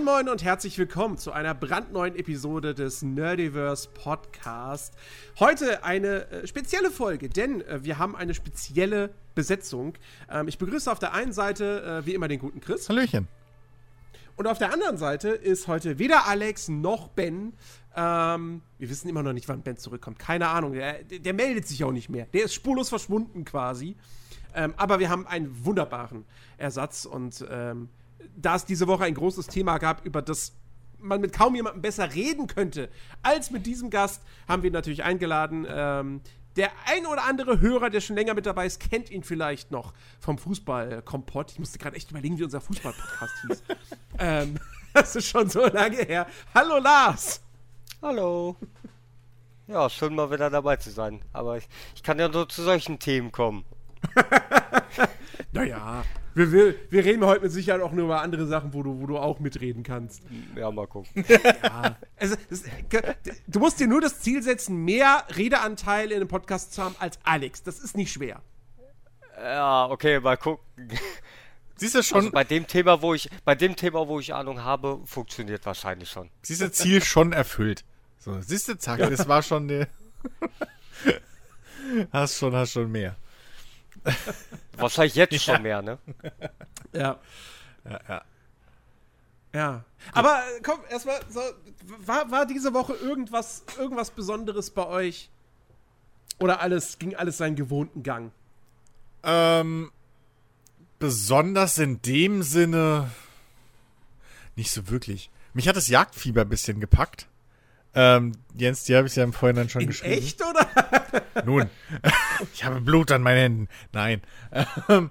[0.00, 4.94] Moin Moin und herzlich willkommen zu einer brandneuen Episode des Nerdiverse Podcast.
[5.38, 9.92] Heute eine äh, spezielle Folge, denn äh, wir haben eine spezielle Besetzung.
[10.30, 12.88] Ähm, ich begrüße auf der einen Seite äh, wie immer den guten Chris.
[12.88, 13.28] Hallöchen.
[14.36, 17.52] Und auf der anderen Seite ist heute weder Alex noch Ben.
[17.94, 20.18] Ähm, wir wissen immer noch nicht, wann Ben zurückkommt.
[20.18, 20.72] Keine Ahnung.
[20.72, 22.26] Der, der meldet sich auch nicht mehr.
[22.32, 23.96] Der ist spurlos verschwunden quasi.
[24.54, 26.24] Ähm, aber wir haben einen wunderbaren
[26.56, 27.90] Ersatz und ähm,
[28.36, 30.52] da es diese Woche ein großes Thema gab, über das
[30.98, 32.90] man mit kaum jemandem besser reden könnte
[33.22, 35.66] als mit diesem Gast, haben wir ihn natürlich eingeladen.
[35.68, 36.20] Ähm,
[36.56, 39.94] der ein oder andere Hörer, der schon länger mit dabei ist, kennt ihn vielleicht noch
[40.18, 41.52] vom Fußball-Kompott.
[41.52, 43.62] Ich musste gerade echt überlegen, wie unser Fußball-Podcast hieß.
[44.18, 44.58] ähm,
[44.92, 46.26] das ist schon so lange her.
[46.54, 47.40] Hallo Lars!
[48.02, 48.56] Hallo.
[49.68, 51.22] Ja, schön mal wieder dabei zu sein.
[51.32, 53.64] Aber ich, ich kann ja nur zu solchen Themen kommen.
[55.52, 56.02] naja,
[56.34, 59.06] wir, wir, wir reden heute mit Sicherheit auch nur über andere Sachen, wo du, wo
[59.06, 60.22] du auch mitreden kannst.
[60.56, 61.24] Ja, mal gucken.
[61.62, 61.96] ja.
[62.16, 62.64] Also, das,
[63.46, 67.18] du musst dir nur das Ziel setzen, mehr Redeanteil in einem Podcast zu haben als
[67.24, 67.62] Alex.
[67.62, 68.42] Das ist nicht schwer.
[69.36, 70.64] Ja, okay, mal gucken.
[71.76, 72.18] Siehst du schon?
[72.18, 76.10] Also bei dem Thema, wo ich, bei dem Thema, wo ich Ahnung habe, funktioniert wahrscheinlich
[76.10, 76.28] schon.
[76.42, 77.84] Siehst du, Ziel schon erfüllt.
[78.18, 79.88] So, siehst du, zack, das war schon der.
[82.12, 83.16] hast schon, hast schon mehr.
[84.80, 85.38] Wahrscheinlich jetzt ja.
[85.38, 85.98] schon mehr, ne?
[86.92, 87.18] Ja.
[87.84, 88.22] Ja, ja.
[89.52, 89.84] Ja.
[90.12, 91.40] Aber komm, erstmal, so,
[92.06, 95.28] war, war diese Woche irgendwas, irgendwas Besonderes bei euch?
[96.38, 98.32] Oder alles, ging alles seinen gewohnten Gang?
[99.22, 99.90] Ähm,
[100.98, 103.10] besonders in dem Sinne
[104.56, 105.30] nicht so wirklich.
[105.52, 107.26] Mich hat das Jagdfieber ein bisschen gepackt.
[107.94, 110.14] Ähm, Jens, die habe ich ja im Vorhinein schon In geschrieben.
[110.14, 110.68] Echt, oder?
[111.44, 111.68] Nun,
[112.54, 113.68] ich habe Blut an meinen Händen.
[113.92, 114.22] Nein.
[114.88, 115.10] Ähm,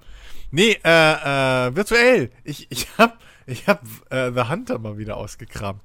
[0.52, 2.31] nee, äh, äh, virtuell.
[2.44, 3.14] Ich, ich habe
[3.46, 5.81] ich hab, äh, The Hunter mal wieder ausgekramt.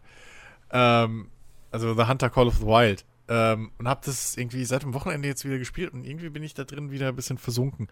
[0.70, 1.30] Ähm,
[1.70, 3.04] also The Hunter Call of the Wild.
[3.26, 6.52] Ähm, und habe das irgendwie seit dem Wochenende jetzt wieder gespielt und irgendwie bin ich
[6.52, 7.88] da drin wieder ein bisschen versunken.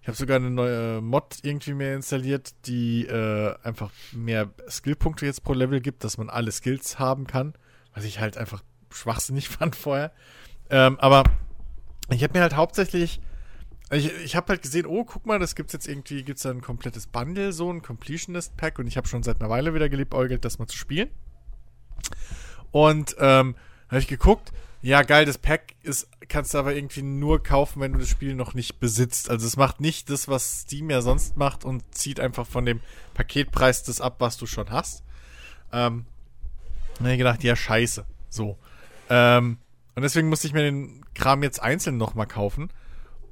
[0.00, 5.44] Ich habe sogar eine neue Mod irgendwie mehr installiert, die äh, einfach mehr Skillpunkte jetzt
[5.44, 7.54] pro Level gibt, dass man alle Skills haben kann
[7.94, 10.12] was ich halt einfach schwachsinnig fand vorher.
[10.70, 11.24] Ähm, aber
[12.10, 13.20] ich habe mir halt hauptsächlich,
[13.90, 16.62] ich, ich habe halt gesehen, oh, guck mal, das gibt's jetzt irgendwie, gibt's da ein
[16.62, 20.58] komplettes Bundle, so ein Completionist-Pack und ich habe schon seit einer Weile wieder geliebäugelt, das
[20.58, 21.10] mal zu spielen.
[22.70, 23.54] Und ähm,
[23.88, 27.92] habe ich geguckt, ja, geil, das Pack ist, kannst du aber irgendwie nur kaufen, wenn
[27.92, 29.30] du das Spiel noch nicht besitzt.
[29.30, 32.80] Also es macht nicht das, was Steam ja sonst macht und zieht einfach von dem
[33.14, 35.04] Paketpreis das ab, was du schon hast.
[35.70, 36.06] Ähm,
[37.02, 38.04] dann habe ich gedacht, ja, scheiße.
[38.28, 38.58] So.
[39.10, 39.58] Ähm,
[39.94, 42.70] und deswegen musste ich mir den Kram jetzt einzeln nochmal kaufen.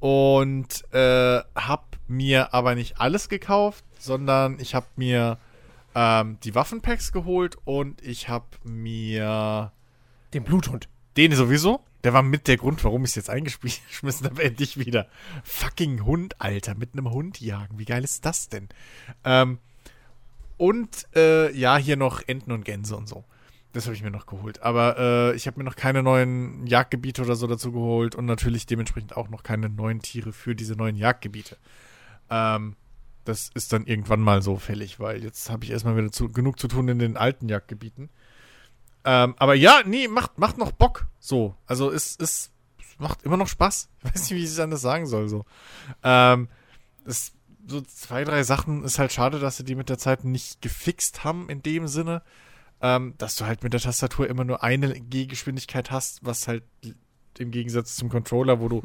[0.00, 5.38] Und äh, hab mir aber nicht alles gekauft, sondern ich habe mir
[5.94, 9.72] ähm, die Waffenpacks geholt und ich habe mir
[10.32, 10.88] den Bluthund.
[11.16, 11.80] Den sowieso.
[12.02, 15.06] Der war mit der Grund, warum ich es jetzt eingeschmissen habe, endlich wieder.
[15.44, 16.74] Fucking Hund, Alter.
[16.74, 17.78] Mit einem Hund jagen.
[17.78, 18.68] Wie geil ist das denn?
[19.24, 19.58] Ähm,
[20.56, 23.24] und äh, ja, hier noch Enten und Gänse und so.
[23.72, 24.62] Das habe ich mir noch geholt.
[24.62, 28.66] Aber äh, ich habe mir noch keine neuen Jagdgebiete oder so dazu geholt und natürlich
[28.66, 31.56] dementsprechend auch noch keine neuen Tiere für diese neuen Jagdgebiete.
[32.30, 32.76] Ähm,
[33.24, 36.58] das ist dann irgendwann mal so fällig, weil jetzt habe ich erstmal wieder zu, genug
[36.58, 38.10] zu tun in den alten Jagdgebieten.
[39.04, 41.06] Ähm, aber ja, nee, macht, macht noch Bock.
[41.20, 41.54] So.
[41.66, 42.50] Also es, es
[42.98, 43.88] macht immer noch Spaß.
[44.02, 45.28] Ich weiß nicht, wie ich es anders sagen soll.
[45.28, 45.44] So.
[46.02, 46.48] Ähm,
[47.04, 47.32] es,
[47.66, 51.22] so zwei, drei Sachen ist halt schade, dass sie die mit der Zeit nicht gefixt
[51.22, 52.22] haben in dem Sinne
[52.82, 56.64] ähm, dass du halt mit der Tastatur immer nur eine Gehgeschwindigkeit hast, was halt
[57.38, 58.82] im Gegensatz zum Controller, wo du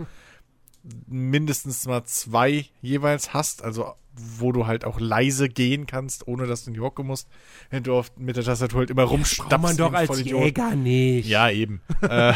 [1.08, 6.64] mindestens mal zwei jeweils hast, also wo du halt auch leise gehen kannst, ohne dass
[6.64, 7.28] du in die Hocke musst,
[7.70, 9.50] wenn du oft mit der Tastatur halt immer rumstapfst.
[9.50, 11.28] Braucht man doch als Jäger nicht.
[11.28, 11.82] Ja, eben.
[12.02, 12.34] äh,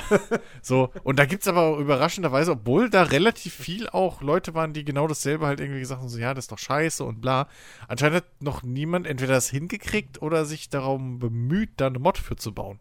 [0.62, 4.84] so, und da gibt es aber überraschenderweise, obwohl da relativ viel auch Leute waren, die
[4.84, 7.48] genau dasselbe halt irgendwie gesagt haben, so, ja, das ist doch scheiße und bla.
[7.88, 12.36] Anscheinend hat noch niemand entweder das hingekriegt oder sich darum bemüht, da eine Mod für
[12.36, 12.80] zu bauen.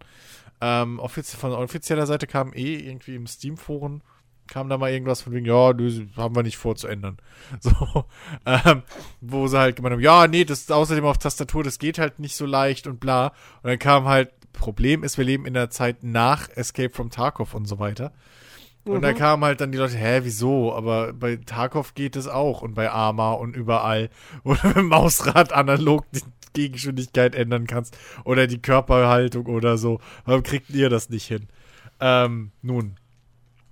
[0.61, 4.03] Ähm, offizie von offizieller Seite kam eh irgendwie im Steam-Foren
[4.49, 7.19] kam da mal irgendwas von wegen, ja, das haben wir nicht vor zu ändern.
[7.61, 8.05] So,
[8.45, 8.83] ähm,
[9.21, 12.19] wo sie halt gemeint haben, ja, nee, das ist außerdem auf Tastatur, das geht halt
[12.19, 13.29] nicht so leicht und bla.
[13.63, 17.55] Und dann kam halt, Problem ist, wir leben in der Zeit nach Escape from Tarkov
[17.55, 18.13] und so weiter.
[18.85, 19.03] Und mhm.
[19.03, 20.75] da kamen halt dann die Leute, hä, wieso?
[20.75, 24.11] Aber bei Tarkov geht es auch und bei Arma und überall,
[24.45, 26.23] wo du mit dem Mausrad analog die
[26.55, 30.01] Gegengeschwindigkeit ändern kannst oder die Körperhaltung oder so.
[30.25, 31.47] Warum kriegt ihr das nicht hin?
[32.01, 32.97] Ähm, nun,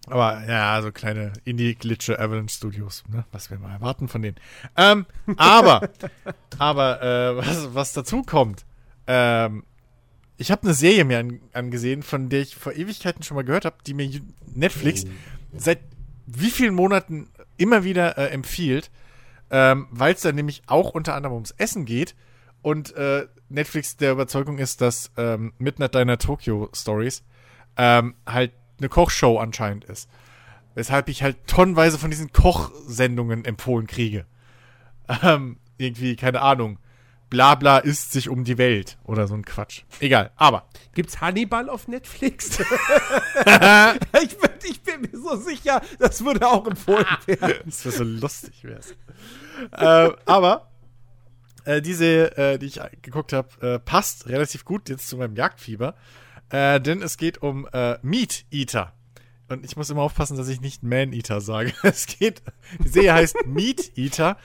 [0.07, 3.25] aber ja, so kleine Indie-Glitsche Avalanche Studios, ne?
[3.33, 4.37] was wir mal erwarten von denen.
[4.77, 5.07] Ähm,
[5.37, 5.89] aber,
[6.59, 8.65] aber äh, was, was dazu kommt,
[9.07, 9.65] Ähm,
[10.39, 13.65] ich habe eine Serie mir an, angesehen, von der ich vor Ewigkeiten schon mal gehört
[13.65, 14.21] habe, die mir
[14.55, 15.05] Netflix
[15.57, 15.81] seit
[16.27, 18.91] wie vielen Monaten immer wieder äh, empfiehlt,
[19.51, 22.15] ähm, weil es da nämlich auch unter anderem ums Essen geht
[22.63, 27.23] und äh, Netflix der Überzeugung ist, dass ähm, Midnight Diner Tokyo Stories
[27.77, 30.09] ähm, halt eine Kochshow anscheinend ist.
[30.75, 34.27] Weshalb ich halt tonnenweise von diesen Kochsendungen empfohlen kriege.
[35.23, 36.81] Ähm, irgendwie, keine Ahnung.
[37.31, 39.83] Blabla isst sich um die Welt oder so ein Quatsch.
[40.01, 40.69] Egal, aber.
[40.95, 42.59] Gibt's Hannibal auf Netflix?
[44.23, 47.63] ich, bin, ich, bin, mir so sicher, das würde auch empfohlen werden.
[47.67, 48.95] das wäre so lustig, wär's.
[49.73, 50.71] äh, aber
[51.65, 55.95] äh, diese, äh, die ich geguckt habe, äh, passt relativ gut jetzt zu meinem Jagdfieber.
[56.51, 58.93] Äh, denn es geht um äh, Meat Eater.
[59.49, 61.73] Und ich muss immer aufpassen, dass ich nicht Man Eater sage.
[61.83, 62.43] Es geht,
[62.83, 64.37] die Serie heißt Meat Eater,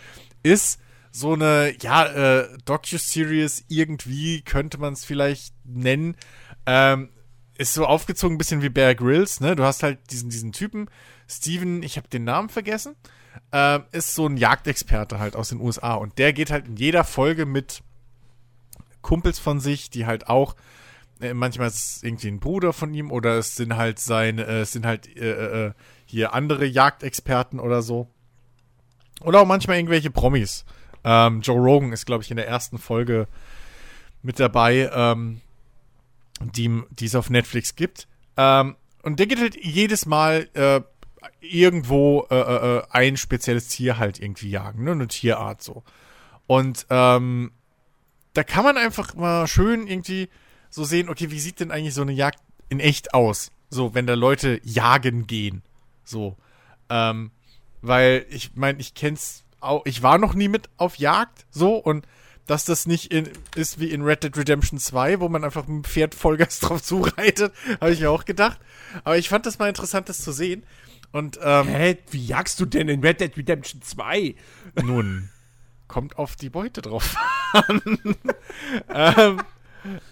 [0.43, 0.79] ist
[1.11, 6.15] so eine, ja, äh, Docu-Series irgendwie könnte man es vielleicht nennen.
[6.65, 7.09] Ähm,
[7.57, 9.55] ist so aufgezogen ein bisschen wie Bear Grylls, ne?
[9.55, 10.89] Du hast halt diesen, diesen Typen,
[11.27, 12.95] Steven, ich habe den Namen vergessen,
[13.51, 17.03] ähm, ist so ein Jagdexperte halt aus den USA und der geht halt in jeder
[17.03, 17.83] Folge mit
[19.01, 20.59] Kumpels von sich, die halt auch äh,
[21.33, 24.71] manchmal ist es irgendwie ein Bruder von ihm oder es sind halt seine, äh, es
[24.71, 25.71] sind halt äh, äh,
[26.05, 28.07] hier andere Jagdexperten oder so.
[29.21, 30.65] Oder auch manchmal irgendwelche Promis.
[31.03, 33.27] Ähm, Joe Rogan ist, glaube ich, in der ersten Folge
[34.21, 35.41] mit dabei, ähm,
[36.41, 38.07] die, die es auf Netflix gibt.
[38.37, 40.81] Ähm, und der geht halt jedes Mal äh,
[41.39, 44.91] irgendwo äh, äh, äh, ein spezielles Tier halt irgendwie jagen, ne?
[44.91, 45.83] Eine Tierart so.
[46.47, 47.51] Und ähm,
[48.33, 50.29] da kann man einfach mal schön irgendwie
[50.71, 52.39] so sehen, okay, wie sieht denn eigentlich so eine Jagd
[52.69, 53.51] in echt aus?
[53.69, 55.61] So, wenn da Leute jagen gehen.
[56.03, 56.35] So.
[56.89, 57.31] Ähm,
[57.81, 62.07] weil ich meine, ich kenn's auch, ich war noch nie mit auf Jagd, so, und
[62.47, 65.75] dass das nicht in, ist wie in Red Dead Redemption 2, wo man einfach mit
[65.77, 68.59] dem Pferd Vollgas drauf zureitet, habe ich mir auch gedacht.
[69.03, 70.63] Aber ich fand das mal interessant, das zu sehen.
[71.11, 71.97] Und, ähm, Hä?
[72.09, 74.35] Wie jagst du denn in Red Dead Redemption 2?
[74.83, 75.29] Nun,
[75.87, 77.15] kommt auf die Beute drauf
[77.53, 77.81] an.
[78.89, 79.41] ähm,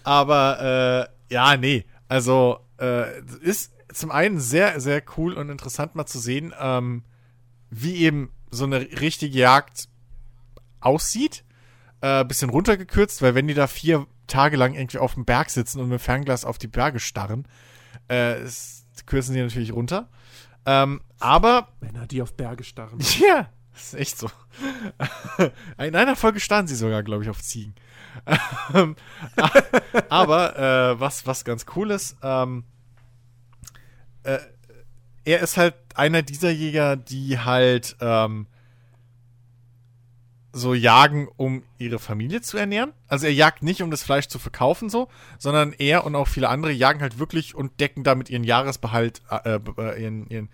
[0.04, 1.84] aber, äh, ja, nee.
[2.08, 7.04] Also, äh, ist zum einen sehr, sehr cool und interessant mal zu sehen, ähm,
[7.70, 9.88] wie eben so eine richtige Jagd
[10.80, 11.44] aussieht.
[12.00, 15.80] Äh, bisschen runtergekürzt, weil wenn die da vier Tage lang irgendwie auf dem Berg sitzen
[15.80, 17.46] und mit Fernglas auf die Berge starren,
[18.08, 20.08] äh, ist, kürzen die natürlich runter.
[20.66, 21.68] Ähm, aber.
[21.80, 22.98] Männer, die auf Berge starren.
[23.20, 24.30] Ja, das ist echt so.
[25.78, 27.74] In einer Folge starren sie sogar, glaube ich, auf Ziegen.
[28.74, 28.96] Ähm,
[30.08, 32.64] aber äh, was, was ganz cool ist, ähm,
[34.24, 34.38] äh,
[35.24, 38.46] er ist halt einer dieser Jäger, die halt ähm,
[40.52, 42.92] so jagen, um ihre Familie zu ernähren.
[43.06, 45.08] Also er jagt nicht, um das Fleisch zu verkaufen, so,
[45.38, 49.58] sondern er und auch viele andere jagen halt wirklich und decken damit ihren Jahresbehalt, äh,
[49.78, 50.48] äh, ihren, ihren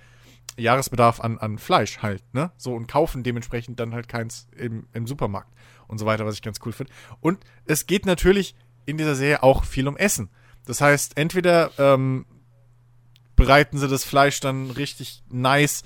[0.56, 2.50] Jahresbedarf an, an Fleisch halt, ne?
[2.56, 5.52] So und kaufen dementsprechend dann halt keins im, im Supermarkt
[5.88, 6.92] und so weiter, was ich ganz cool finde.
[7.20, 8.54] Und es geht natürlich
[8.86, 10.30] in dieser Serie auch viel um Essen.
[10.64, 12.26] Das heißt, entweder ähm,
[13.36, 15.82] bereiten sie das Fleisch dann richtig nice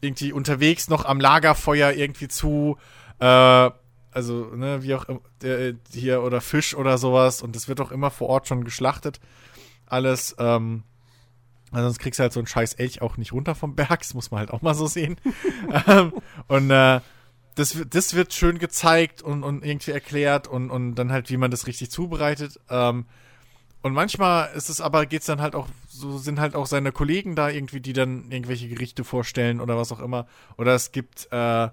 [0.00, 2.76] irgendwie unterwegs noch am Lagerfeuer irgendwie zu,
[3.18, 3.70] äh,
[4.10, 5.06] also, ne, wie auch
[5.40, 7.42] der, hier, oder Fisch oder sowas.
[7.42, 9.20] Und das wird auch immer vor Ort schon geschlachtet.
[9.86, 10.84] Alles, ähm,
[11.74, 14.00] also sonst kriegst du halt so einen scheiß Elch auch nicht runter vom Berg.
[14.00, 15.16] Das muss man halt auch mal so sehen.
[15.86, 16.12] ähm,
[16.48, 17.00] und äh,
[17.54, 21.50] das, das wird schön gezeigt und, und irgendwie erklärt und, und dann halt, wie man
[21.50, 22.60] das richtig zubereitet.
[22.68, 23.06] Ähm,
[23.82, 27.36] und manchmal ist es aber, geht's dann halt auch, so sind halt auch seine Kollegen
[27.36, 30.26] da irgendwie, die dann irgendwelche Gerichte vorstellen oder was auch immer.
[30.56, 31.68] Oder es gibt äh,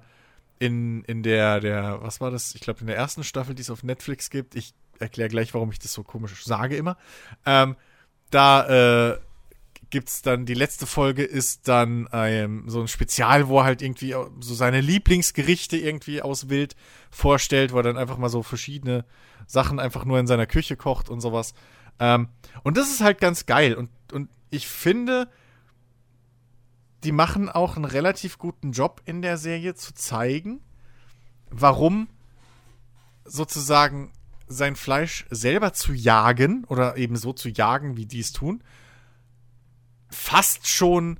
[0.59, 2.53] in, in der, der, was war das?
[2.53, 5.71] Ich glaube, in der ersten Staffel, die es auf Netflix gibt, ich erkläre gleich, warum
[5.71, 6.97] ich das so komisch sage immer.
[7.45, 7.75] Ähm,
[8.29, 9.17] da äh,
[9.91, 14.15] gibt's dann, die letzte Folge ist dann ähm, so ein Spezial, wo er halt irgendwie
[14.39, 16.75] so seine Lieblingsgerichte irgendwie aus Wild
[17.11, 19.05] vorstellt, wo er dann einfach mal so verschiedene
[19.45, 21.53] Sachen einfach nur in seiner Küche kocht und sowas.
[21.99, 22.29] Ähm,
[22.63, 23.75] und das ist halt ganz geil.
[23.75, 25.29] Und, und ich finde,
[27.03, 30.61] die machen auch einen relativ guten Job in der Serie zu zeigen,
[31.49, 32.07] warum
[33.25, 34.13] sozusagen
[34.47, 38.63] sein Fleisch selber zu jagen oder eben so zu jagen, wie die es tun,
[40.11, 41.19] fast schon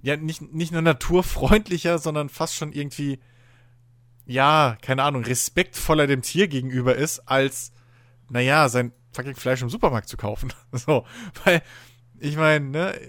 [0.00, 3.18] ja nicht, nicht nur naturfreundlicher, sondern fast schon irgendwie
[4.28, 7.72] ja, keine Ahnung, respektvoller dem Tier gegenüber ist, als,
[8.28, 10.52] naja, sein fucking Fleisch im Supermarkt zu kaufen.
[10.72, 11.06] so,
[11.44, 11.62] weil,
[12.20, 13.00] ich meine, ne,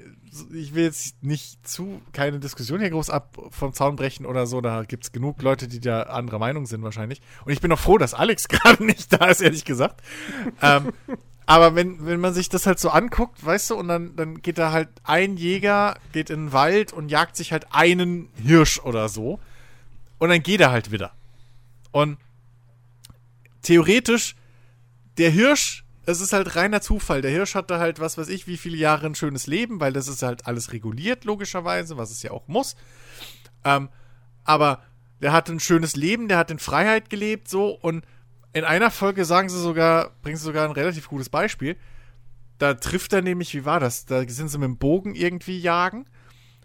[0.53, 4.61] ich will jetzt nicht zu, keine Diskussion hier groß ab vom Zaun brechen oder so.
[4.61, 7.21] Da gibt es genug Leute, die da anderer Meinung sind wahrscheinlich.
[7.43, 10.01] Und ich bin auch froh, dass Alex gerade nicht da ist, ehrlich gesagt.
[10.61, 10.93] ähm,
[11.49, 14.59] aber wenn, wenn man sich das halt so anguckt, weißt du, und dann, dann geht
[14.59, 19.09] da halt ein Jäger, geht in den Wald und jagt sich halt einen Hirsch oder
[19.09, 19.39] so.
[20.19, 21.11] Und dann geht er halt wieder.
[21.89, 22.19] Und
[23.63, 24.35] theoretisch,
[25.17, 27.23] der Hirsch es ist halt reiner Zufall.
[27.23, 30.07] Der Hirsch hatte halt, was weiß ich, wie viele Jahre ein schönes Leben, weil das
[30.07, 32.75] ist halt alles reguliert, logischerweise, was es ja auch muss.
[33.63, 33.89] Ähm,
[34.43, 34.83] aber
[35.19, 37.69] der hatte ein schönes Leben, der hat in Freiheit gelebt, so.
[37.71, 38.05] Und
[38.53, 41.77] in einer Folge sagen sie sogar, bringen sie sogar ein relativ gutes Beispiel.
[42.57, 44.05] Da trifft er nämlich, wie war das?
[44.05, 46.05] Da sind sie mit dem Bogen irgendwie jagen.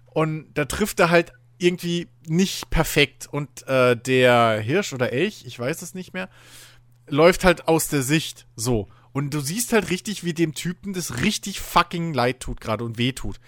[0.06, 3.28] Und da trifft er halt irgendwie nicht perfekt.
[3.30, 6.28] Und äh, der Hirsch oder Elch, ich weiß es nicht mehr,
[7.06, 8.88] läuft halt aus der Sicht so.
[9.12, 12.98] Und du siehst halt richtig, wie dem Typen das richtig fucking leid tut gerade und
[12.98, 13.38] weh tut.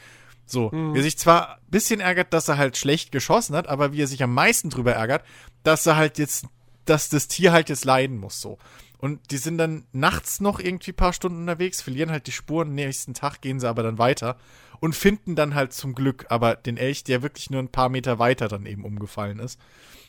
[0.47, 0.95] So, mhm.
[0.95, 4.07] er sich zwar ein bisschen ärgert, dass er halt schlecht geschossen hat, aber wie er
[4.07, 5.25] sich am meisten drüber ärgert,
[5.65, 6.47] dass er halt jetzt,
[6.87, 8.59] dass das Tier halt jetzt leiden muss, so.
[8.99, 12.75] Und die sind dann nachts noch irgendwie ein paar Stunden unterwegs, verlieren halt die Spuren,
[12.75, 14.37] nächsten Tag gehen sie aber dann weiter
[14.81, 18.19] und finden dann halt zum Glück aber den Elch, der wirklich nur ein paar Meter
[18.19, 19.61] weiter dann eben umgefallen ist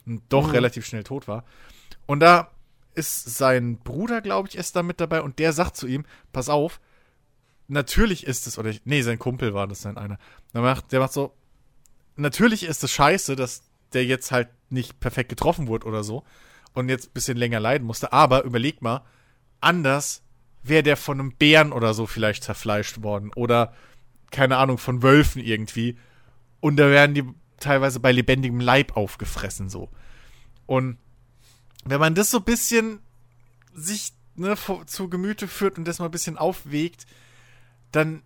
[0.06, 0.54] und doch mhm.
[0.54, 1.44] relativ schnell tot war.
[2.06, 2.52] Und da
[2.96, 6.50] ist sein Bruder, glaube ich, ist da mit dabei und der sagt zu ihm, pass
[6.50, 6.80] auf,
[7.68, 10.18] natürlich ist es, oder nee, sein Kumpel war das dann einer.
[10.54, 11.34] Der macht, der macht so,
[12.16, 16.24] natürlich ist es scheiße, dass der jetzt halt nicht perfekt getroffen wurde oder so
[16.78, 19.04] und jetzt ein bisschen länger leiden musste, aber überleg mal,
[19.62, 20.24] anders
[20.64, 23.74] wäre der von einem Bären oder so vielleicht zerfleischt worden oder
[24.32, 25.98] keine Ahnung, von Wölfen irgendwie
[26.60, 27.24] und da werden die
[27.60, 29.90] teilweise bei lebendigem Leib aufgefressen so.
[30.66, 30.98] Und
[31.86, 33.00] wenn man das so ein bisschen
[33.74, 34.56] sich ne,
[34.86, 37.06] zu Gemüte führt und das mal ein bisschen aufwegt,
[37.92, 38.22] dann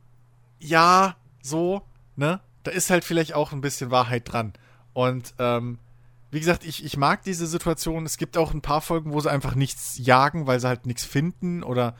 [0.60, 1.84] ja, so,
[2.16, 4.54] ne, da ist halt vielleicht auch ein bisschen Wahrheit dran.
[4.94, 5.80] Und ähm,
[6.32, 8.06] wie gesagt, ich, ich mag diese Situation.
[8.06, 11.04] Es gibt auch ein paar Folgen, wo sie einfach nichts jagen, weil sie halt nichts
[11.04, 11.96] finden oder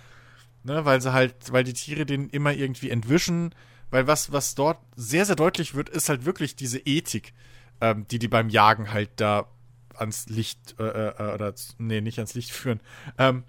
[0.64, 3.54] ne, weil sie halt, weil die Tiere den immer irgendwie entwischen.
[3.90, 7.34] Weil was, was dort sehr, sehr deutlich wird, ist halt wirklich diese Ethik,
[7.82, 9.48] ähm, die die beim Jagen halt da
[9.96, 12.80] ans Licht, äh, äh, oder, nee, nicht ans Licht führen,
[13.18, 13.44] ähm,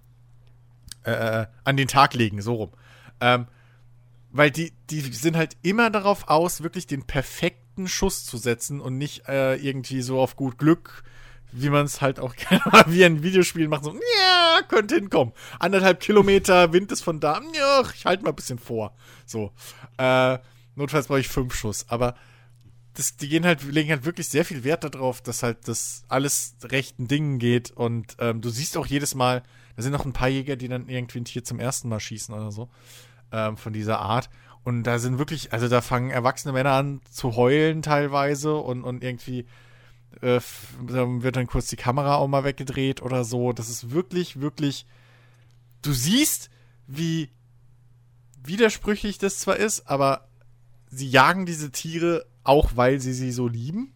[1.05, 2.71] äh, äh, an den Tag legen, so rum.
[3.21, 3.47] Ähm,
[4.33, 8.99] weil die, die sind halt immer darauf aus, wirklich den perfekten Schuss zu setzen und
[8.99, 11.02] nicht äh, irgendwie so auf gut Glück,
[11.52, 15.35] wie man es halt auch gerne mal wie ein Videospiel macht, so, ja, könnte hinkommen.
[15.59, 18.95] Anderthalb Kilometer, Wind ist von da, ja, ich halte mal ein bisschen vor.
[19.26, 19.52] So.
[19.99, 20.38] Äh,
[20.75, 21.87] notfalls brauche ich fünf Schuss.
[21.88, 22.17] Aber
[22.95, 26.57] das, die gehen halt, legen halt wirklich sehr viel Wert darauf, dass halt das alles
[26.62, 27.71] rechten Dingen geht.
[27.71, 29.43] Und ähm, du siehst auch jedes Mal,
[29.76, 32.35] da sind noch ein paar Jäger, die dann irgendwie ein Tier zum ersten Mal schießen
[32.35, 32.69] oder so.
[33.31, 34.29] Ähm, von dieser Art.
[34.64, 39.02] Und da sind wirklich, also da fangen erwachsene Männer an zu heulen teilweise und, und
[39.02, 39.47] irgendwie
[40.21, 40.40] äh,
[40.81, 43.52] wird dann kurz die Kamera auch mal weggedreht oder so.
[43.52, 44.87] Das ist wirklich, wirklich.
[45.83, 46.49] Du siehst,
[46.87, 47.31] wie
[48.45, 50.28] widersprüchlich das zwar ist, aber
[50.90, 53.92] sie jagen diese Tiere auch weil sie sie so lieben.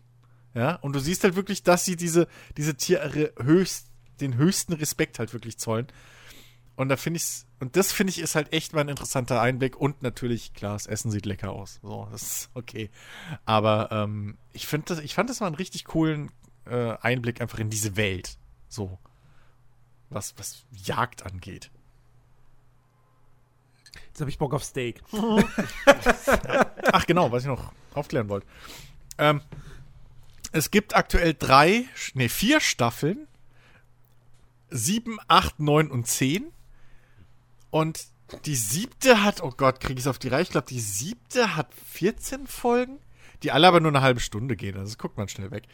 [0.54, 3.88] Ja, und du siehst halt wirklich, dass sie diese, diese Tiere höchst,
[4.20, 5.86] den höchsten Respekt halt wirklich zollen.
[6.76, 9.76] Und da finde ich und das finde ich ist halt echt mal ein interessanter Einblick
[9.76, 11.80] und natürlich, klar, das Essen sieht lecker aus.
[11.82, 12.90] So, das ist okay.
[13.44, 16.30] Aber ähm, ich finde das, ich fand das mal einen richtig coolen
[16.66, 18.36] äh, Einblick einfach in diese Welt.
[18.68, 18.98] So.
[20.10, 21.70] Was, was Jagd angeht.
[24.08, 25.02] Jetzt habe ich Bock auf Steak.
[26.92, 28.46] Ach genau, was ich noch aufklären wollte.
[29.18, 29.40] Ähm,
[30.52, 31.84] es gibt aktuell drei,
[32.14, 33.26] nee, vier Staffeln.
[34.68, 36.52] Sieben, acht, neun und zehn.
[37.76, 38.06] Und
[38.46, 40.40] die siebte hat, oh Gott, kriege ich es auf die Reihe?
[40.40, 43.00] Ich glaube, die siebte hat 14 Folgen,
[43.42, 44.78] die alle aber nur eine halbe Stunde gehen.
[44.78, 45.64] Also guckt man schnell weg.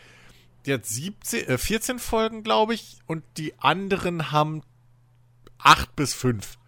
[0.66, 4.62] Die hat 17, äh, 14 Folgen, glaube ich, und die anderen haben
[5.58, 6.58] 8 bis 5.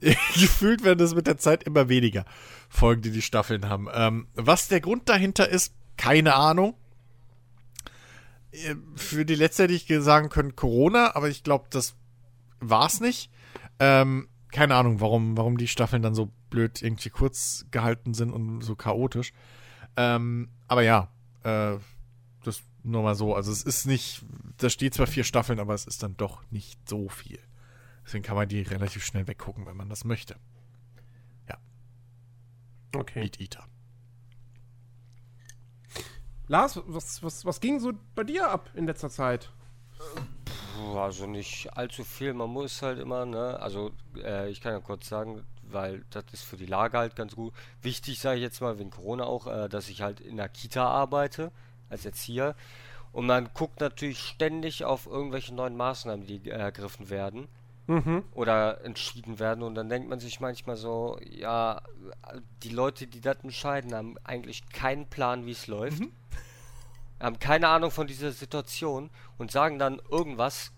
[0.00, 2.24] Gefühlt werden das mit der Zeit immer weniger.
[2.70, 3.88] Folgen, die die Staffeln haben.
[3.92, 6.74] Ähm, was der Grund dahinter ist, keine Ahnung.
[8.50, 11.96] Äh, für die letzte hätte ich sagen können Corona, aber ich glaube, das
[12.60, 13.30] war's nicht.
[13.78, 18.62] Ähm, keine Ahnung, warum, warum die Staffeln dann so blöd irgendwie kurz gehalten sind und
[18.62, 19.32] so chaotisch.
[19.96, 21.08] Ähm, aber ja,
[21.42, 21.76] äh,
[22.42, 23.34] das nur mal so.
[23.34, 24.24] Also es ist nicht,
[24.56, 27.38] da steht zwar vier Staffeln, aber es ist dann doch nicht so viel.
[28.04, 30.36] Deswegen kann man die relativ schnell weggucken, wenn man das möchte.
[32.96, 33.20] Okay.
[33.20, 33.64] Meat Eater.
[36.46, 39.50] Lars, was, was, was ging so bei dir ab in letzter Zeit?
[40.96, 42.32] Also nicht allzu viel.
[42.34, 46.44] Man muss halt immer, ne, also äh, ich kann ja kurz sagen, weil das ist
[46.44, 47.52] für die Lage halt ganz gut.
[47.82, 50.86] Wichtig, sage ich jetzt mal, wegen Corona auch, äh, dass ich halt in der Kita
[50.86, 51.52] arbeite,
[51.90, 52.54] als Erzieher.
[53.12, 57.48] Und man guckt natürlich ständig auf irgendwelche neuen Maßnahmen, die ergriffen werden
[57.86, 58.24] Mhm.
[58.32, 59.62] oder entschieden werden.
[59.62, 61.82] Und dann denkt man sich manchmal so, ja,
[62.62, 66.02] die Leute, die das entscheiden, haben eigentlich keinen Plan, wie es läuft.
[67.20, 70.72] Haben keine Ahnung von dieser Situation und sagen dann irgendwas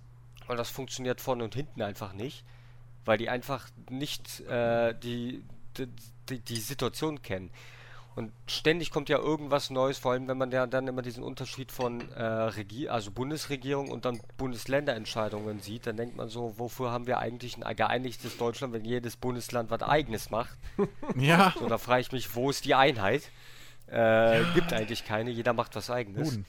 [0.49, 2.45] und das funktioniert vorne und hinten einfach nicht,
[3.05, 5.43] weil die einfach nicht äh, die,
[6.29, 7.51] die, die, Situation kennen.
[8.15, 11.71] Und ständig kommt ja irgendwas Neues, vor allem wenn man ja dann immer diesen Unterschied
[11.71, 17.07] von äh, Regie also Bundesregierung und dann Bundesländerentscheidungen sieht, dann denkt man so, wofür haben
[17.07, 20.57] wir eigentlich ein geeinigtes Deutschland, wenn jedes Bundesland was eigenes macht?
[21.17, 21.55] Ja.
[21.59, 23.31] So, da frage ich mich, wo ist die Einheit?
[23.89, 26.31] Äh, gibt eigentlich keine, jeder macht was eigenes.
[26.31, 26.47] Boden.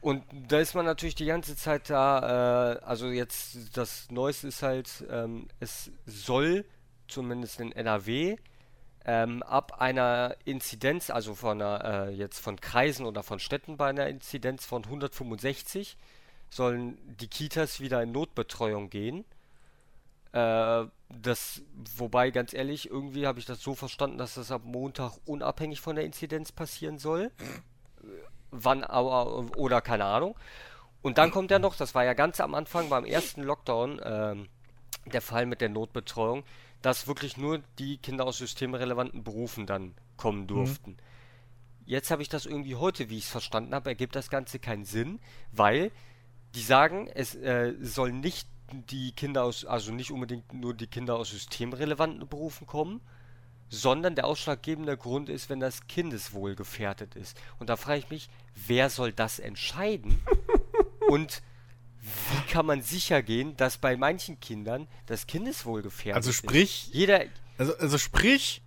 [0.00, 4.62] Und da ist man natürlich die ganze Zeit da, äh, also jetzt das Neueste ist
[4.62, 6.64] halt, ähm, es soll
[7.06, 8.36] zumindest in NRW
[9.04, 13.88] ähm, ab einer Inzidenz, also von einer, äh, jetzt von Kreisen oder von Städten bei
[13.90, 15.98] einer Inzidenz von 165,
[16.48, 19.24] sollen die Kitas wieder in Notbetreuung gehen.
[20.32, 21.62] Äh, das,
[21.96, 25.96] wobei ganz ehrlich, irgendwie habe ich das so verstanden, dass das ab Montag unabhängig von
[25.96, 27.30] der Inzidenz passieren soll
[28.50, 30.36] wann aber oder keine Ahnung.
[31.02, 34.48] Und dann kommt ja noch, das war ja ganz am Anfang beim ersten Lockdown ähm,
[35.06, 36.44] der Fall mit der Notbetreuung,
[36.82, 40.98] dass wirklich nur die Kinder aus systemrelevanten Berufen dann kommen durften.
[41.86, 44.84] Jetzt habe ich das irgendwie heute, wie ich es verstanden habe, ergibt das Ganze keinen
[44.84, 45.20] Sinn,
[45.52, 45.90] weil
[46.54, 51.16] die sagen, es äh, sollen nicht die Kinder aus, also nicht unbedingt nur die Kinder
[51.16, 53.00] aus systemrelevanten Berufen kommen,
[53.68, 57.36] sondern der ausschlaggebende Grund ist, wenn das Kindeswohl gefährdet ist.
[57.58, 58.28] Und da frage ich mich,
[58.66, 60.20] wer soll das entscheiden?
[61.08, 61.42] Und
[62.02, 66.36] wie kann man sicher gehen, dass bei manchen Kindern das Kindeswohl gefährdet Also ist?
[66.36, 67.24] sprich- Jeder,
[67.58, 68.62] Also, also sprich,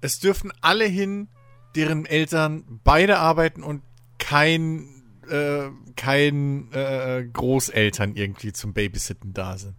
[0.00, 1.28] es dürfen alle hin,
[1.74, 3.82] deren Eltern beide arbeiten und
[4.18, 4.97] kein,
[5.30, 9.74] äh, kein äh, Großeltern irgendwie zum Babysitten da sind.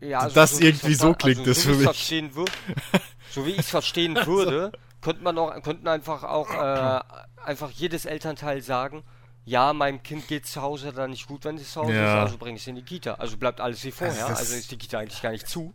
[0.00, 2.24] Ja, also Das wie ich's irgendwie so klingt also das so für mich.
[3.32, 7.00] So wie ich es verstehen würde, könnte man auch, könnten einfach auch äh,
[7.44, 9.04] einfach jedes Elternteil sagen,
[9.44, 12.04] ja, meinem Kind geht zu Hause dann nicht gut, wenn es zu Hause Ja.
[12.14, 13.14] ist, also bringe ich es in die Kita.
[13.14, 15.72] Also bleibt alles wie vorher, das- also ist die Kita eigentlich gar nicht zu.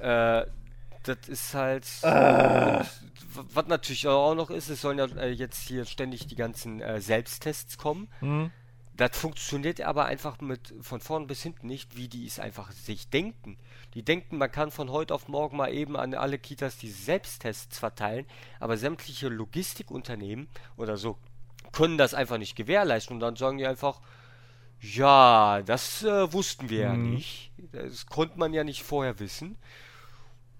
[0.00, 0.46] Äh,
[1.08, 1.86] das ist halt.
[2.02, 2.84] Ah.
[3.52, 7.00] Was natürlich auch noch ist, es sollen ja äh, jetzt hier ständig die ganzen äh,
[7.00, 8.08] Selbsttests kommen.
[8.20, 8.50] Hm?
[8.94, 13.10] Das funktioniert aber einfach mit von vorn bis hinten nicht, wie die es einfach sich
[13.10, 13.58] denken.
[13.92, 17.78] Die denken, man kann von heute auf morgen mal eben an alle Kitas diese Selbsttests
[17.78, 18.24] verteilen,
[18.58, 21.18] aber sämtliche Logistikunternehmen oder so
[21.72, 24.00] können das einfach nicht gewährleisten und dann sagen die einfach,
[24.80, 27.14] ja, das äh, wussten wir ja Mhm.
[27.14, 27.52] nicht.
[27.72, 29.56] Das konnte man ja nicht vorher wissen.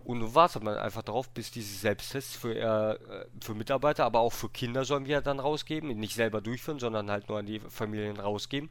[0.06, 4.32] Und nun wartet man einfach darauf, bis diese Selbsttests für, äh, für Mitarbeiter, aber auch
[4.32, 5.88] für Kinder sollen wir dann rausgeben.
[5.98, 8.70] Nicht selber durchführen, sondern halt nur an die Familien rausgeben.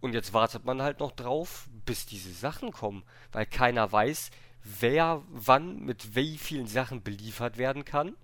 [0.00, 3.02] Und jetzt wartet man halt noch drauf, bis diese Sachen kommen.
[3.32, 4.30] Weil keiner weiß,
[4.62, 8.14] wer wann mit wie vielen Sachen beliefert werden kann.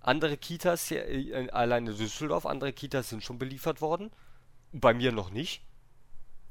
[0.00, 4.10] Andere Kitas, äh, alleine Düsseldorf, andere Kitas sind schon beliefert worden.
[4.72, 5.60] Bei mir noch nicht.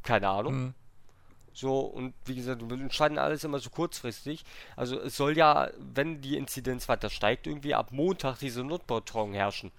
[0.04, 0.54] Keine Ahnung.
[0.54, 0.74] Hm.
[1.58, 4.46] So, und wie gesagt, wir entscheiden alles immer so kurzfristig.
[4.76, 9.72] Also es soll ja, wenn die Inzidenz weiter steigt, irgendwie ab Montag diese Notbetreuung herrschen.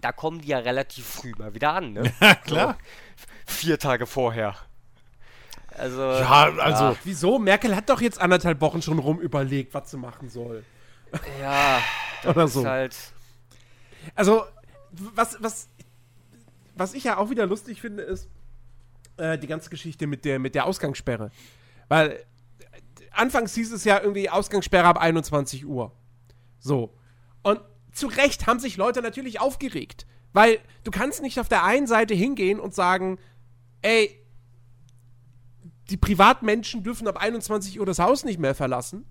[0.00, 2.10] Da kommen die ja relativ früh mal wieder an, ne?
[2.22, 2.78] Ja, klar.
[3.16, 4.56] So, vier Tage vorher.
[5.76, 6.00] Also.
[6.00, 7.38] Ja, also, Wieso?
[7.38, 10.64] Merkel hat doch jetzt anderthalb Wochen schon rum überlegt, was sie machen soll.
[11.42, 11.78] Ja,
[12.22, 12.66] das Oder ist so.
[12.66, 12.96] halt.
[14.14, 14.44] Also,
[14.92, 15.68] was, was,
[16.74, 18.30] was ich ja auch wieder lustig finde, ist
[19.22, 21.30] äh, die ganze Geschichte mit der, mit der Ausgangssperre.
[21.88, 22.24] Weil
[23.12, 25.92] anfangs hieß es ja irgendwie Ausgangssperre ab 21 Uhr.
[26.58, 26.94] So.
[27.42, 27.60] Und
[27.92, 30.06] zu Recht haben sich Leute natürlich aufgeregt.
[30.32, 33.18] Weil du kannst nicht auf der einen Seite hingehen und sagen,
[33.82, 34.18] ey,
[35.90, 39.04] die Privatmenschen dürfen ab 21 Uhr das Haus nicht mehr verlassen.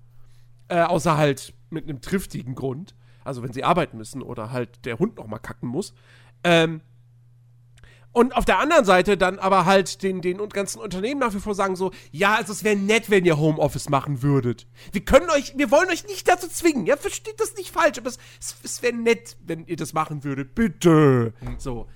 [0.68, 2.96] Äh, außer halt mit einem triftigen Grund.
[3.24, 5.94] Also wenn sie arbeiten müssen oder halt der Hund noch mal kacken muss.
[6.44, 6.82] Ähm,
[8.14, 11.40] und auf der anderen Seite dann aber halt den, den und ganzen Unternehmen nach wie
[11.40, 14.68] vor sagen so, ja, also es wäre nett, wenn ihr Homeoffice machen würdet.
[14.92, 16.86] Wir können euch, wir wollen euch nicht dazu zwingen.
[16.86, 20.24] Ja, versteht das nicht falsch, aber es, es, es wäre nett, wenn ihr das machen
[20.24, 20.56] würdet.
[20.56, 21.34] Bitte.
[21.58, 21.88] So.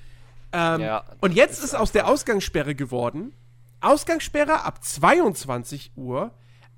[0.53, 3.33] Ähm, Ja, und jetzt ist aus der Ausgangssperre geworden,
[3.81, 6.31] Ausgangssperre ab 22 Uhr,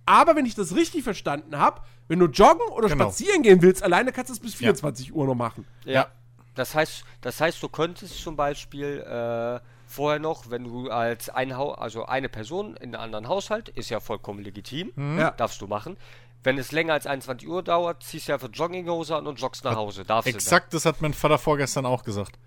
[0.05, 3.05] aber wenn ich das richtig verstanden habe, wenn du joggen oder Genau.
[3.05, 5.65] spazieren gehen willst, alleine kannst du es bis 24 Uhr noch machen.
[5.85, 6.07] Ja.
[6.57, 11.55] Das heißt, das heißt, du könntest zum Beispiel, äh, vorher noch, wenn du als ein
[11.55, 15.31] Hau also eine Person in einem anderen Haushalt, ist ja vollkommen legitim, Ja.
[15.31, 15.95] darfst du machen.
[16.43, 19.75] Wenn es länger als 21 Uhr dauert, ziehst du einfach Jogginghose an und joggst nach
[19.75, 20.03] Hause.
[20.03, 22.37] Darfst Exakt, das hat mein Vater vorgestern auch gesagt.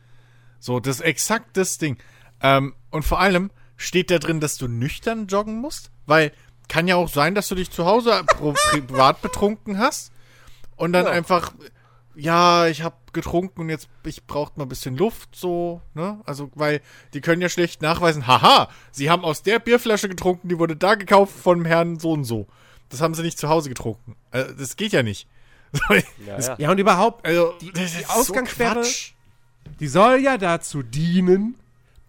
[0.59, 1.97] So, das ist exakt das Ding.
[2.43, 6.33] Ähm, und vor allem steht da drin, dass du nüchtern joggen musst, weil
[6.69, 10.13] kann ja auch sein, dass du dich zu Hause privat betrunken hast
[10.77, 11.13] und dann Ja.
[11.13, 11.53] einfach,
[12.21, 16.21] ja, ich habe getrunken und jetzt ich braucht mal ein bisschen Luft, so, ne?
[16.25, 16.81] Also, weil
[17.15, 20.95] die können ja schlecht nachweisen, haha, sie haben aus der Bierflasche getrunken, die wurde da
[20.95, 22.47] gekauft von Herrn so und so.
[22.89, 24.17] Das haben sie nicht zu Hause getrunken.
[24.31, 25.27] Also, das geht ja nicht.
[25.73, 26.03] So, Ja,
[26.37, 26.57] das- ja.
[26.59, 29.13] Ja, und überhaupt, Also, die, die so Ausgangssperre, Quatsch.
[29.79, 31.55] die soll ja dazu dienen,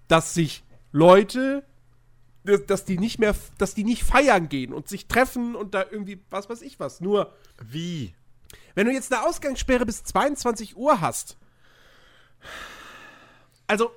[0.07, 1.63] dass sich Leute,
[2.67, 6.19] dass die nicht mehr, dass die nicht feiern gehen und sich treffen und da irgendwie,
[6.31, 7.01] was weiß ich was.
[7.01, 8.15] Nur, Wie?
[8.75, 11.37] Wenn du jetzt eine Ausgangssperre bis 22 Uhr hast,
[13.67, 13.91] also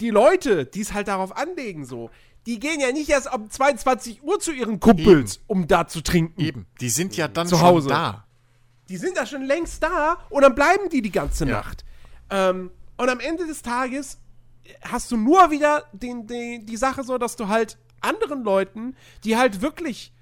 [0.00, 2.10] die Leute, die es halt darauf anlegen, so,
[2.46, 6.40] die gehen ja nicht erst um 22 Uhr zu ihren Kumpels, um da zu trinken.
[6.40, 6.66] Eben.
[6.80, 7.88] Die sind ja dann Zu schon Hause.
[7.88, 8.24] da.
[8.88, 11.56] Die sind da schon längst da und dann bleiben die die ganze Ja.
[11.56, 11.84] Nacht.
[12.30, 14.18] Ähm, und am Ende des Tages
[14.82, 19.36] hast du nur wieder den, den, die Sache so, dass du halt anderen Leuten, die
[19.36, 20.12] halt wirklich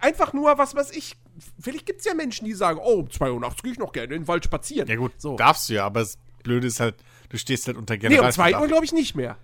[0.00, 1.16] einfach nur, was weiß ich,
[1.60, 3.92] vielleicht gibt es ja Menschen, die sagen, oh, um 2 Uhr nachts gehe ich noch
[3.92, 4.88] gerne in den Wald spazieren.
[4.88, 5.36] Ja gut, so.
[5.36, 6.96] darfst du ja, aber das Blöde ist halt,
[7.28, 8.52] du stehst halt unter Nee, um Generalverdacht.
[8.54, 9.36] 2 Uhr glaube ich nicht mehr.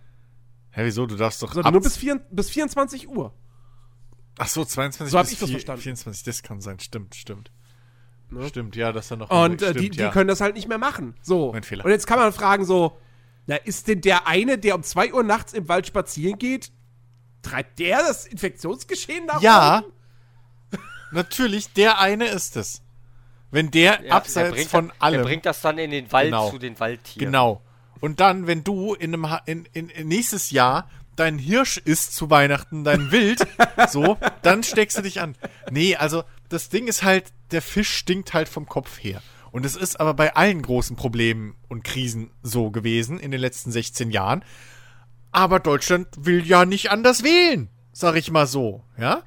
[0.73, 1.07] Hä, wieso?
[1.07, 3.35] Du darfst doch Sondern nur bis, vier, bis 24 Uhr.
[4.39, 5.83] Ach so, 22 So hab bis ich das verstanden.
[5.83, 6.79] 24, das kann sein.
[6.81, 7.51] Stimmt, stimmt.
[8.31, 8.47] Ne?
[8.47, 10.11] Stimmt, ja, dass er noch Und äh, stimmt, die, die ja.
[10.11, 11.15] können das halt nicht mehr machen.
[11.23, 11.53] So.
[11.53, 11.85] Mein Fehler.
[11.85, 12.99] Und jetzt kann man fragen so,
[13.47, 16.71] na, ist denn der eine, der um 2 Uhr nachts im Wald spazieren geht,
[17.43, 19.81] treibt der das Infektionsgeschehen nach Ja.
[19.81, 19.93] oben?
[21.13, 22.83] Natürlich, der eine ist es.
[23.51, 26.51] Wenn der Ja, abseits bringt, von allem Der bringt das dann in den Wald Genau.
[26.51, 27.27] zu den Waldtieren.
[27.27, 27.63] Genau.
[28.01, 32.31] Und dann, wenn du in einem in, in, in nächstes Jahr dein Hirsch isst zu
[32.31, 33.47] Weihnachten, dein Wild,
[33.89, 35.35] so, dann steckst du dich an.
[35.71, 39.21] Nee, also das Ding ist halt, der Fisch stinkt halt vom Kopf her.
[39.51, 43.73] Und es ist aber bei allen großen Problemen und Krisen so gewesen in den letzten
[43.73, 44.45] 16 Jahren.
[45.33, 49.23] Aber Deutschland will ja nicht anders wählen, sag ich mal so, ja?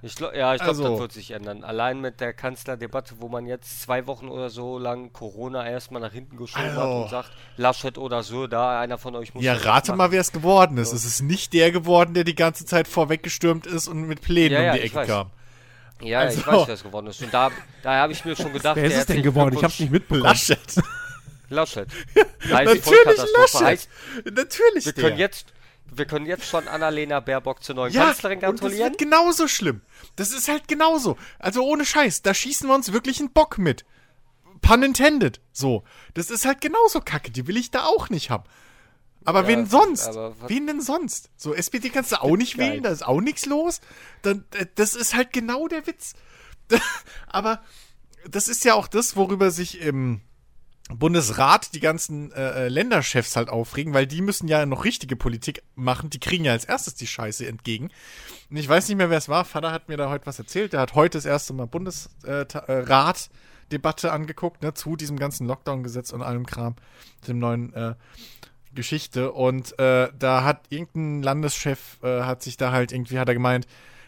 [0.00, 1.64] Ich glaub, ja, ich glaube, Also- das wird sich ändern.
[1.64, 6.12] Allein mit der Kanzlerdebatte, wo man jetzt zwei Wochen oder so lang Corona erstmal nach
[6.12, 7.02] hinten geschoben hat Also.
[7.02, 10.30] und sagt, Laschet oder so, da einer von euch muss Ja, rate mal, wer es
[10.30, 10.92] geworden ist.
[10.92, 14.62] Es ist nicht der geworden, der die ganze Zeit vorweggestürmt ist und mit Plänen Ja,
[14.62, 15.30] ja, um die ich Ecke kam.
[16.00, 17.20] Ja, Also- ich weiß, wer es geworden ist.
[17.20, 17.50] Und da,
[17.82, 19.56] da habe ich mir schon gedacht, Wer ist es denn geworden?
[19.56, 20.22] Ich hab's Glückwunsch, nicht mitbekommen.
[20.22, 20.58] Laschet.
[21.50, 21.88] Laschet.
[22.48, 22.86] Natürlich.
[23.36, 23.62] Laschet.
[23.66, 23.88] Heißt,
[24.32, 25.04] Natürlich wir der.
[25.04, 25.46] können jetzt,
[25.90, 28.90] wir können jetzt schon Annalena Baerbock zur neuen ja, Kanzlerin und das gratulieren.
[28.90, 29.80] wird genauso schlimm.
[30.16, 31.16] Das ist halt genauso.
[31.38, 33.84] Also ohne Scheiß, da schießen wir uns wirklich einen Bock mit.
[34.60, 35.40] Pun intended.
[35.52, 35.84] So.
[36.14, 37.30] Das ist halt genauso kacke.
[37.30, 38.44] Die will ich da auch nicht haben.
[39.24, 40.06] Aber Ja, wen sonst?
[40.08, 41.30] aber Wen denn sonst?
[41.36, 42.70] So, SPD kannst du auch nicht Geil.
[42.72, 43.80] wählen, da ist auch nichts los.
[44.22, 46.14] Dann, äh, das ist halt genau der Witz.
[47.26, 47.62] Aber
[48.28, 50.20] das ist ja auch das, worüber sich im
[50.88, 55.62] Bundesrat die ganzen äh, äh, Länderchefs halt aufregen, weil die müssen ja noch richtige Politik
[55.74, 56.08] machen.
[56.10, 57.90] Die kriegen ja als erstes die Scheiße entgegen.
[58.50, 59.44] Und ich weiß nicht mehr, wer es war.
[59.44, 60.72] Vater hat mir da heute was erzählt.
[60.72, 66.46] Der hat heute das erste Mal Bundesrat-Debatte angeguckt, ne, zu diesem ganzen Lockdown-Gesetz und allem
[66.46, 66.76] Kram,
[67.26, 67.94] dem neuen äh,
[68.74, 69.32] Geschichte.
[69.32, 73.66] Und äh, da hat irgendein Landeschef, äh, hat sich da halt irgendwie, hat er gemeint,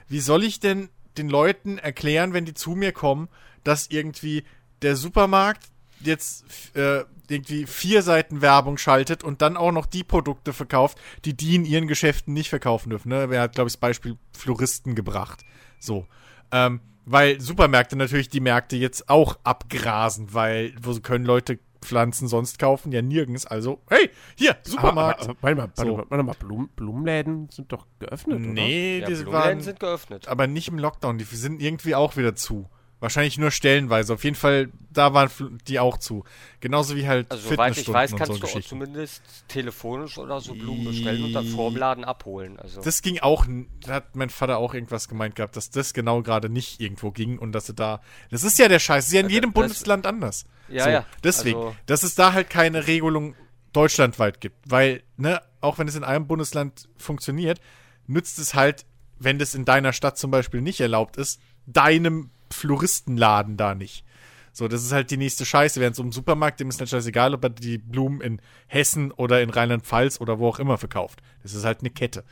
[0.08, 0.88] wie soll ich denn
[1.18, 3.28] den Leuten erklären, wenn die zu mir kommen,
[3.64, 4.44] dass irgendwie
[4.80, 5.64] der Supermarkt
[6.00, 6.44] jetzt
[6.76, 11.54] äh, irgendwie vier Seiten Werbung schaltet und dann auch noch die Produkte verkauft, die die
[11.54, 13.08] in ihren Geschäften nicht verkaufen dürfen.
[13.10, 13.28] Ne?
[13.30, 15.44] Er hat, glaube ich, das Beispiel Floristen gebracht.
[15.78, 16.06] So.
[16.52, 22.58] Ähm, weil Supermärkte natürlich die Märkte jetzt auch abgrasen, weil wo können Leute Pflanzen sonst
[22.58, 22.92] kaufen?
[22.92, 23.46] Ja, nirgends.
[23.46, 25.22] Also, hey, hier, Supermarkt.
[25.22, 25.96] Aber, aber, warte mal, warte So.
[25.96, 28.46] mal, warte mal Blumen, Blumenläden sind doch geöffnet, oder?
[28.52, 30.28] nee, Ja, die Blumenläden waren sind geöffnet.
[30.28, 31.16] aber nicht im Lockdown.
[31.18, 32.68] Die sind irgendwie auch wieder zu.
[33.00, 34.12] Wahrscheinlich nur stellenweise.
[34.12, 35.30] Auf jeden Fall, da waren
[35.66, 36.24] die auch zu.
[36.60, 40.54] Genauso wie halt Also soweit ich weiß, kannst so du auch zumindest telefonisch oder so
[40.54, 42.58] Blumen bestellen und dann vorm Laden abholen.
[42.58, 43.46] Also Das ging auch,
[43.86, 47.38] da hat mein Vater auch irgendwas gemeint gehabt, dass das genau gerade nicht irgendwo ging
[47.38, 48.02] und dass sie da.
[48.30, 49.04] Das ist ja der Scheiß.
[49.04, 50.44] Das ist ja in Also jedem Bundesland anders.
[50.68, 51.06] Ja, so, ja.
[51.24, 53.34] Deswegen, Also- dass es da halt keine Regelung
[53.72, 54.56] deutschlandweit gibt.
[54.66, 57.60] Weil, ne, auch wenn es in einem Bundesland funktioniert,
[58.06, 58.84] nützt es halt,
[59.18, 64.04] wenn das in deiner Stadt zum Beispiel nicht erlaubt ist, deinem Floristenladen da nicht.
[64.52, 65.80] So, das ist halt die nächste Scheiße.
[65.80, 69.42] Während so im Supermarkt, dem ist dann scheißegal, ob er die Blumen in Hessen oder
[69.42, 71.22] in Rheinland-Pfalz oder wo auch immer verkauft.
[71.42, 72.24] Das ist halt eine Kette.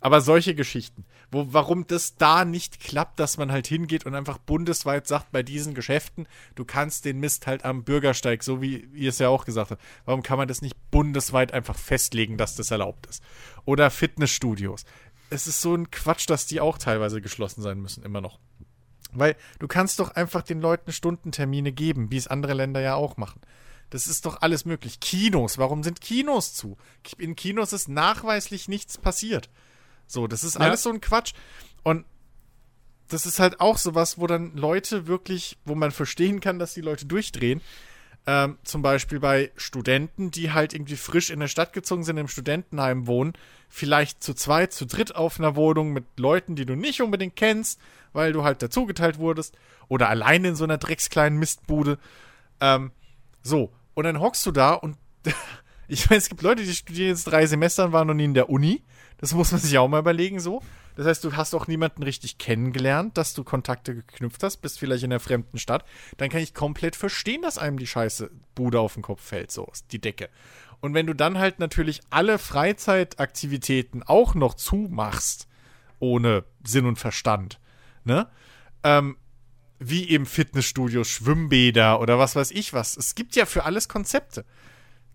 [0.00, 4.38] Aber solche Geschichten, wo, warum das da nicht klappt, dass man halt hingeht und einfach
[4.38, 9.08] bundesweit sagt, bei diesen Geschäften, du kannst den Mist halt am Bürgersteig, so wie ihr
[9.08, 12.70] es ja auch gesagt habt, warum kann man das nicht bundesweit einfach festlegen, dass das
[12.70, 13.22] erlaubt ist?
[13.64, 14.84] Oder Fitnessstudios.
[15.30, 18.38] Es ist so ein Quatsch, dass die auch teilweise geschlossen sein müssen, immer noch.
[19.12, 23.16] Weil du kannst doch einfach den Leuten Stundentermine geben, wie es andere Länder ja auch
[23.16, 23.40] machen.
[23.90, 25.00] Das ist doch alles möglich.
[25.00, 26.76] Kinos, warum sind Kinos zu?
[27.18, 29.48] In Kinos ist nachweislich nichts passiert.
[30.06, 30.62] So, das ist ja.
[30.62, 31.34] alles so ein Quatsch.
[31.84, 32.04] Und
[33.08, 36.80] das ist halt auch sowas, wo dann Leute wirklich, wo man verstehen kann, dass die
[36.80, 37.60] Leute durchdrehen.
[38.28, 42.26] Ähm, zum Beispiel bei Studenten, die halt irgendwie frisch in der Stadt gezogen sind, im
[42.26, 43.34] Studentenheim wohnen,
[43.68, 47.80] vielleicht zu zweit, zu dritt auf einer Wohnung mit Leuten, die du nicht unbedingt kennst,
[48.12, 49.56] weil du halt dazugeteilt wurdest,
[49.88, 51.98] oder alleine in so einer dreckskleinen Mistbude.
[52.60, 52.90] Ähm,
[53.42, 54.96] so, und dann hockst du da und
[55.88, 58.34] ich meine, es gibt Leute, die studieren jetzt drei Semester und waren noch nie in
[58.34, 58.82] der Uni.
[59.18, 60.62] Das muss man sich auch mal überlegen, so.
[60.96, 65.04] Das heißt, du hast auch niemanden richtig kennengelernt, dass du Kontakte geknüpft hast, bist vielleicht
[65.04, 65.84] in einer fremden Stadt.
[66.16, 69.70] Dann kann ich komplett verstehen, dass einem die scheiße Bude auf den Kopf fällt, so,
[69.92, 70.30] die Decke.
[70.80, 75.48] Und wenn du dann halt natürlich alle Freizeitaktivitäten auch noch zumachst,
[75.98, 77.60] ohne Sinn und Verstand,
[78.04, 78.28] ne?
[78.82, 79.16] Ähm,
[79.78, 82.96] wie eben Fitnessstudios, Schwimmbäder oder was weiß ich was.
[82.96, 84.46] Es gibt ja für alles Konzepte.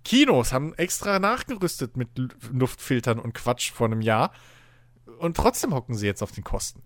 [0.04, 2.10] Kinos haben extra nachgerüstet mit
[2.52, 4.32] Luftfiltern und Quatsch vor einem Jahr.
[5.20, 6.82] Und trotzdem hocken sie jetzt auf den Kosten.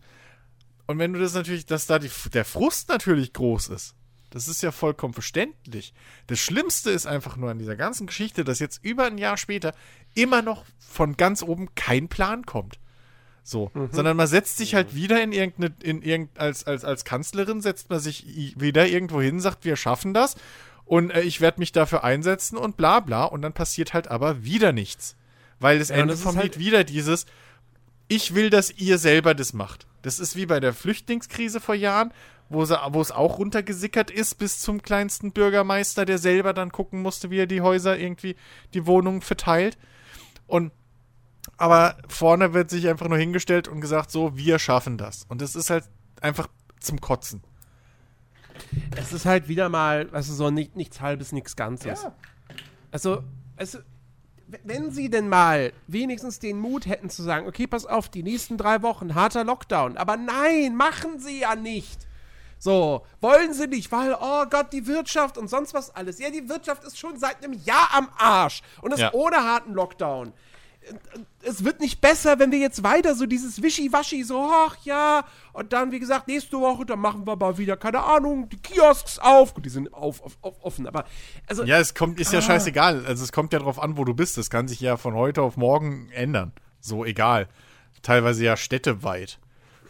[0.88, 3.96] Und wenn du das natürlich, dass da die, der Frust natürlich groß ist,
[4.30, 5.94] das ist ja vollkommen verständlich.
[6.28, 9.74] Das Schlimmste ist einfach nur an dieser ganzen Geschichte, dass jetzt über ein Jahr später
[10.14, 12.80] immer noch von ganz oben kein Plan kommt.
[13.44, 13.90] So, mhm.
[13.92, 17.90] sondern man setzt sich halt wieder in irgendeine, in irgend, als, als, als Kanzlerin setzt
[17.90, 18.26] man sich
[18.60, 20.36] wieder irgendwo hin, sagt, wir schaffen das
[20.84, 24.44] und äh, ich werde mich dafür einsetzen und bla bla und dann passiert halt aber
[24.44, 25.16] wieder nichts.
[25.60, 27.26] Weil das ja, Ende vom halt Lied wieder dieses,
[28.08, 29.88] ich will, dass ihr selber das macht.
[30.02, 32.12] Das ist wie bei der Flüchtlingskrise vor Jahren,
[32.50, 32.72] wo, es
[33.12, 37.62] auch runtergesickert ist bis zum kleinsten Bürgermeister, der selber dann gucken musste, wie er die
[37.62, 38.36] Häuser irgendwie,
[38.74, 39.78] die Wohnungen verteilt.
[40.46, 40.72] Und
[41.58, 45.26] aber vorne wird sich einfach nur hingestellt und gesagt, so, wir schaffen das.
[45.30, 45.86] Und das ist halt
[46.22, 46.48] einfach
[46.80, 47.44] zum Kotzen.
[48.96, 52.04] Es ist halt wieder mal, also so nicht, nichts halbes, nichts Ganzes.
[52.04, 52.16] Ja.
[52.92, 53.24] Also,
[53.58, 53.78] es,
[54.64, 58.58] wenn sie denn mal wenigstens den Mut hätten zu sagen, okay, pass auf, die nächsten
[58.58, 59.98] drei Wochen harter Lockdown.
[59.98, 62.08] Aber nein, machen sie ja nicht.
[62.58, 66.20] So, wollen sie nicht, weil, oh Gott, die Wirtschaft und sonst was alles.
[66.20, 68.62] Ja, die Wirtschaft ist schon seit einem Jahr am Arsch.
[68.82, 69.14] Und das ja.
[69.14, 70.34] ohne harten Lockdown
[71.42, 75.74] es wird nicht besser, wenn wir jetzt weiter so dieses Wischiwaschi, so, ach ja, und
[75.74, 79.54] dann, wie gesagt, nächste Woche, dann machen wir mal wieder, keine Ahnung, die Kiosks auf.
[79.54, 81.06] Gut, die sind auf, auf, auf offen, aber.
[81.48, 82.42] Also, ja, es kommt, ist ja ah.
[82.42, 83.06] scheißegal.
[83.06, 84.38] Also, es kommt ja drauf an, wo du bist.
[84.38, 86.52] Das kann sich ja von heute auf morgen ändern.
[86.80, 87.48] So, egal.
[88.02, 89.40] Teilweise ja städteweit.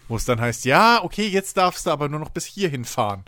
[0.08, 3.26] Wo es dann heißt, ja, okay, jetzt darfst du aber nur noch bis hierhin fahren.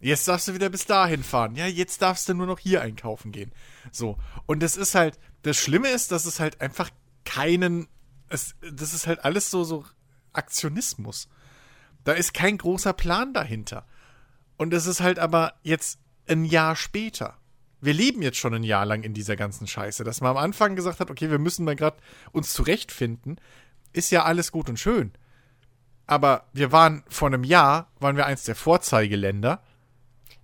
[0.00, 1.56] Jetzt darfst du wieder bis dahin fahren.
[1.56, 3.50] Ja, jetzt darfst du nur noch hier einkaufen gehen.
[3.90, 4.16] So.
[4.46, 6.90] Und das ist halt, das Schlimme ist, dass es halt einfach
[7.28, 7.88] keinen.
[8.28, 9.84] Es, das ist halt alles so, so
[10.32, 11.28] Aktionismus.
[12.04, 13.86] Da ist kein großer Plan dahinter.
[14.56, 17.36] Und es ist halt aber jetzt ein Jahr später.
[17.80, 20.04] Wir leben jetzt schon ein Jahr lang in dieser ganzen Scheiße.
[20.04, 21.98] Dass man am Anfang gesagt hat, okay, wir müssen mal gerade
[22.32, 23.40] uns zurechtfinden,
[23.92, 25.12] ist ja alles gut und schön.
[26.06, 29.62] Aber wir waren vor einem Jahr, waren wir eins der Vorzeigeländer.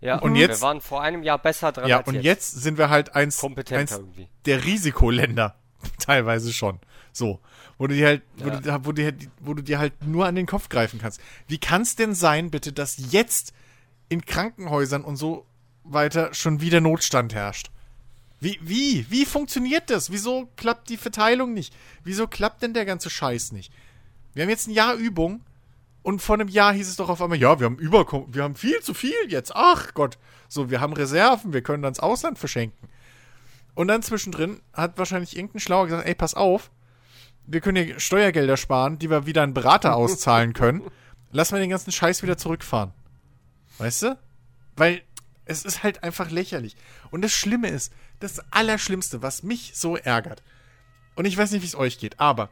[0.01, 1.89] Ja, und jetzt, wir waren vor einem Jahr besser dran.
[1.89, 2.25] Ja, und jetzt.
[2.25, 4.01] jetzt sind wir halt eins, eins
[4.45, 5.57] der Risikoländer.
[5.99, 6.79] Teilweise schon.
[7.13, 7.41] So.
[7.77, 8.61] Wo du dir halt, wo, ja.
[8.61, 11.21] du, wo, du, wo du dir halt nur an den Kopf greifen kannst.
[11.49, 13.53] Wie kann es denn sein, bitte, dass jetzt
[14.09, 15.47] in Krankenhäusern und so
[15.83, 17.71] weiter schon wieder Notstand herrscht?
[18.41, 20.11] Wie, wie, wie funktioniert das?
[20.11, 21.75] Wieso klappt die Verteilung nicht?
[22.05, 23.73] Wieso klappt denn der ganze Scheiß nicht?
[24.35, 25.41] Wir haben jetzt ein Jahr Übung
[26.03, 28.55] und vor einem Jahr hieß es doch auf einmal, ja, wir haben über, wir haben
[28.55, 29.53] viel zu viel jetzt.
[29.55, 30.19] Ach Gott.
[30.49, 32.89] So, wir haben Reserven, wir können dann ins Ausland verschenken.
[33.75, 36.71] Und dann zwischendrin hat wahrscheinlich irgendein Schlauer gesagt, ey, pass auf,
[37.47, 40.83] wir können hier Steuergelder sparen, die wir wieder an Berater auszahlen können.
[41.31, 42.93] Lass mal den ganzen Scheiß wieder zurückfahren.
[43.79, 44.19] Weißt du?
[44.77, 45.03] Weil
[45.45, 46.77] es ist halt einfach lächerlich.
[47.11, 50.43] Und das Schlimme ist, das Allerschlimmste, was mich so ärgert,
[51.17, 52.51] und ich weiß nicht, wie es euch geht, aber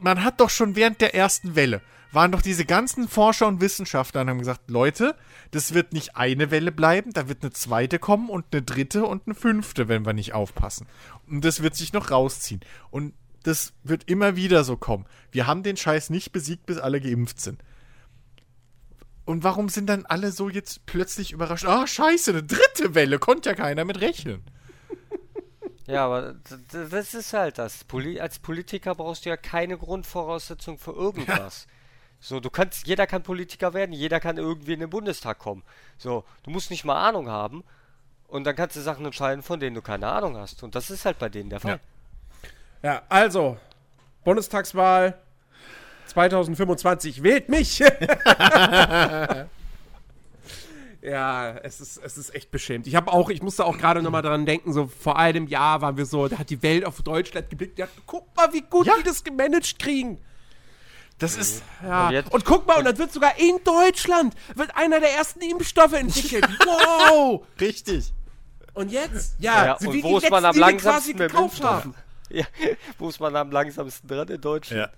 [0.00, 1.80] man hat doch schon während der ersten Welle
[2.12, 5.16] waren doch diese ganzen Forscher und Wissenschaftler und haben gesagt, Leute,
[5.50, 9.26] das wird nicht eine Welle bleiben, da wird eine zweite kommen und eine dritte und
[9.26, 10.86] eine fünfte, wenn wir nicht aufpassen.
[11.26, 12.60] Und das wird sich noch rausziehen.
[12.90, 15.06] Und das wird immer wieder so kommen.
[15.32, 17.62] Wir haben den Scheiß nicht besiegt, bis alle geimpft sind.
[19.24, 21.64] Und warum sind dann alle so jetzt plötzlich überrascht?
[21.64, 24.42] Ah, scheiße, eine dritte Welle, konnte ja keiner mit rechnen.
[25.86, 26.34] Ja, aber
[26.70, 27.84] das ist halt das.
[27.84, 31.66] Poli als Politiker brauchst du ja keine Grundvoraussetzung für irgendwas.
[32.20, 35.64] So, du kannst, jeder kann Politiker werden, jeder kann irgendwie in den Bundestag kommen.
[35.98, 37.64] So, du musst nicht mal Ahnung haben
[38.28, 40.62] und dann kannst du Sachen entscheiden, von denen du keine Ahnung hast.
[40.62, 41.80] Und das ist halt bei denen der Fall.
[42.82, 43.58] Ja, also,
[44.24, 45.18] Bundestagswahl
[46.06, 47.82] 2025, wählt mich!
[51.02, 52.86] ja, es ist, es ist echt beschämt.
[52.86, 55.96] Ich habe auch, ich musste auch gerade nochmal dran denken, so vor einem Jahr waren
[55.96, 58.86] wir so, da hat die Welt auf Deutschland geblickt, die hat, guck mal, wie gut
[58.86, 58.94] Ja.
[58.98, 60.18] die das gemanagt kriegen.
[61.18, 61.62] Das ist.
[61.84, 62.06] Ja.
[62.08, 65.40] Und jetzt- Und guck mal, und dann wird sogar in Deutschland wird einer der ersten
[65.40, 66.46] Impfstoffe entwickelt.
[66.64, 67.44] wow!
[67.60, 68.12] Richtig.
[68.74, 69.36] Und jetzt?
[69.38, 71.70] Ja, Ja, so und wie wo die ist man am langsamsten mit dem Impfstoff?
[71.84, 71.94] haben.
[72.32, 72.46] Ja,
[72.98, 74.90] wo ist man am langsamsten dran in Deutschland?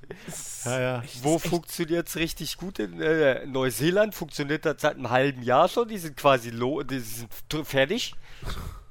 [0.65, 0.71] Ja.
[0.71, 1.03] Ja, ja.
[1.23, 2.79] Wo funktioniert es richtig gut?
[2.79, 5.89] In äh, Neuseeland funktioniert das seit einem halben Jahr schon.
[5.89, 7.29] Die sind quasi lo die sind
[7.65, 8.15] fertig.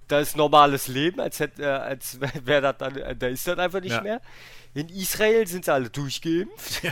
[0.10, 3.58] Da ist normales Leben, als hätte, äh, als wäre das dann, äh, da ist das
[3.58, 4.02] einfach nicht Ja.
[4.02, 4.22] mehr.
[4.74, 6.84] In Israel sind sie alle durchgeimpft.
[6.84, 6.92] Ja.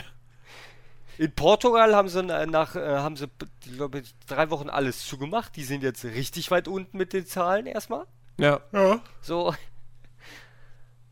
[1.18, 3.26] In Portugal haben sie äh, nach, äh, haben sie,
[3.66, 5.54] ich glaube, drei Wochen alles zugemacht.
[5.56, 8.06] Die sind jetzt richtig weit unten mit den Zahlen erstmal.
[8.38, 8.60] Ja.
[8.72, 9.00] ja.
[9.20, 9.54] So.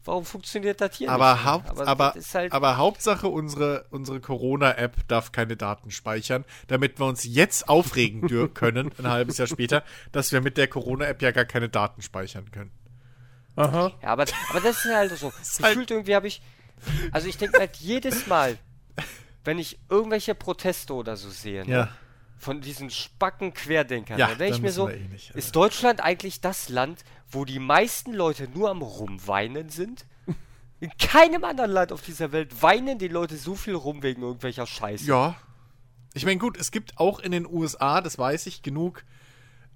[0.04, 1.44] Warum funktioniert das hier Aber, nicht?
[1.44, 7.04] Haupt, aber, aber, halt, aber Hauptsache, unsere, unsere Corona-App darf keine Daten speichern, damit wir
[7.06, 11.44] uns jetzt aufregen können, ein halbes Jahr später, dass wir mit der Corona-App ja gar
[11.44, 12.70] keine Daten speichern können.
[13.56, 13.92] Aha.
[14.02, 15.28] Ja, aber, aber das ist halt so.
[15.58, 16.40] Gefühlt irgendwie habe ich.
[17.12, 18.56] Also ich denke halt jedes Mal,
[19.44, 21.88] wenn ich irgendwelche Proteste oder so sehe, ne, Ja.
[22.38, 25.38] von diesen spacken Querdenkern, Ja, dann denke ich da mir so, eh nicht, also.
[25.38, 30.06] ist Deutschland eigentlich das Land, wo die meisten Leute nur am Rumweinen sind?
[30.80, 34.66] In keinem anderen Land auf dieser Welt weinen die Leute so viel rum wegen irgendwelcher
[34.66, 35.04] Scheiße.
[35.04, 35.34] Ja.
[36.14, 39.04] Ich meine, gut, es gibt auch in den USA, das weiß ich, genug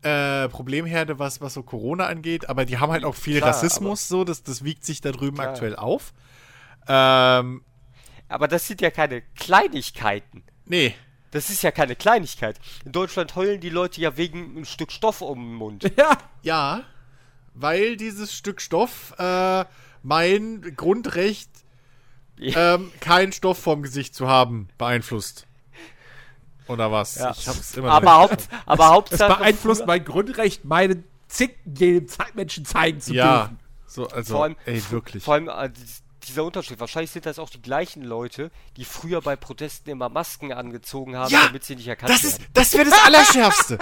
[0.03, 4.09] äh, Problemherde, was, was so Corona angeht, aber die haben halt auch viel Klar, Rassismus,
[4.09, 5.51] so, das, das wiegt sich da drüben Klar.
[5.51, 6.13] aktuell auf.
[6.89, 7.63] Ähm,
[8.29, 10.43] Aber das sind ja keine Kleinigkeiten.
[10.67, 10.95] nee.
[11.31, 12.61] Das ist ja keine Kleinigkeit.
[12.85, 15.91] In Deutschland heulen die Leute ja wegen ein Stück Stoff um den Mund.
[15.99, 16.17] Ja.
[16.43, 16.85] Ja,
[17.55, 19.65] weil dieses Stück Stoff äh,
[20.03, 21.51] mein Grundrecht,
[22.39, 22.75] Ja.
[22.75, 25.47] ähm, keinen Stoff vorm Gesicht zu haben, beeinflusst.
[26.67, 27.17] Oder was?
[27.17, 27.31] Ja.
[27.31, 29.39] Ich hab's immer Aber, Haupt, aber Hauptsache.
[29.39, 33.59] beeinflusst früher- mein Grundrecht, meinen Zicken jedem Menschen zeigen zu Ja, dürfen.
[33.87, 35.23] so, also, Vor allem, ey, wirklich.
[35.25, 35.71] Vor allem äh,
[36.25, 36.81] dieser Unterschied.
[36.81, 41.31] Wahrscheinlich sind das auch die gleichen Leute, die früher bei Protesten immer Masken angezogen haben,
[41.31, 42.51] Ja, damit sie nicht erkannt Das ist, werden.
[42.55, 43.79] das wäre das Allerschärfste.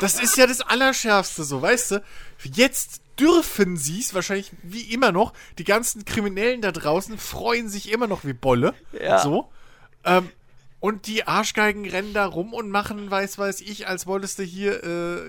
[0.00, 2.02] Das ist ja das Allerschärfste, so, weißt du?
[2.42, 7.90] Jetzt dürfen sie es, wahrscheinlich wie immer noch, die ganzen Kriminellen da draußen freuen sich
[7.92, 8.74] immer noch wie Bolle.
[8.92, 9.20] Ja.
[9.20, 9.50] So.
[10.04, 10.30] Ähm,
[10.80, 14.82] und die Arschgeigen rennen da rum und machen, weiß, weiß ich, als wolltest du hier,
[14.84, 15.20] äh,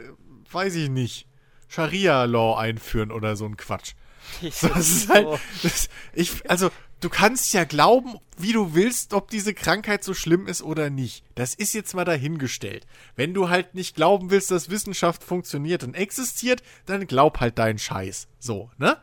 [0.51, 1.27] weiß ich nicht,
[1.69, 3.93] Scharia-Law einführen oder so ein Quatsch.
[4.41, 9.53] Das ist halt, das, ich, also, du kannst ja glauben, wie du willst, ob diese
[9.53, 11.23] Krankheit so schlimm ist oder nicht.
[11.35, 12.85] Das ist jetzt mal dahingestellt.
[13.15, 17.79] Wenn du halt nicht glauben willst, dass Wissenschaft funktioniert und existiert, dann glaub halt deinen
[17.79, 18.27] Scheiß.
[18.39, 18.97] So, ne?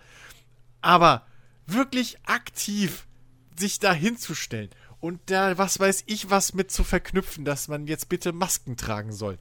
[0.81, 1.27] Aber
[1.67, 3.07] wirklich aktiv
[3.57, 8.09] sich da hinzustellen und da, was weiß ich, was mit zu verknüpfen, dass man jetzt
[8.09, 9.39] bitte Masken tragen soll.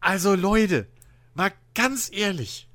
[0.00, 0.86] Also Leute,
[1.34, 2.68] mal ganz ehrlich.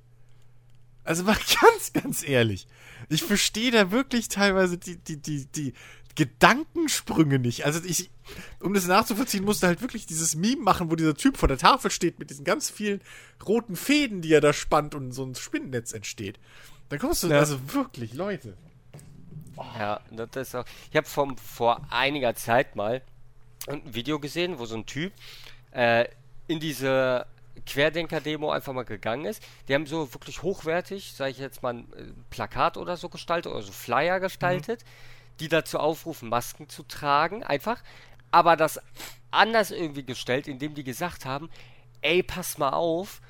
[1.04, 2.68] Also mal ganz, ganz ehrlich.
[3.10, 5.74] Ich verstehe da wirklich teilweise die, die, die, die
[6.16, 7.66] Gedankensprünge nicht.
[7.66, 8.10] Also ich,
[8.60, 11.92] um das nachzuvollziehen, musste halt wirklich dieses Meme machen, wo dieser Typ vor der Tafel
[11.92, 13.02] steht mit diesen ganz vielen
[13.46, 16.40] roten Fäden, die er da spannt und so ein Spinnennetz entsteht.
[16.90, 17.40] Da kommst du, Ja.
[17.40, 18.56] also wirklich, Leute.
[19.78, 20.66] Ja, das ist auch.
[20.90, 23.02] Ich habe vor, vor einiger Zeit mal
[23.68, 25.14] ein Video gesehen, wo so ein Typ
[25.72, 26.06] äh,
[26.48, 27.26] in diese
[27.65, 29.43] Querdenker-Demo einfach mal gegangen ist.
[29.67, 33.52] Die haben so wirklich hochwertig, sage ich jetzt mal, ein äh, Plakat oder so gestaltet
[33.52, 34.84] oder so Flyer gestaltet,
[35.39, 37.82] die dazu aufrufen, Masken zu tragen, einfach.
[38.32, 38.80] Aber das
[39.32, 41.50] anders irgendwie gestellt, indem die gesagt haben,
[42.02, 43.21] ey, pass mal auf,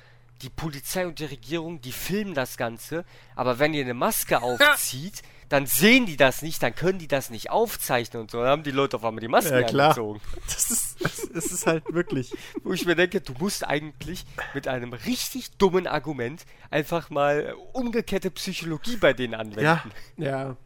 [0.42, 3.04] die Polizei und die Regierung, die filmen das Ganze,
[3.36, 7.28] aber wenn ihr eine Maske aufzieht, dann sehen die das nicht, dann können die das
[7.28, 8.38] nicht aufzeichnen und so.
[8.38, 9.90] Dann haben die Leute auf einmal die Masken Ja, klar.
[9.90, 10.20] angezogen.
[10.46, 12.32] Das ist, das, ist halt wirklich.
[12.62, 18.30] Wo ich mir denke, du musst eigentlich mit einem richtig dummen Argument einfach mal umgekehrte
[18.30, 19.60] Psychologie bei denen anwenden.
[19.60, 19.84] Ja,
[20.16, 20.56] Ja,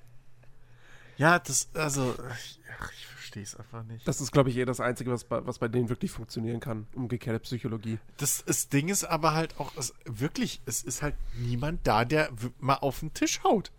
[1.16, 4.06] ja, das, also, ich, ach, ich verstehe es einfach nicht.
[4.06, 6.86] das ist, glaube ich, eher das Einzige, was bei, was bei denen wirklich funktionieren kann.
[6.94, 7.98] Umgekehrte Psychologie.
[8.18, 12.30] Das, das Ding ist aber halt auch, es, wirklich, es ist halt niemand da, der
[12.61, 13.72] mal auf den Tisch haut.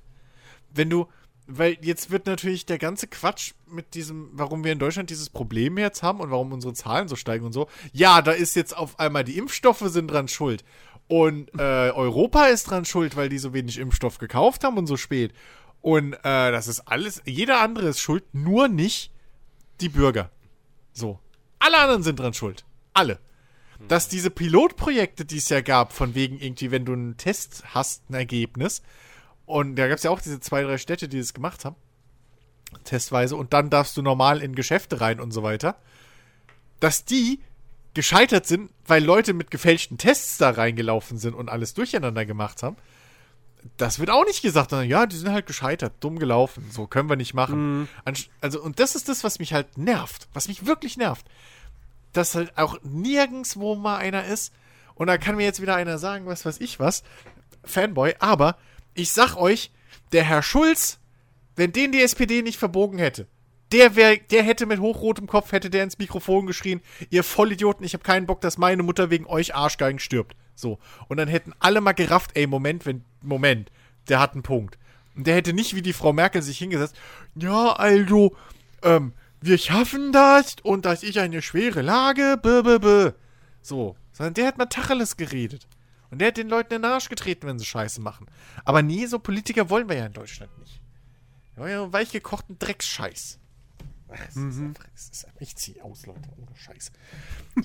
[0.73, 1.07] Wenn du,
[1.47, 5.77] weil jetzt wird natürlich der ganze Quatsch mit diesem, warum wir in Deutschland dieses Problem
[5.77, 7.67] jetzt haben und warum unsere Zahlen so steigen und so.
[7.93, 10.63] Ja, da ist jetzt auf einmal die Impfstoffe sind dran schuld.
[11.07, 14.97] Und äh, Europa ist dran schuld, weil die so wenig Impfstoff gekauft haben und so
[14.97, 15.33] spät.
[15.81, 19.11] Und äh, das ist alles, jeder andere ist schuld, nur nicht
[19.79, 20.31] die Bürger.
[20.91, 21.19] So.
[21.59, 22.65] Alle anderen sind dran schuld.
[22.93, 23.19] Alle.
[23.87, 28.09] Dass diese Pilotprojekte, die es ja gab, von wegen irgendwie, wenn du einen Test hast,
[28.09, 28.81] ein Ergebnis,
[29.47, 31.77] und da gab es ja auch diese zwei, drei Städte, die das gemacht haben,
[32.83, 35.77] testweise, und dann darfst du normal in Geschäfte rein und so weiter,
[36.79, 37.39] dass die
[37.95, 42.75] gescheitert sind, weil Leute mit gefälschten Tests da reingelaufen sind und alles durcheinander gemacht haben.
[43.77, 47.09] Das wird auch nicht gesagt, sondern ja, die sind halt gescheitert, dumm gelaufen, so können
[47.09, 47.79] wir nicht machen.
[47.79, 47.87] Mhm.
[48.41, 51.25] Also, und das ist das, was mich halt nervt, was mich wirklich nervt.
[52.13, 54.53] Dass halt auch nirgendwo mal einer ist,
[54.93, 57.03] und da kann mir jetzt wieder einer sagen, was weiß ich was,
[57.63, 58.57] Fanboy, aber
[58.97, 59.71] ich sag euch,
[60.11, 60.99] der Herr Schulz,
[61.55, 63.27] wenn den die SPD nicht verbogen hätte,
[63.71, 67.93] der wär, der hätte mit hochrotem Kopf, hätte der ins Mikrofon geschrien, ihr Vollidioten, ich
[67.93, 70.35] habe keinen Bock, dass meine Mutter wegen euch Arschgeigen stirbt.
[70.55, 70.79] So.
[71.07, 73.71] Und dann hätten alle mal gerafft, ey, Moment, wenn, Moment,
[74.07, 74.77] der hat einen Punkt.
[75.15, 76.95] Und der hätte nicht wie die Frau Merkel sich hingesetzt,
[77.35, 78.35] ja, also,
[78.83, 83.11] ähm, wir schaffen das und das ist eine schwere Lage, bö, bö, bö.
[83.61, 83.95] So.
[84.11, 85.67] Sondern der hat mal Tacheles geredet.
[86.09, 88.27] Und der hat den Leuten in den Arsch getreten, wenn sie Scheiße machen.
[88.65, 90.79] Aber nee, so Politiker wollen wir ja in Deutschland nicht.
[91.55, 93.39] Wir wollen ja einen weich gekochten Drecksscheiß.
[94.09, 96.91] Ach, es ist einfach, es ist, ich zieh aus, Leute, ohne Scheiß.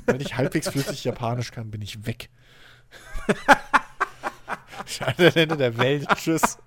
[0.07, 2.31] Wenn ich halbwegs flüssig Japanisch kann, bin ich weg.
[4.87, 6.09] Scheint Ende der Welt.
[6.17, 6.59] Tschüss.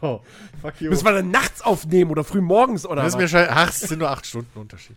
[0.00, 0.22] So,
[0.60, 0.90] fuck you.
[0.90, 3.16] Müssen wir dann nachts aufnehmen oder früh morgens oder was?
[3.16, 4.96] mir schei- Ach, es sind nur acht Stunden Unterschied.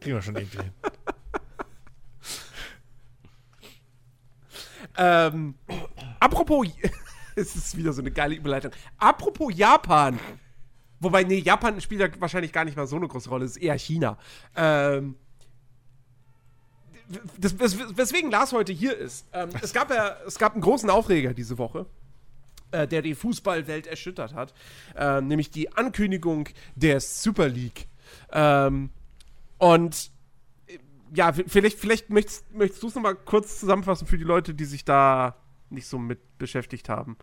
[0.00, 0.72] Kriegen wir schon irgendwie hin.
[4.96, 5.54] Ähm,
[6.20, 6.66] apropos,
[7.36, 8.72] es ist wieder so eine geile Überleitung.
[8.98, 10.18] Apropos Japan.
[11.00, 13.62] Wobei, nee, Japan spielt ja wahrscheinlich gar nicht mal so eine große Rolle, es ist
[13.62, 14.18] eher China.
[14.54, 15.16] Ähm,
[17.38, 19.26] das, wes- weswegen Lars heute hier ist.
[19.32, 21.86] Ähm, es, gab ja, es gab einen großen Aufreger diese Woche,
[22.70, 24.54] äh, der die Fußballwelt erschüttert hat.
[24.96, 27.88] Ähm, nämlich die Ankündigung der Super League.
[28.30, 28.90] Ähm,
[29.58, 30.11] und äh,
[31.14, 34.84] ja, vielleicht, vielleicht möchtest, möchtest du es nochmal kurz zusammenfassen für die Leute, die sich
[34.84, 35.36] da
[35.70, 37.16] nicht so mit beschäftigt haben.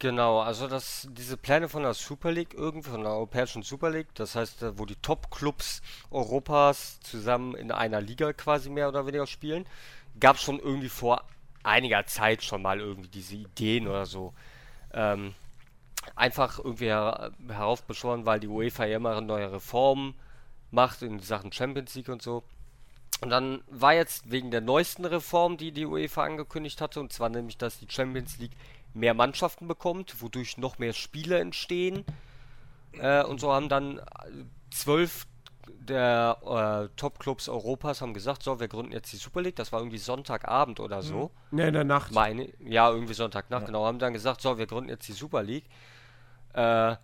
[0.00, 4.14] Genau, also das, diese Pläne von der Super League, irgendwie von der Europäischen Super League,
[4.14, 9.26] das heißt, äh, wo die Top-Clubs Europas zusammen in einer Liga quasi mehr oder weniger
[9.26, 9.66] spielen,
[10.20, 11.24] gab es schon irgendwie vor
[11.64, 14.34] einiger Zeit schon mal irgendwie diese Ideen oder so.
[14.92, 15.34] Ähm,
[16.14, 20.14] einfach irgendwie her heraufbeschworen, weil die UEFA ja immer neue Reformen
[20.70, 22.42] macht in Sachen Champions League und so.
[23.20, 27.28] Und dann war jetzt wegen der neuesten Reform, die die UEFA angekündigt hatte, und zwar
[27.28, 28.56] nämlich, dass die Champions League
[28.94, 32.04] mehr Mannschaften bekommt, wodurch noch mehr Spiele entstehen.
[32.92, 34.00] Äh, und so haben dann
[34.70, 35.26] zwölf
[35.88, 39.56] der äh, Top-Clubs Europas haben gesagt, so, wir gründen jetzt die Super League.
[39.56, 41.30] Das war irgendwie Sonntagabend oder so.
[41.50, 42.12] Ne, in der Nacht.
[42.12, 43.84] Meine, ja, irgendwie Sonntagnacht, genau.
[43.84, 45.66] Haben dann gesagt, so, wir gründen jetzt die Super League.
[46.52, 46.96] Äh,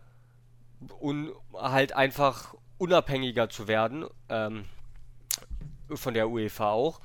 [0.99, 4.64] und halt einfach unabhängiger zu werden, ähm,
[5.93, 7.01] von der UEFA auch,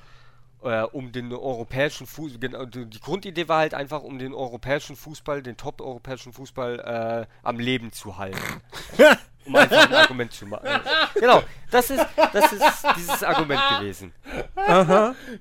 [0.64, 4.96] äh, um den europäischen Fußball, genau, die die Grundidee war halt einfach, um den europäischen
[4.96, 8.62] Fußball, den top-europäischen Fußball äh, am Leben zu halten.
[9.46, 10.68] um einfach ein Argument zu machen.
[11.16, 11.42] Genau,
[11.72, 14.14] das ist, das ist dieses Argument gewesen.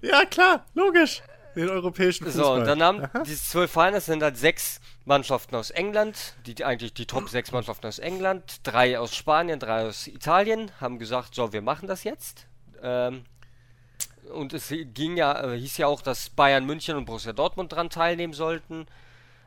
[0.02, 1.22] Ja, klar, logisch.
[1.54, 2.44] Den europäischen Fußball.
[2.44, 6.54] So, und dann haben diese zwölf Vereine, das sind halt sechs Mannschaften aus England, die,
[6.54, 10.98] die eigentlich die Top sechs Mannschaften aus England, drei aus Spanien, drei aus Italien, haben
[10.98, 12.46] gesagt, so, wir machen das jetzt.
[12.82, 13.24] Ähm,
[14.32, 17.90] und es ging ja, äh, hieß ja auch, dass Bayern München und Borussia Dortmund dran
[17.90, 18.86] teilnehmen sollten.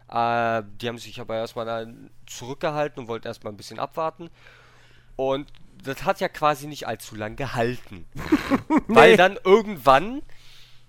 [0.09, 1.93] Äh, die haben sich aber erstmal
[2.25, 4.29] zurückgehalten und wollten erstmal ein bisschen abwarten.
[5.15, 5.51] Und
[5.83, 8.05] das hat ja quasi nicht allzu lang gehalten.
[8.87, 10.21] Weil dann irgendwann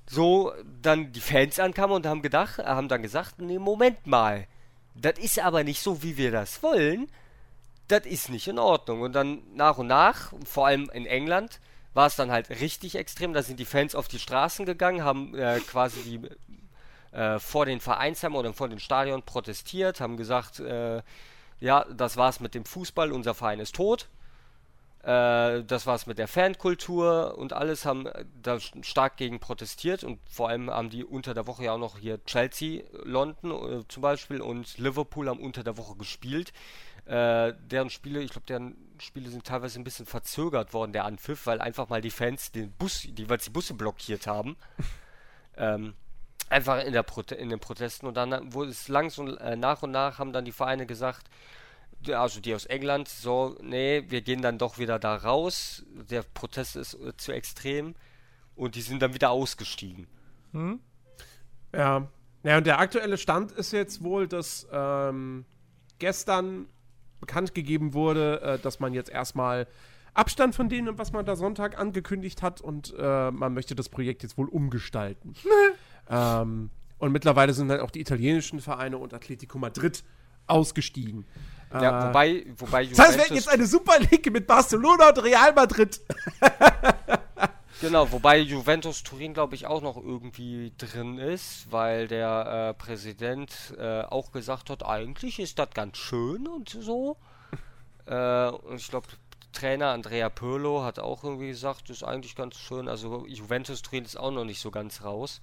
[0.06, 4.46] so dann die Fans ankamen und haben gedacht, äh, haben dann gesagt, nee, Moment mal,
[4.94, 7.10] das ist aber nicht so, wie wir das wollen.
[7.88, 9.02] Das ist nicht in Ordnung.
[9.02, 11.60] Und dann nach und nach, vor allem in England,
[11.94, 13.32] war es dann halt richtig extrem.
[13.32, 17.80] Da sind die Fans auf die Straßen gegangen, haben äh, quasi die, äh, vor den
[17.80, 21.02] Vereinsheimen oder vor den Stadion protestiert, haben gesagt, äh,
[21.60, 24.08] ja, das war's mit dem Fußball, unser Verein ist tot.
[25.02, 30.04] Äh, das war's mit der Fankultur und alles haben äh, da st- stark gegen protestiert
[30.04, 33.88] und vor allem haben die unter der Woche ja auch noch hier Chelsea, London äh,
[33.88, 36.52] zum Beispiel und Liverpool haben unter der Woche gespielt.
[37.04, 41.46] Äh, deren Spiele, ich glaube, deren Spiele sind teilweise ein bisschen verzögert worden, der Anpfiff,
[41.46, 44.56] weil einfach mal die Fans den Bus, die, weil die Busse blockiert haben.
[45.56, 45.94] ähm,
[46.48, 49.90] einfach in, der Prote in den Protesten und dann wurde es langsam äh, nach und
[49.90, 51.28] nach haben dann die Vereine gesagt,
[52.10, 56.76] also die aus England, so, nee, wir gehen dann doch wieder da raus, der Protest
[56.76, 57.94] ist äh, zu extrem
[58.56, 60.06] und die sind dann wieder ausgestiegen.
[61.74, 62.08] Ja.
[62.44, 65.44] Ja, und der aktuelle Stand ist jetzt wohl, dass ähm,
[66.00, 66.66] gestern
[67.20, 69.68] bekannt gegeben wurde, äh, dass man jetzt erstmal
[70.14, 74.22] Abstand von dem, was man da Sonntag angekündigt hat und äh, man möchte das Projekt
[74.22, 75.34] jetzt wohl umgestalten.
[76.10, 80.04] ähm, und mittlerweile sind halt auch die italienischen Vereine und Atletico Madrid
[80.46, 81.24] ausgestiegen.
[81.80, 85.22] Ja, Äh, wobei, wobei das heißt, wir hätten jetzt eine Super League mit Barcelona und
[85.22, 86.00] Real Madrid.
[87.82, 93.74] Genau, wobei Juventus Turin, glaube ich, auch noch irgendwie drin ist, weil der äh, Präsident
[93.76, 97.16] äh, auch gesagt hat, eigentlich ist das ganz schön und so.
[98.06, 99.08] äh, und ich glaube,
[99.52, 102.86] Trainer Andrea Pirlo hat auch irgendwie gesagt, das ist eigentlich ganz schön.
[102.86, 105.40] Also Juventus Turin ist auch noch nicht so ganz raus.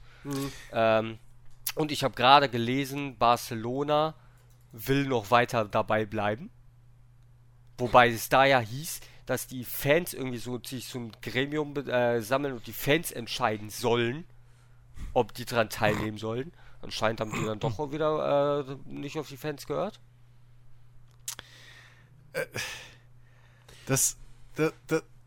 [0.72, 1.18] Ähm,
[1.76, 4.14] und ich habe gerade gelesen, Barcelona
[4.72, 6.50] will noch weiter dabei bleiben.
[7.78, 12.22] Wobei es da ja hieß, dass die Fans irgendwie so sich so ein Gremium äh,
[12.22, 14.26] sammeln und die Fans entscheiden sollen,
[15.14, 16.52] ob die dran teilnehmen sollen.
[16.82, 20.00] Anscheinend haben die dann doch wieder äh, nicht auf die Fans gehört.
[23.86, 24.18] Das,
[24.56, 24.74] das,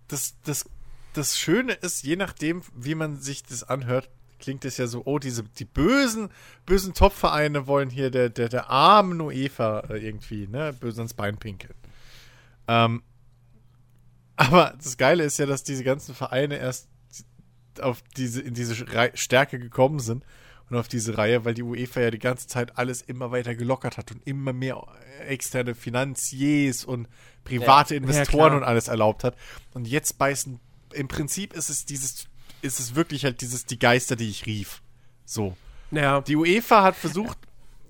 [0.09, 0.71] das, das,
[1.13, 4.11] das Schöne ist, je nachdem, wie man sich das anhört,
[4.43, 6.29] klingt es ja so, oh, diese, die bösen,
[6.67, 11.39] bösen Top-Vereine wollen hier der, der, der armen UEFA äh, irgendwie, ne, böse ans Bein
[11.39, 11.75] pinkeln.
[12.69, 13.03] Ähm,
[14.37, 16.89] aber das Geile ist ja, dass diese ganzen Vereine erst
[17.81, 18.75] auf diese, in diese
[19.15, 20.25] Stärke gekommen sind
[20.69, 23.97] und auf diese Reihe, weil die UEFA ja die ganze Zeit alles immer weiter gelockert
[23.97, 24.83] hat und immer mehr
[25.27, 27.09] externe Finanziers und
[27.45, 28.57] private Ja, Investoren klar.
[28.57, 29.37] und alles erlaubt hat.
[29.73, 30.61] Und jetzt beißen,
[30.93, 32.27] im Prinzip ist es dieses,
[32.63, 34.83] ist es wirklich halt dieses, die Geister, die ich rief.
[35.25, 35.57] So.
[35.91, 36.21] Ja.
[36.23, 37.39] Die UEFA hat versucht,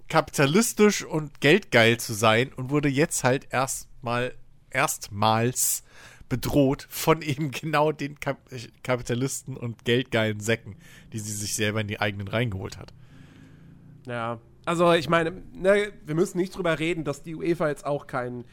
[0.08, 4.34] kapitalistisch und geldgeil zu sein und wurde jetzt halt erstmal,
[4.70, 5.84] erstmals
[6.28, 8.38] bedroht von eben genau den Kap
[8.82, 10.76] Kapitalisten und geldgeilen Säcken,
[11.12, 12.92] die sie sich selber in die eigenen reingeholt hat.
[14.06, 18.06] Ja, also ich meine, ne, wir müssen nicht drüber reden, dass die UEFA jetzt auch
[18.06, 18.44] kein,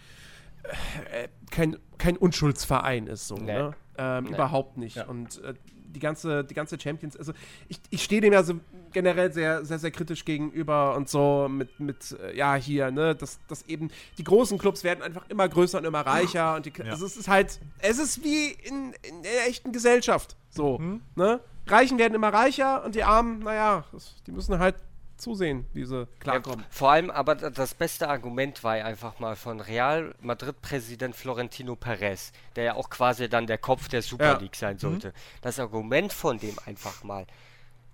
[1.12, 3.46] äh, kein, kein Unschuldsverein ist, so, Nee.
[3.54, 3.74] ne?
[3.98, 4.30] Ähm, Nee.
[4.36, 4.98] Überhaupt nicht.
[4.98, 5.06] Ja.
[5.08, 5.54] Und äh,
[5.94, 7.34] die ganze, die ganze Champions, also
[7.68, 8.56] ich, ich stehe dem ja so
[8.94, 13.40] generell sehr, sehr, sehr kritisch gegenüber und so mit, mit äh, ja, hier, ne, dass,
[13.48, 16.92] dass eben die großen Clubs werden einfach immer größer und immer reicher und die, Ja.
[16.92, 21.02] also es ist halt, es ist wie in, in der echten Gesellschaft, so, Hm?
[21.16, 21.40] ne?
[21.68, 23.84] Reichen werden immer reicher und die Armen, naja,
[24.26, 24.76] die müssen halt
[25.20, 26.62] zusehen, wie sie klarkommen.
[26.62, 31.76] Ja, vor allem aber das beste Argument war ja einfach mal von Real Madrid-Präsident Florentino
[31.76, 34.38] Perez, der ja auch quasi dann der Kopf der Super Ja.
[34.40, 35.14] League sein sollte.
[35.42, 37.28] Das Argument von dem einfach mal,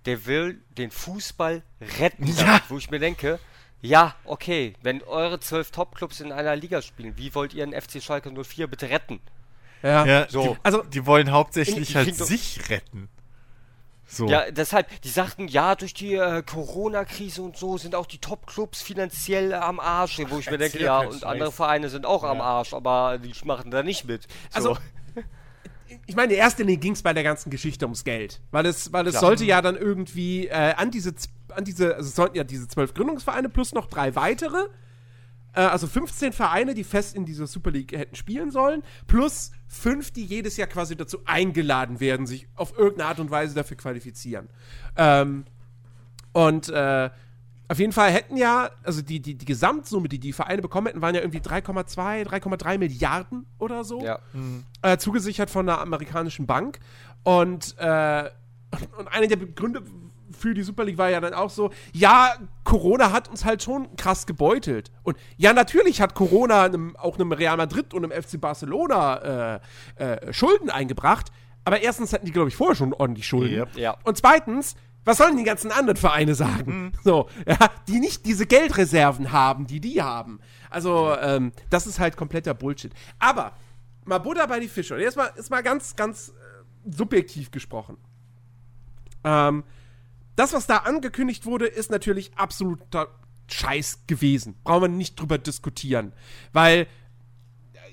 [0.06, 1.62] der will den Fußball
[1.98, 2.34] retten, Ja.
[2.44, 3.38] damit, wo ich mir denke,
[3.82, 8.02] ja, okay, wenn eure zwölf Topclubs in einer Liga spielen, wie wollt ihr den FC
[8.02, 9.20] Schalke 04 bitte retten?
[9.82, 10.04] Ja.
[10.06, 10.54] Ja, so.
[10.54, 13.08] die, Also- die wollen hauptsächlich Die halt sich retten.
[14.08, 14.28] So.
[14.28, 18.80] Ja, deshalb, die sagten, ja, durch die äh, Corona-Krise und so sind auch die Top-Clubs
[18.80, 22.72] finanziell am Arsch, wo ich mir denke, ja, und andere Vereine sind auch am Arsch,
[22.72, 24.22] aber die machen da nicht mit.
[24.22, 24.56] So.
[24.56, 24.78] Also,
[26.06, 28.40] ich meine, in erster Linie ging es bei der ganzen Geschichte ums Geld.
[28.52, 29.22] Weil es, weil es Klar.
[29.22, 31.12] sollte ja dann irgendwie äh, an diese,
[31.50, 34.68] an diese, also es sollten ja diese zwölf Gründungsvereine plus noch drei weitere,
[35.56, 40.10] äh, also 15 Vereine, die fest in dieser Super League hätten spielen sollen, plus fünf,
[40.10, 44.48] die jedes Jahr quasi dazu eingeladen werden, sich auf irgendeine Art und Weise dafür qualifizieren.
[44.96, 45.44] Ähm,
[46.32, 47.10] und äh,
[47.68, 51.02] auf jeden Fall hätten ja, also die, die, die Gesamtsumme, die die Vereine bekommen hätten,
[51.02, 54.20] waren ja irgendwie 3,2, 3,3 Milliarden oder so ja.
[54.82, 56.78] äh, zugesichert von einer amerikanischen Bank.
[57.24, 58.30] Und, äh,
[58.98, 59.82] und einer der Gründe
[60.36, 62.34] für die Super League war ja dann auch so, ja,
[62.64, 64.90] Corona hat uns halt schon krass gebeutelt.
[65.02, 69.60] Und ja, natürlich hat Corona einem, auch einem Real Madrid und einem FC Barcelona
[69.96, 71.32] äh, äh, Schulden eingebracht.
[71.64, 73.56] Aber erstens hatten die, glaube ich, vorher schon ordentlich Schulden.
[73.56, 73.76] Yep.
[73.76, 73.96] Ja.
[74.04, 76.92] Und zweitens, was sollen die ganzen anderen Vereine sagen?
[77.04, 77.56] So, ja,
[77.86, 80.40] die nicht diese Geldreserven haben, die die haben.
[80.68, 82.92] Also, ähm, das ist halt kompletter Bullshit.
[83.20, 83.52] Aber,
[84.04, 84.94] mal Butter bei die Fische.
[84.94, 87.96] Und jetzt mal, jetzt mal ganz, ganz äh, subjektiv gesprochen.
[89.22, 89.64] Ähm,
[90.36, 93.08] das, was da angekündigt wurde, ist natürlich absoluter
[93.48, 94.54] Scheiß gewesen.
[94.64, 96.12] Brauchen wir nicht drüber diskutieren.
[96.52, 96.86] Weil,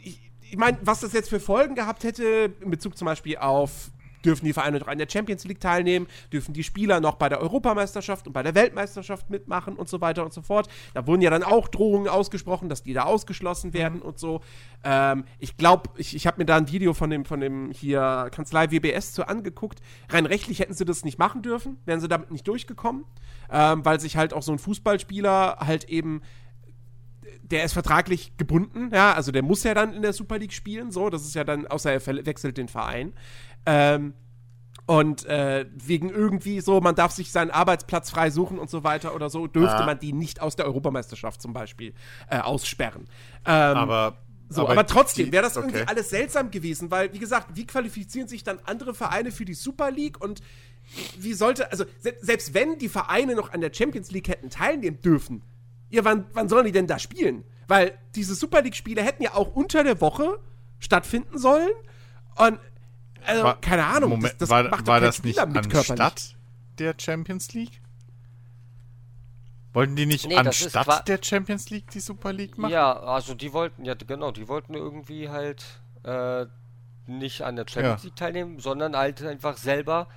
[0.03, 3.91] ich, ich meine, was das jetzt für Folgen gehabt hätte, in Bezug zum Beispiel auf,
[4.25, 7.41] dürfen die Vereine noch an der Champions League teilnehmen, dürfen die Spieler noch bei der
[7.41, 10.67] Europameisterschaft und bei der Weltmeisterschaft mitmachen und so weiter und so fort.
[10.93, 14.41] Da wurden ja dann auch Drohungen ausgesprochen, dass die da ausgeschlossen werden und so.
[14.83, 18.29] Ähm, ich glaube, ich, ich habe mir da ein Video von dem, von dem hier
[18.31, 19.79] Kanzlei WBS zu angeguckt.
[20.09, 23.05] Rein rechtlich hätten sie das nicht machen dürfen, wären sie damit nicht durchgekommen,
[23.51, 26.21] ähm, weil sich halt auch so ein Fußballspieler halt eben
[27.43, 30.91] der ist vertraglich gebunden, ja, also der muss ja dann in der Super League spielen,
[30.91, 33.13] so, das ist ja dann, außer er wechselt den Verein.
[33.65, 34.13] Ähm,
[34.85, 39.15] Und äh, wegen irgendwie so, man darf sich seinen Arbeitsplatz frei suchen und so weiter
[39.15, 39.85] oder so, dürfte Ah.
[39.85, 41.93] man die nicht aus der Europameisterschaft zum Beispiel
[42.29, 43.03] äh, aussperren.
[43.45, 44.17] Ähm, Aber,
[44.49, 45.85] so, aber, trotzdem die- wäre das irgendwie okay.
[45.87, 49.89] alles seltsam gewesen, weil, wie gesagt, wie qualifizieren sich dann andere Vereine für die Super
[49.89, 50.41] League und
[51.17, 54.99] wie sollte, also se selbst wenn die Vereine noch an der Champions League hätten teilnehmen
[54.99, 55.43] dürfen,
[55.91, 57.45] ja, wann, wann sollen die denn da spielen?
[57.69, 60.39] Weil diese Super League-Spiele hätten ja auch unter der Woche
[60.79, 61.71] stattfinden sollen
[62.35, 62.59] und,
[63.25, 66.35] also, War- keine Ahnung, Moment, das, das war, macht war das nicht mit anstatt
[66.79, 67.81] der Champions League?
[69.73, 72.71] Wollten die nicht Nee, anstatt der Champions League die Super League machen?
[72.71, 75.65] Ja, also die wollten, ja genau, die wollten irgendwie halt
[76.03, 76.45] äh,
[77.07, 78.07] nicht an der Champions Ja.
[78.07, 80.07] League teilnehmen, sondern halt einfach selber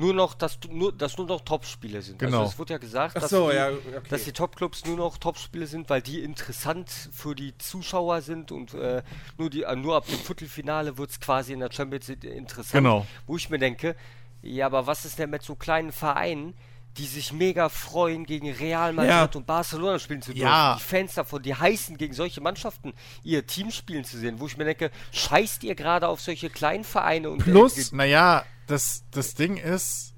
[0.00, 2.18] nur noch, dass nur, dass nur noch Topspiele sind.
[2.18, 2.40] Genau.
[2.40, 4.00] Also es wurde ja gesagt, dass, so, die, ja, okay.
[4.08, 8.74] dass die Topclubs nur noch Topspiele sind, weil die interessant für die Zuschauer sind und
[8.74, 9.02] äh,
[9.38, 12.72] nur, die, äh, nur ab dem Viertelfinale wird es quasi in der Champions League interessant.
[12.72, 13.06] Genau.
[13.26, 13.94] Wo ich mir denke,
[14.42, 16.54] ja, aber was ist denn mit so kleinen Vereinen,
[16.96, 19.28] die sich mega freuen, gegen Real Madrid Ja.
[19.34, 20.46] und Barcelona spielen zu dürfen?
[20.48, 20.76] Ja.
[20.76, 24.56] Die Fans davon, die heißen, gegen solche Mannschaften ihr Team spielen zu sehen, wo ich
[24.56, 29.56] mir denke, scheißt ihr gerade auf solche kleinen Vereine und Plus- Naja, das, das Ding
[29.56, 30.14] ist,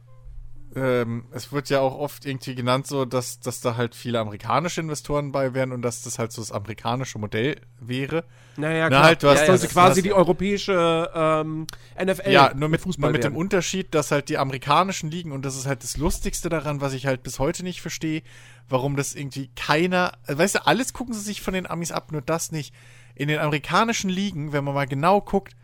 [0.74, 4.80] ähm, es wird ja auch oft irgendwie genannt, so dass, dass da halt viele amerikanische
[4.80, 8.24] Investoren bei wären und dass das halt so das amerikanische Modell wäre.
[8.56, 9.04] Naja, Na, klar.
[9.04, 11.66] halt, du hast das ja, sollte das- quasi das- die europäische ähm,
[11.98, 13.36] NFL ja, nur mit, Fußball nur mit dem.
[13.36, 17.04] Unterschied, dass halt die amerikanischen Ligen, und das ist halt das Lustigste daran, was ich
[17.06, 18.22] halt bis heute nicht verstehe,
[18.70, 22.12] warum das irgendwie keiner, äh, weißt du, alles gucken sie sich von den Amis ab,
[22.12, 22.74] nur das nicht.
[23.14, 25.54] In den amerikanischen Ligen, wenn man mal genau guckt,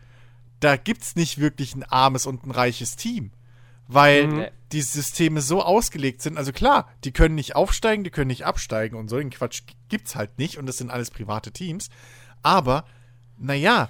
[0.59, 3.31] da gibt's nicht wirklich ein armes und ein reiches Team.
[3.91, 4.47] Weil Mhm.
[4.71, 8.95] die Systeme so ausgelegt sind, also klar, die können nicht aufsteigen, die können nicht absteigen
[8.95, 11.89] und so den Quatsch gibt's halt nicht und das sind alles private Teams.
[12.43, 12.85] Aber,
[13.37, 13.89] naja,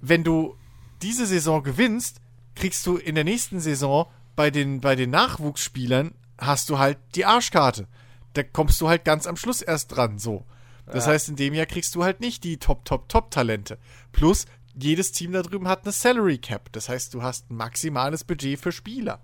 [0.00, 0.56] wenn du
[1.02, 2.20] diese Saison gewinnst,
[2.54, 4.06] kriegst du in der nächsten Saison
[4.36, 7.88] bei den, bei den Nachwuchsspielern hast du halt die Arschkarte.
[8.34, 10.46] Da kommst du halt ganz am Schluss erst dran, so.
[10.86, 13.78] Das heißt, in dem Jahr kriegst du halt nicht die Top, Top, Top-Talente.
[14.12, 14.46] Plus,
[14.82, 16.70] jedes Team da drüben hat eine Salary Cap.
[16.72, 19.20] Das heißt, du hast ein maximales Budget für Spieler.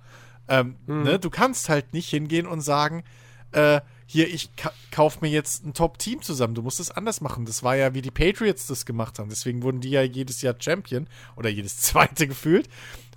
[0.49, 1.19] Ähm, ne?
[1.19, 3.05] Du kannst halt nicht hingehen und sagen,
[3.53, 6.55] äh, hier, ich ka kauf mir jetzt ein Top-Team zusammen.
[6.55, 7.45] Du musst es anders machen.
[7.45, 9.29] Das war ja, wie die Patriots das gemacht haben.
[9.29, 12.69] Deswegen wurden die ja jedes Jahr Champion oder jedes zweite gefühlt,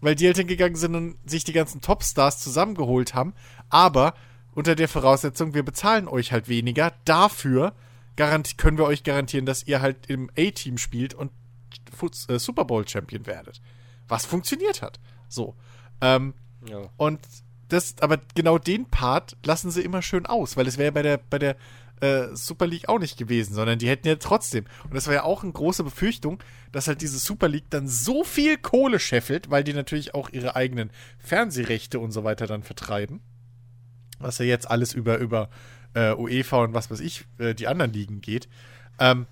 [0.02, 3.34] weil die halt hingegangen sind und sich die ganzen Topstars zusammengeholt haben.
[3.70, 4.16] Aber
[4.56, 6.94] unter der Voraussetzung, wir bezahlen euch halt weniger.
[7.06, 7.74] Dafür
[8.16, 11.32] können wir euch garantieren, dass ihr halt im A-Team spielt und
[12.00, 13.62] Futs äh, Super Bowl Champion werdet.
[14.08, 15.00] Was funktioniert hat.
[15.28, 15.56] So.
[16.02, 16.34] Ähm,
[16.68, 16.90] Ja.
[16.98, 17.20] und
[17.68, 21.04] das, aber genau den Part lassen sie immer schön aus, weil es wäre ja bei
[21.04, 21.56] der, bei der
[22.02, 24.66] äh, Super League auch nicht gewesen, sondern die hätten ja trotzdem.
[24.86, 26.42] Und das war ja auch eine große Befürchtung,
[26.72, 30.56] dass halt diese Super League dann so viel Kohle scheffelt, weil die natürlich auch ihre
[30.56, 30.90] eigenen
[31.20, 33.20] Fernsehrechte und so weiter dann vertreiben.
[34.18, 35.50] Was ja jetzt alles über, über
[35.94, 38.48] äh, UEFA und was weiß ich, äh, die anderen Ligen geht.
[38.98, 39.28] Ähm,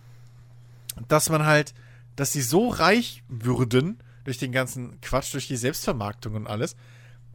[1.08, 1.74] dass man halt,
[2.18, 6.76] dass sie so reich würden durch den ganzen Quatsch, durch die Selbstvermarktung und alles,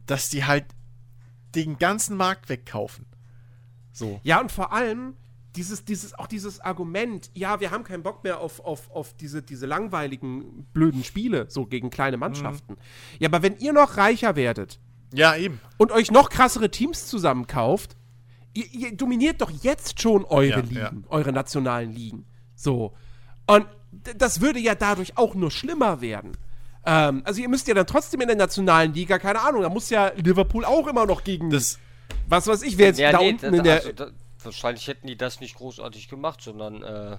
[0.05, 0.65] dass die halt
[1.55, 3.07] den ganzen Markt wegkaufen.
[3.91, 4.19] So.
[4.23, 5.15] Ja, und vor allem
[5.55, 9.41] dieses, dieses, auch dieses Argument, ja, wir haben keinen Bock mehr auf, auf, auf diese,
[9.43, 12.75] diese langweiligen, blöden Spiele, so gegen kleine Mannschaften.
[13.19, 14.79] Ja, aber wenn ihr noch reicher werdet
[15.13, 15.59] Ja, eben.
[15.77, 17.95] und euch noch krassere Teams zusammenkauft,
[18.55, 20.91] ihr, ihr dominiert doch jetzt schon eure Ja, Ligen, ja.
[21.09, 22.25] eure nationalen Ligen.
[22.55, 22.95] So.
[23.45, 23.67] Und
[24.17, 26.31] das würde ja dadurch auch nur schlimmer werden.
[26.85, 29.89] Ähm, also ihr müsst ja dann trotzdem in der nationalen Liga, keine Ahnung, da muss
[29.89, 31.79] ja Liverpool auch immer noch gegen, Das,
[32.27, 34.07] was weiß ich, wer jetzt Ja, da nee, unten da- in der, also, da,
[34.43, 37.17] wahrscheinlich hätten die das nicht großartig gemacht, sondern äh,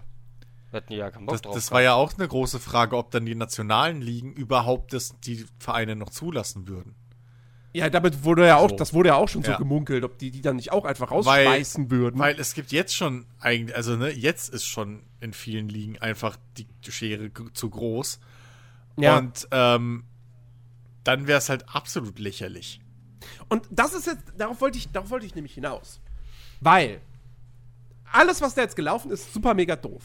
[0.70, 1.54] hätten die ja keinen Bock das, drauf.
[1.54, 5.46] das war ja auch eine große Frage, ob dann die nationalen Ligen überhaupt das, die
[5.58, 6.94] Vereine noch zulassen würden.
[7.76, 8.76] Ja, damit wurde ja auch, So.
[8.76, 9.58] das wurde ja auch schon so Ja.
[9.58, 11.16] gemunkelt, ob die die dann nicht auch einfach Weil-
[11.46, 12.18] rausschmeißen würden.
[12.20, 16.36] Weil es gibt jetzt schon eigentlich, also ne, jetzt ist schon in vielen Ligen einfach
[16.56, 18.20] die Schere zu groß.
[18.96, 19.18] ja.
[19.18, 20.04] Und ähm,
[21.02, 22.80] dann wäre es halt absolut lächerlich.
[23.48, 26.00] Und das ist jetzt, darauf wollte ich, darauf wollte ich nämlich hinaus.
[26.60, 27.00] Weil
[28.12, 30.02] alles, was da jetzt gelaufen ist, super mega doof.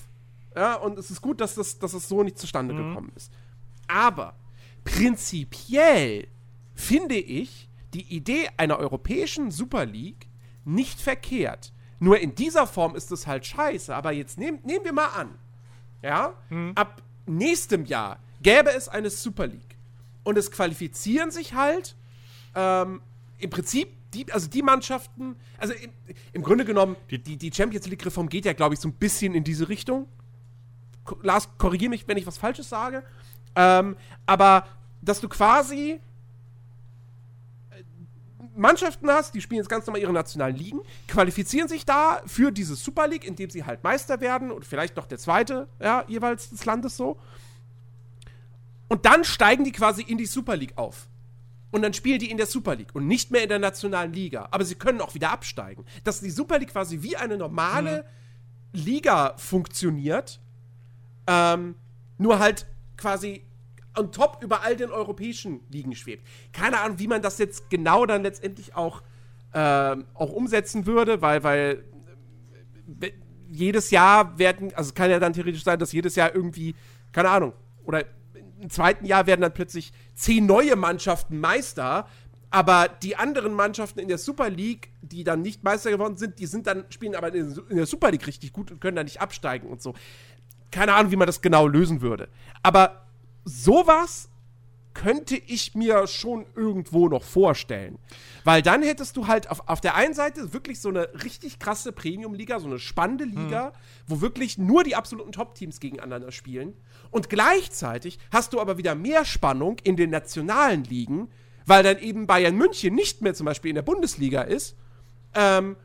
[0.56, 3.32] Ja, und es ist gut, dass das, dass das so nicht zustande gekommen ist.
[3.88, 4.36] Aber
[4.84, 6.28] prinzipiell
[6.80, 10.28] finde ich die Idee einer europäischen Super League
[10.64, 11.74] nicht verkehrt.
[12.00, 13.94] Nur in dieser Form ist es halt scheiße.
[13.94, 15.38] Aber jetzt nehm, nehmen wir mal an,
[16.02, 16.34] ja,
[16.76, 19.76] ab nächstem Jahr gäbe es eine Super League.
[20.24, 21.96] Und es qualifizieren sich halt
[22.56, 23.02] ähm,
[23.38, 25.92] im Prinzip die, also die Mannschaften, also im,
[26.34, 29.44] im Grunde genommen, die, die Champions League-Reform geht ja, glaube ich, so ein bisschen in
[29.44, 30.08] diese Richtung.
[31.04, 33.04] Ko- Lars, korrigiere mich, wenn ich was Falsches sage.
[33.56, 34.66] Ähm, aber
[35.02, 36.00] dass du quasi
[38.60, 42.76] Mannschaften hast, die spielen jetzt ganz normal ihre nationalen Ligen, qualifizieren sich da für diese
[42.76, 46.66] Super League, indem sie halt Meister werden und vielleicht noch der zweite, ja, jeweils des
[46.66, 47.18] Landes so.
[48.88, 51.08] Und dann steigen die quasi in die Super League auf.
[51.72, 54.48] Und dann spielen die in der Super League und nicht mehr in der nationalen Liga.
[54.52, 55.86] Aber sie können auch wieder absteigen.
[56.04, 58.06] Dass die Super League quasi wie eine normale
[58.74, 58.80] mhm.
[58.82, 60.40] Liga funktioniert,
[61.28, 61.76] ähm,
[62.18, 62.66] nur halt
[62.98, 63.46] quasi
[63.98, 66.26] on top über all den europäischen Ligen schwebt.
[66.54, 69.02] Keine Ahnung, wie man das jetzt genau dann letztendlich auch,
[69.54, 71.84] ähm, auch umsetzen würde, weil, weil
[73.02, 73.12] äh,
[73.48, 76.76] jedes Jahr werden, also es kann ja dann theoretisch sein, dass jedes Jahr irgendwie,
[77.12, 78.06] keine Ahnung, oder
[78.62, 82.08] im zweiten Jahr werden dann plötzlich zehn neue Mannschaften Meister,
[82.52, 86.46] aber die anderen Mannschaften in der Super League, die dann nicht Meister geworden sind, die
[86.46, 89.68] sind dann, spielen aber in der Super League richtig gut und können dann nicht absteigen
[89.68, 89.94] und so.
[90.72, 92.28] Keine Ahnung, wie man das genau lösen würde.
[92.64, 93.09] Aber
[93.46, 94.30] sowas
[94.94, 97.98] könnte ich mir schon irgendwo noch vorstellen.
[98.44, 101.92] Weil dann hättest du halt auf, auf der einen Seite wirklich so eine richtig krasse
[101.92, 103.72] Premium-Liga, so eine spannende Liga, hm.
[104.08, 106.74] wo wirklich nur die absoluten Top-Teams gegeneinander spielen.
[107.12, 111.30] Und gleichzeitig hast du aber wieder mehr Spannung in den nationalen Ligen,
[111.66, 114.76] weil dann eben Bayern München nicht mehr zum Beispiel in der Bundesliga ist.
[115.34, 115.78] Ähm,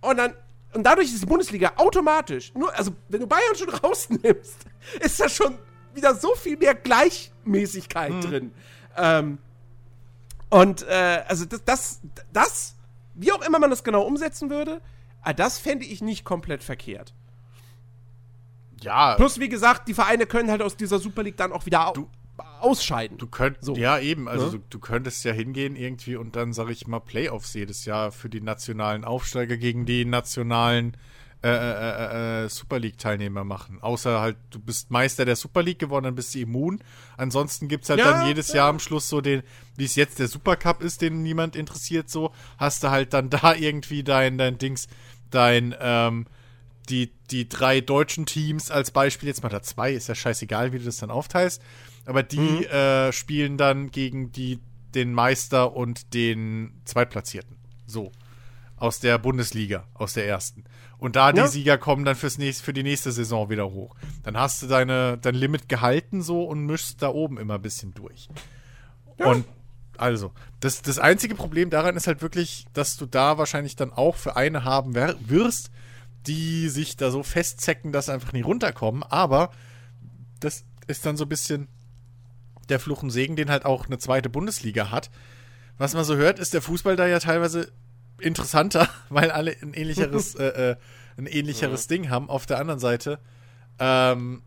[0.00, 0.34] und dann
[0.74, 4.66] und dadurch ist die Bundesliga automatisch, nur, also wenn du Bayern schon rausnimmst,
[5.00, 5.56] ist das schon
[5.94, 8.20] wieder so viel mehr Gleichmäßigkeit hm.
[8.20, 8.52] drin.
[8.96, 9.38] Ähm,
[10.50, 12.00] und äh, also das, das,
[12.32, 12.76] das,
[13.14, 14.80] wie auch immer man das genau umsetzen würde,
[15.24, 17.14] äh, das fände ich nicht komplett verkehrt.
[18.80, 19.16] Ja.
[19.16, 22.08] Plus, wie gesagt, die Vereine können halt aus dieser Super League dann auch wieder du,
[22.60, 23.18] ausscheiden.
[23.18, 23.74] Du könntest, so.
[23.74, 24.52] ja eben, also ja?
[24.52, 28.28] Du, du, könntest ja hingehen irgendwie und dann, sag ich mal, Playoffs jedes Jahr für
[28.28, 30.96] die nationalen Aufsteiger gegen die nationalen
[31.40, 33.78] äh, äh, äh, Super League-Teilnehmer machen.
[33.80, 36.80] Außer halt, du bist Meister der Super League geworden, dann bist du immun.
[37.16, 38.56] Ansonsten gibt es halt ja, dann jedes ja.
[38.56, 39.44] Jahr am Schluss so den,
[39.76, 43.54] wie es jetzt der Supercup ist, den niemand interessiert, so, hast du halt dann da
[43.54, 44.88] irgendwie dein, dein Dings,
[45.30, 46.26] dein, ähm,
[46.88, 50.80] die, die drei deutschen Teams als Beispiel, jetzt mal da zwei, ist ja scheißegal, wie
[50.80, 51.62] du das dann aufteilst.
[52.04, 52.62] Aber die mhm.
[52.64, 54.58] äh, spielen dann gegen die,
[54.94, 57.56] den Meister und den Zweitplatzierten.
[57.86, 58.10] So.
[58.76, 60.64] Aus der Bundesliga, aus der ersten.
[60.98, 61.46] Und da die ja.
[61.46, 63.94] Sieger kommen dann fürs nächste, für die nächste Saison wieder hoch.
[64.24, 67.94] Dann hast du deine, dein Limit gehalten so und mischst da oben immer ein bisschen
[67.94, 68.28] durch.
[69.18, 69.26] Ja.
[69.26, 69.44] Und
[69.96, 74.16] also, das, das einzige Problem daran ist halt wirklich, dass du da wahrscheinlich dann auch
[74.16, 75.70] für eine haben wirst,
[76.26, 79.02] die sich da so festzecken, dass sie einfach nie runterkommen.
[79.02, 79.50] Aber
[80.40, 81.68] das ist dann so ein bisschen
[82.68, 85.10] der Fluch und Segen, den halt auch eine zweite Bundesliga hat.
[85.78, 87.72] Was man so hört, ist der Fußball da ja teilweise
[88.20, 90.76] interessanter, weil alle ein ähnlicheres, äh, äh,
[91.16, 91.88] ein ähnlicheres ja.
[91.96, 92.28] Ding haben.
[92.30, 93.18] Auf der anderen Seite
[93.78, 94.42] ähm,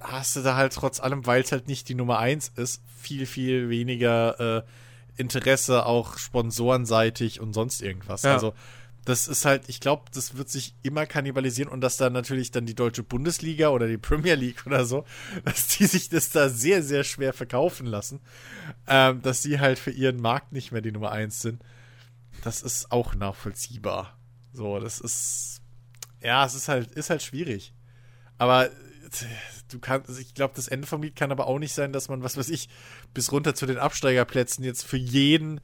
[0.00, 3.26] hast du da halt trotz allem, weil es halt nicht die Nummer 1 ist, viel,
[3.26, 4.62] viel weniger äh,
[5.20, 8.22] Interesse, auch sponsorenseitig und sonst irgendwas.
[8.22, 8.34] Ja.
[8.34, 8.54] Also
[9.04, 12.66] das ist halt, ich glaube, das wird sich immer kannibalisieren und dass da natürlich dann
[12.66, 15.04] die deutsche Bundesliga oder die Premier League oder so,
[15.44, 18.20] dass die sich das da sehr, sehr schwer verkaufen lassen,
[18.86, 21.62] ähm, dass die halt für ihren Markt nicht mehr die Nummer 1 sind
[22.42, 24.18] das ist auch nachvollziehbar.
[24.52, 25.60] So, das ist.
[26.22, 27.74] Ja, es ist halt, ist halt schwierig.
[28.38, 28.70] Aber
[29.68, 32.08] du kannst, also ich glaube, das Ende vom Lied kann aber auch nicht sein, dass
[32.08, 32.68] man, was weiß ich,
[33.14, 35.60] bis runter zu den Absteigerplätzen jetzt für jeden,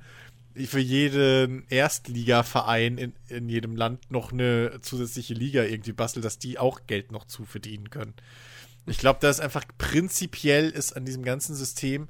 [0.55, 6.59] für jeden Erstligaverein in, in jedem Land noch eine zusätzliche Liga irgendwie bastelt, dass die
[6.59, 8.15] auch Geld noch zu verdienen können.
[8.87, 12.09] Ich glaube, da ist einfach prinzipiell ist an diesem ganzen System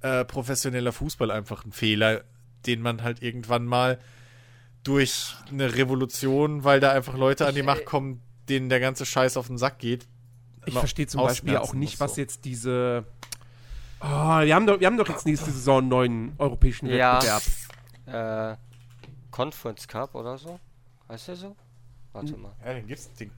[0.00, 2.24] äh, professioneller Fußball einfach ein Fehler
[2.66, 3.98] den man halt irgendwann mal
[4.82, 8.80] durch eine Revolution, weil da einfach Leute ich, an die Macht äh, kommen, denen der
[8.80, 10.06] ganze Scheiß auf den Sack geht.
[10.66, 13.04] Ich verstehe zum Beispiel auch nicht, was jetzt diese.
[14.00, 17.42] Oh, wir, haben doch, wir haben doch jetzt nächste Saison einen neuen europäischen Wettbewerb.
[18.06, 18.56] Ja, äh,
[19.30, 20.58] Conference Cup oder so?
[21.08, 21.56] Heißt der so?
[22.12, 22.52] Warte mal.
[22.64, 23.12] Ja, den gibt's.
[23.14, 23.30] Den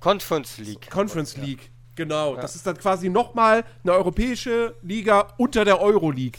[0.00, 0.90] Conference League.
[0.90, 2.34] Conference League, genau.
[2.34, 2.40] Ja.
[2.40, 6.38] Das ist dann quasi nochmal eine europäische Liga unter der Euro League.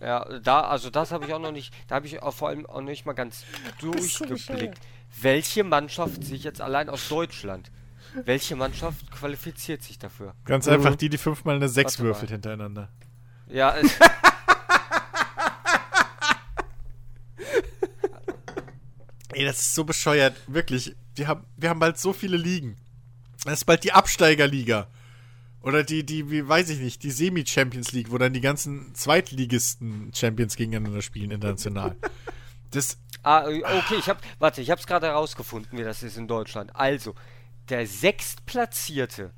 [0.00, 2.64] Ja, da, also das habe ich auch noch nicht, da habe ich auch vor allem
[2.66, 3.44] auch nicht mal ganz
[3.80, 4.78] durchgeblickt.
[5.20, 7.70] Welche Mannschaft sich jetzt allein aus Deutschland,
[8.24, 10.34] welche Mannschaft qualifiziert sich dafür?
[10.44, 10.74] Ganz mhm.
[10.74, 12.34] einfach die, die fünfmal eine Sechs Warte würfelt mal.
[12.36, 12.88] hintereinander.
[13.48, 13.74] Ja,
[19.32, 20.96] Ey, das ist so bescheuert, wirklich.
[21.14, 22.76] Wir haben, wir haben bald so viele Ligen.
[23.44, 24.88] Das ist bald die Absteigerliga.
[25.62, 30.10] Oder die, die, wie weiß ich nicht, die Semi-Champions League, wo dann die ganzen Zweitligisten
[30.14, 31.96] Champions gegeneinander spielen international.
[32.72, 32.98] Das.
[33.24, 36.76] Ah, okay, ich hab, warte, ich hab's gerade herausgefunden, wie das ist in Deutschland.
[36.76, 37.16] Also,
[37.68, 39.32] der Sechstplatzierte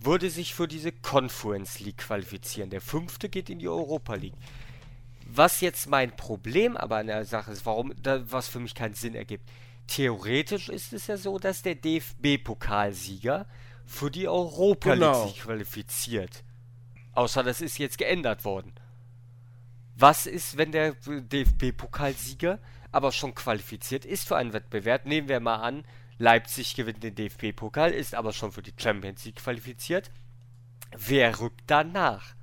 [0.00, 2.70] würde sich für diese Conference League qualifizieren.
[2.70, 4.36] Der Fünfte geht in die Europa League.
[5.26, 8.94] Was jetzt mein Problem aber an der Sache ist, warum, da, was für mich keinen
[8.94, 9.48] Sinn ergibt.
[9.86, 13.46] Theoretisch ist es ja so, dass der DFB-Pokalsieger
[13.86, 15.26] für die Europa League Genau.
[15.26, 16.44] sich qualifiziert.
[17.12, 18.72] Außer das ist jetzt geändert worden.
[19.96, 22.58] Was ist, wenn der DFB-Pokalsieger
[22.90, 25.06] aber schon qualifiziert ist für einen Wettbewerb?
[25.06, 25.84] Nehmen wir mal an,
[26.18, 30.10] Leipzig gewinnt den DFB-Pokal, ist aber schon für die Champions League qualifiziert.
[30.96, 32.34] Wer rückt danach?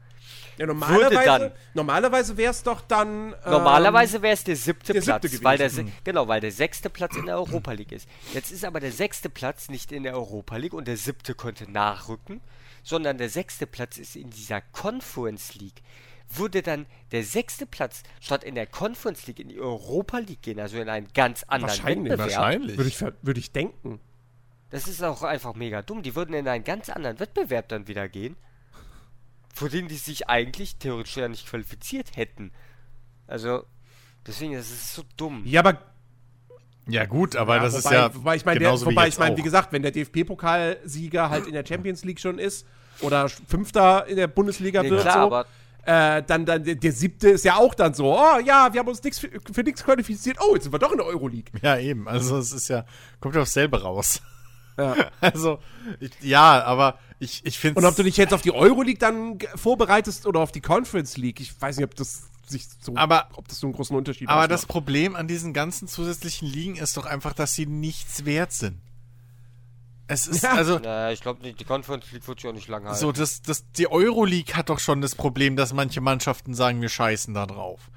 [0.60, 3.34] Ja, normalerweise dann- normalerweise wäre es doch dann.
[3.46, 5.44] ähm, Normalerweise wäre es der siebte der Platz, siebte gewesen.
[5.46, 8.08] weil der se- genau, weil der sechste Platz in der Europa League ist.
[8.34, 11.72] Jetzt ist aber der sechste Platz nicht in der Europa League und der siebte könnte
[11.72, 12.42] nachrücken,
[12.84, 15.82] sondern der sechste Platz ist in dieser Conference League.
[16.32, 20.60] Würde dann der sechste Platz statt in der Conference League in die Europa League gehen,
[20.60, 22.12] also in einen ganz anderen Wahrscheinlich.
[22.12, 22.20] Wettbewerb?
[22.38, 22.78] Wahrscheinlich.
[22.78, 24.00] Würde ich, würde ich denken.
[24.70, 26.04] Das ist auch einfach mega dumm.
[26.04, 28.36] Die würden in einen ganz anderen Wettbewerb dann wieder gehen,
[29.60, 32.52] für den die sich eigentlich theoretisch ja nicht qualifiziert hätten.
[33.28, 33.64] Also,
[34.26, 35.44] deswegen, das ist so dumm.
[35.46, 35.80] Ja, aber
[36.88, 38.16] Ja, gut, aber Ja, das wobei, ist ja.
[38.16, 41.64] Wobei ich meine, der- wobei ich meine, wie gesagt, wenn der DFB-Pokalsieger halt in der
[41.66, 42.66] Champions League schon ist
[43.02, 45.30] oder Fünfter in der Bundesliga Nee, wird, klar,
[45.86, 48.80] so, äh, dann, dann der, der siebte ist ja auch dann so, oh ja, wir
[48.80, 51.52] haben uns nix für, für nichts qualifiziert, oh, jetzt sind wir doch in der Euroleague.
[51.62, 52.08] Ja, eben.
[52.08, 52.86] Also, es ist ja.
[53.20, 54.22] Kommt ja aufs selbe raus.
[54.80, 54.96] Ja.
[55.22, 55.60] Also,
[56.00, 59.38] ich, ja, aber ich, ich finde Und ob du dich jetzt auf die Euroleague dann
[59.56, 63.48] vorbereitest oder auf die Conference League, ich weiß nicht, ob das sich so, Aber- ob
[63.48, 64.66] das so einen großen Unterschied Aber das.
[64.66, 68.80] Problem an diesen ganzen zusätzlichen Ligen ist doch einfach, dass sie nichts wert sind.
[70.08, 70.54] Es ist, Ja.
[70.54, 73.00] also, Naja, ich glaube, die Conference League wird sich auch nicht lange halten.
[73.00, 76.90] so, das, das, die Euroleague hat doch schon das Problem, dass manche Mannschaften sagen, wir
[76.90, 77.92] scheißen da drauf.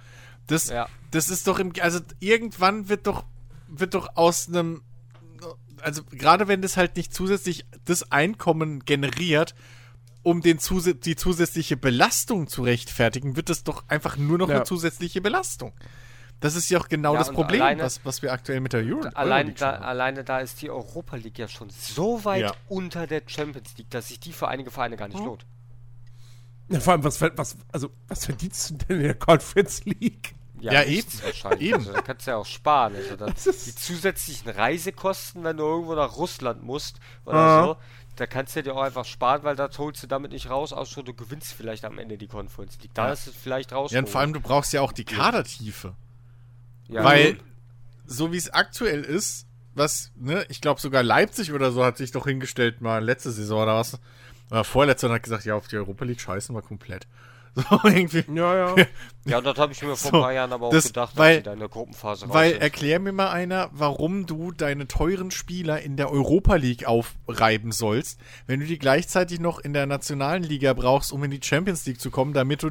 [0.49, 0.89] Das, Ja.
[1.11, 3.25] das ist doch im, also irgendwann wird doch,
[3.69, 4.83] wird doch aus einem,
[5.83, 9.55] also gerade wenn das halt nicht zusätzlich das Einkommen generiert,
[10.23, 14.57] um den zusä die zusätzliche Belastung zu rechtfertigen, wird es doch einfach nur noch Ja.
[14.57, 15.73] eine zusätzliche Belastung.
[16.41, 18.81] Das ist ja auch genau Ja, das Problem, alleine- was, was wir aktuell mit der
[18.81, 19.85] Euro Allein Euroleague da, haben.
[19.85, 22.55] alleine da ist die Europa League ja schon so weit Ja.
[22.69, 25.27] unter der Champions League, dass sich die für einige Vereine gar nicht Hm.
[25.27, 25.47] lohnt.
[26.69, 30.35] Ja, vor allem, was, was, also, was verdienst du denn in der Conference League?
[30.71, 31.25] Ja, nichts eben.
[31.25, 31.61] Wahrscheinlich.
[31.69, 31.79] Eben.
[31.79, 32.95] Also, da kannst du ja auch sparen.
[32.97, 37.65] Also, da, Das ist- die zusätzlichen Reisekosten, wenn du irgendwo nach Russland musst oder Aha.
[37.65, 37.77] so,
[38.17, 41.03] da kannst du dir auch einfach sparen, weil da holst du damit nicht raus, außer
[41.03, 42.93] du gewinnst vielleicht am Ende die Conference League.
[42.95, 43.13] Da Ja.
[43.15, 43.91] ist es vielleicht raus.
[43.91, 45.95] Ja, und vor allem, du brauchst ja auch die Kadertiefe.
[46.89, 47.39] ja, Weil,
[48.07, 52.11] so wie es aktuell ist, was, ne, ich glaube sogar Leipzig oder so hat sich
[52.13, 53.99] doch hingestellt, mal letzte Saison oder was,
[54.51, 57.07] oder vorletzte und hat gesagt, ja, auf die Europa League scheißen wir komplett.
[57.71, 58.25] So irgendwie.
[58.35, 58.87] Ja, ja.
[59.25, 61.17] Ja, und das habe ich mir vor So, ein paar Jahren aber auch das- gedacht,
[61.17, 62.63] weil- dass die da in der Gruppenphase raus Weil, sind.
[62.63, 68.19] erklär mir mal einer, warum du deine teuren Spieler in der Europa League aufreiben sollst,
[68.47, 72.01] wenn du die gleichzeitig noch in der nationalen Liga brauchst, um in die Champions League
[72.01, 72.71] zu kommen, damit du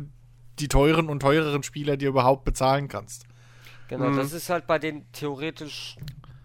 [0.60, 3.24] die teuren und teureren Spieler dir überhaupt bezahlen kannst.
[3.88, 4.18] Genau, Mhm.
[4.18, 5.96] das ist halt bei den theoretisch,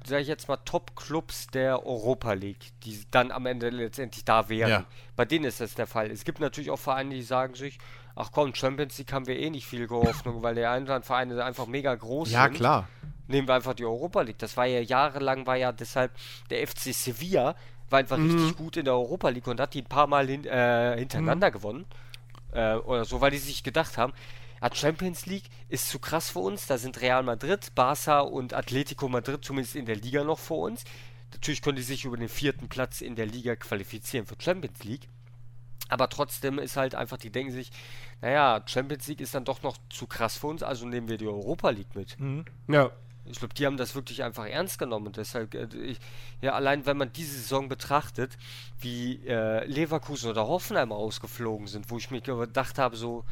[0.07, 4.71] sag ich jetzt mal, Top-Clubs der Europa League, die dann am Ende letztendlich da wären.
[4.71, 4.85] Ja.
[5.17, 6.13] Bei denen ist das der Fall.
[6.13, 7.79] Es gibt natürlich auch Vereine, die sagen sich,
[8.17, 11.67] ach komm, Champions League haben wir eh nicht viel Hoffnung, weil die anderen Vereine einfach
[11.67, 12.55] mega groß Ja, sind.
[12.57, 12.89] klar.
[13.29, 14.39] Nehmen wir einfach die Europa League.
[14.39, 16.13] Das war ja jahrelang, war ja deshalb
[16.51, 17.55] der FC Sevilla,
[17.91, 18.31] war einfach Mhm.
[18.31, 20.99] richtig gut in der Europa League und hat die ein paar Mal hin, äh, Mhm.
[20.99, 21.87] hintereinander gewonnen.
[22.53, 24.13] Äh, oder so, weil die sich gedacht haben,
[24.61, 26.67] ah, Champions League ist zu krass für uns.
[26.67, 30.85] Da sind Real Madrid, Barca und Atletico Madrid zumindest in der Liga noch vor uns.
[31.33, 35.09] Natürlich können die sich über den vierten Platz in der Liga qualifizieren für Champions League.
[35.89, 37.71] Aber trotzdem ist halt einfach, die denken sich,
[38.21, 41.27] naja, Champions League ist dann doch noch zu krass für uns, also nehmen wir die
[41.27, 42.17] Europa League mit.
[42.69, 42.91] ja.
[43.29, 45.99] Ich glaube, die haben das wirklich einfach ernst genommen und deshalb, äh, ich,
[46.43, 48.39] ja, allein wenn man diese Saison betrachtet,
[48.79, 53.25] wie äh, Leverkusen oder Hoffenheim ausgeflogen sind, wo ich mir gedacht habe, so,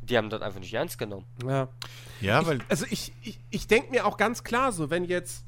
[0.00, 1.26] die haben das einfach nicht ernst genommen.
[1.46, 1.68] ja.
[2.22, 5.44] Ja, weil, Also ich, ich, ich denke mir auch ganz klar so, wenn jetzt,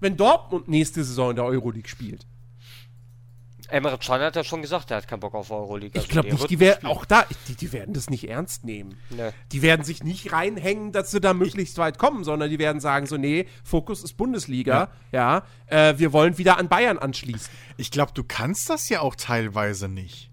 [0.00, 2.26] wenn Dortmund nächste Saison in der Euroleague spielt,
[3.70, 6.00] Emre Can hat ja schon gesagt, er hat keinen Bock auf Euroleague.
[6.00, 8.96] ich glaube der nicht, die werden, auch da, die, die werden das nicht ernst nehmen.
[9.10, 9.32] Ne.
[9.52, 13.06] Die werden sich nicht reinhängen, dass sie da möglichst weit kommen, sondern die werden sagen
[13.06, 17.52] so, nee, Fokus ist Bundesliga, ja, äh, wir wollen wieder an Bayern anschließen.
[17.76, 20.30] ich glaube, du kannst das ja auch teilweise nicht.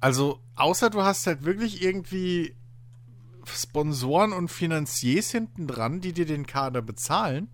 [0.00, 2.54] Also, außer du hast halt wirklich irgendwie
[3.44, 7.48] Sponsoren und Finanziers hinten dran, die dir den Kader bezahlen.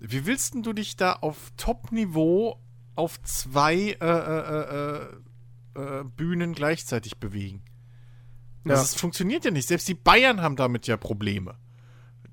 [0.00, 2.58] Wie willst denn du dich da auf Top-Niveau
[2.96, 5.06] auf zwei äh, äh,
[5.76, 7.62] äh, äh, Bühnen gleichzeitig bewegen?
[8.64, 8.84] Das Ja.
[8.84, 9.68] ist, funktioniert ja nicht.
[9.68, 11.56] Selbst die Bayern haben damit ja Probleme.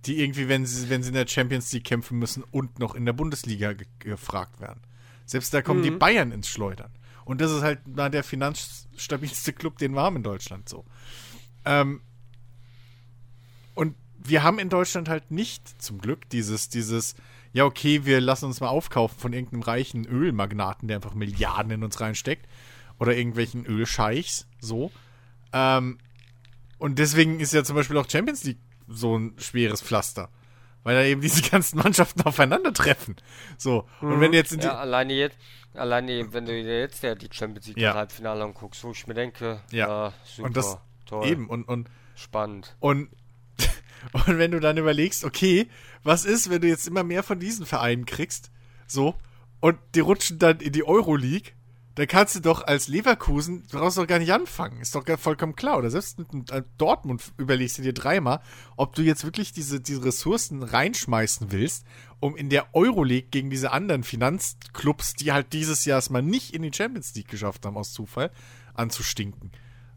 [0.05, 3.05] Die irgendwie, wenn sie, wenn sie in der Champions League kämpfen müssen und noch in
[3.05, 4.81] der Bundesliga ge gefragt werden.
[5.25, 6.91] Selbst da kommen die Bayern ins Schleudern.
[7.25, 10.85] Und das ist halt mal der finanzstabilste Club, den wir haben in Deutschland so.
[11.65, 12.01] Ähm,
[13.75, 17.15] und wir haben in Deutschland halt nicht zum Glück dieses, dieses,
[17.53, 21.83] ja, okay, wir lassen uns mal aufkaufen von irgendeinem reichen Ölmagnaten, der einfach Milliarden in
[21.83, 22.47] uns reinsteckt.
[22.99, 24.91] Oder irgendwelchen Ölscheichs, so.
[25.53, 25.97] Ähm,
[26.77, 30.29] und deswegen ist ja zum Beispiel auch Champions League so ein schweres Pflaster.
[30.83, 33.15] Weil da eben diese ganzen Mannschaften aufeinandertreffen.
[33.57, 33.87] So.
[34.01, 35.37] Und wenn jetzt Ja, alleine jetzt,
[35.73, 37.93] alleine wenn du dir jetzt ja die Champions League Ja.
[37.95, 39.87] Halbfinale anguckst, wo ich mir denke, Ja.
[39.87, 42.75] ja, super, und das toll, eben, und, und, spannend.
[42.79, 43.09] Und,
[44.13, 45.67] und wenn du dann überlegst, okay,
[46.03, 48.51] was ist, wenn du jetzt immer mehr von diesen Vereinen kriegst,
[48.87, 49.15] so,
[49.59, 51.53] und die rutschen dann in die Euroleague,
[51.95, 54.79] dann kannst du doch als Leverkusen, du brauchst doch gar nicht anfangen.
[54.79, 55.77] Ist doch vollkommen klar.
[55.77, 58.41] Oder selbst mit äh, Dortmund überlegst du dir dreimal,
[58.77, 61.85] ob du jetzt wirklich diese, diese Ressourcen reinschmeißen willst,
[62.19, 66.53] um in der Euroleague gegen diese anderen Finanzclubs, die halt dieses Jahr es mal nicht
[66.53, 68.31] in die Champions League geschafft haben, aus Zufall,
[68.73, 69.51] anzustinken.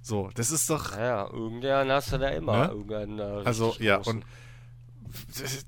[0.07, 0.91] So, das ist doch.
[0.93, 2.67] Naja, irgendeinen hast du da immer.
[2.67, 2.73] Ne?
[2.73, 4.17] Irgendeinen, äh, Also, ja, großen.
[4.19, 4.25] und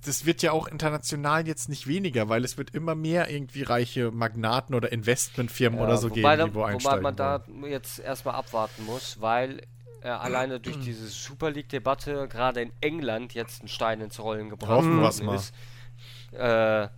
[0.05, 4.11] das- wird ja auch international jetzt nicht weniger, weil es wird immer mehr irgendwie reiche
[4.11, 7.71] Magnaten oder Investmentfirmen oder so geben, die wo da, wobei einsteigen man da wollen.
[7.71, 9.63] jetzt erstmal abwarten muss, weil
[10.03, 14.85] äh, alleine durch diese Super League-Debatte gerade in England jetzt ein Stein ins Rollen gebracht
[14.85, 15.55] worden ist,
[16.33, 16.89] äh,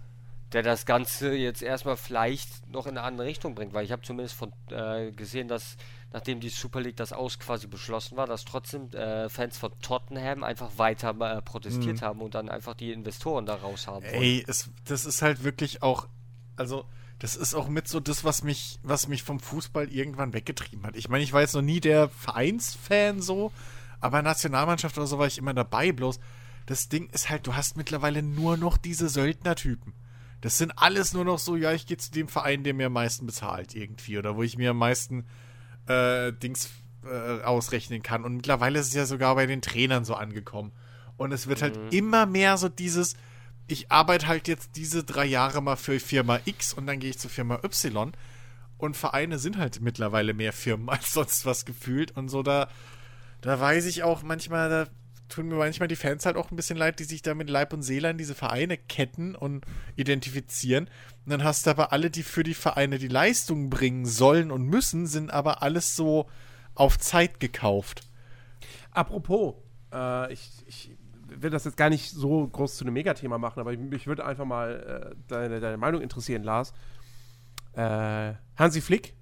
[0.53, 4.03] der das Ganze jetzt erstmal vielleicht noch in eine andere Richtung bringt, weil ich habe
[4.03, 5.77] zumindest von äh, gesehen, dass
[6.13, 10.43] nachdem die Super League das aus quasi beschlossen war, dass trotzdem äh, Fans von Tottenham
[10.43, 14.17] einfach weiter äh, protestiert haben und dann einfach die Investoren da raus haben wollen.
[14.17, 14.23] Mhm.
[14.23, 16.09] Ey, es, das ist halt wirklich auch,
[16.57, 16.87] also
[17.19, 20.97] das ist auch mit so das, was mich, was mich vom Fußball irgendwann weggetrieben hat.
[20.97, 23.53] Ich meine, ich war jetzt noch nie der Vereinsfan so,
[24.01, 25.93] aber Nationalmannschaft oder so war ich immer dabei.
[25.93, 26.21] Bloß
[26.67, 29.95] das Ding ist halt, du hast mittlerweile nur noch diese Söldnertypen.
[30.41, 32.93] Das sind alles nur noch so, ja, ich gehe zu dem Verein, der mir am
[32.93, 35.27] meisten bezahlt irgendwie oder wo ich mir am meisten
[35.89, 36.71] äh, Dings
[37.05, 38.25] äh, ausrechnen kann.
[38.25, 40.73] Und mittlerweile ist es ja sogar bei den Trainern so angekommen.
[41.17, 43.15] Und es wird halt immer mehr so dieses,
[43.67, 47.19] ich arbeite halt jetzt diese drei Jahre mal für Firma X und dann gehe ich
[47.19, 48.13] zur Firma Y.
[48.77, 52.13] Und Vereine sind halt mittlerweile mehr Firmen als sonst was gefühlt.
[52.13, 52.69] Und so, da,
[53.41, 54.87] da weiß ich auch manchmal, da
[55.29, 57.73] tun mir manchmal die Fans halt auch ein bisschen leid, die sich da mit Leib
[57.73, 59.65] und Seele an diese Vereine ketten und
[59.97, 60.89] identifizieren.
[61.25, 64.65] Und dann hast du aber alle, die für die Vereine die Leistung bringen sollen und
[64.65, 66.29] müssen, sind aber alles so
[66.75, 68.03] auf Zeit gekauft.
[68.91, 69.55] Apropos,
[69.93, 70.91] äh, ich, ich
[71.27, 74.25] will das jetzt gar nicht so groß zu einem Megathema machen, aber ich, mich würde
[74.25, 76.73] einfach mal äh, deine, deine Meinung interessieren, Lars.
[77.75, 79.15] Äh, Hansi Flick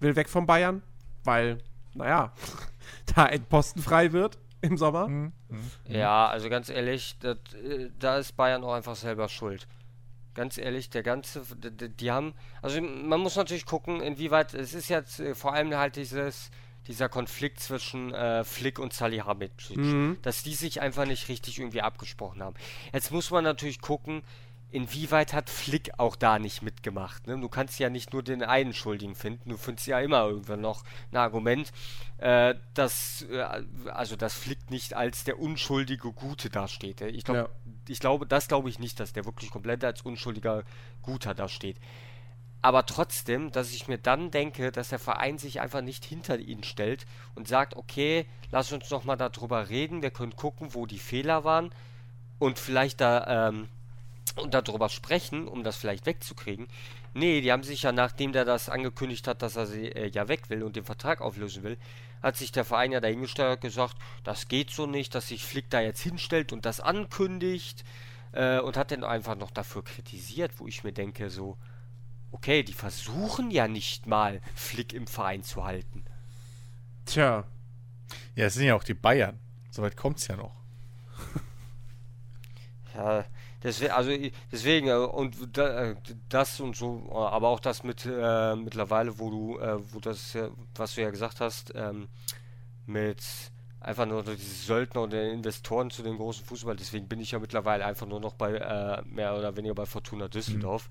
[0.00, 0.82] will weg von Bayern,
[1.24, 1.58] weil,
[1.94, 2.32] naja,
[3.14, 5.08] da ein Posten frei wird im Sommer.
[5.88, 9.66] Ja, also ganz ehrlich, das, äh, da ist Bayern auch einfach selber schuld.
[10.34, 12.32] Ganz ehrlich, der ganze, d- d- die haben,
[12.62, 16.50] also man muss natürlich gucken, inwieweit, es ist jetzt äh, vor allem halt dieses,
[16.86, 19.78] dieser Konflikt zwischen äh, Flick und Salihamidzic,
[20.22, 22.56] dass die sich einfach nicht richtig irgendwie abgesprochen haben.
[22.94, 24.22] Jetzt muss man natürlich gucken,
[24.72, 27.26] inwieweit hat Flick auch da nicht mitgemacht.
[27.26, 27.38] Ne?
[27.38, 30.82] Du kannst ja nicht nur den einen Schuldigen finden, du findest ja immer irgendwann noch
[31.10, 31.70] ein Argument,
[32.18, 33.42] äh, dass, äh,
[33.90, 37.00] also dass Flick nicht als der unschuldige Gute dasteht.
[37.02, 37.48] Ich glaube, Ja.
[37.88, 40.64] ich glaube, das glaube ich nicht, dass der wirklich komplett als unschuldiger
[41.02, 41.78] Guter dasteht.
[42.64, 46.62] Aber trotzdem, dass ich mir dann denke, dass der Verein sich einfach nicht hinter ihn
[46.62, 51.00] stellt und sagt, okay, lass uns noch mal darüber reden, wir können gucken, wo die
[51.00, 51.70] Fehler waren
[52.38, 53.68] und vielleicht da ähm,
[54.38, 56.68] und darüber sprechen, um das vielleicht wegzukriegen.
[57.14, 60.28] Nee, die haben sich ja, nachdem der das angekündigt hat, dass er sie, äh, ja
[60.28, 61.78] weg will und den Vertrag auflösen will,
[62.22, 65.68] hat sich der Verein ja dahingestellt und gesagt, das geht so nicht, dass sich Flick
[65.70, 67.84] da jetzt hinstellt und das ankündigt
[68.32, 71.58] äh, und hat dann einfach noch dafür kritisiert, wo ich mir denke, so,
[72.30, 76.04] okay, die versuchen ja nicht mal, Flick im Verein zu halten.
[77.04, 77.44] Tja,
[78.34, 79.38] Ja, es sind ja auch die Bayern.
[79.70, 80.54] Soweit kommt es ja noch.
[82.94, 83.24] Ja,
[83.62, 85.94] deswegen, also i- deswegen äh, und äh,
[86.28, 90.36] das und so, äh, aber auch das mit äh, mittlerweile, wo du, äh, wo das,
[90.74, 92.08] was du ja gesagt hast, ähm,
[92.86, 93.22] mit
[93.80, 96.76] einfach nur diese Söldner und den Investoren zu den großen Fußball.
[96.76, 100.28] Deswegen bin ich ja mittlerweile einfach nur noch bei äh, mehr oder weniger bei Fortuna
[100.28, 100.88] Düsseldorf.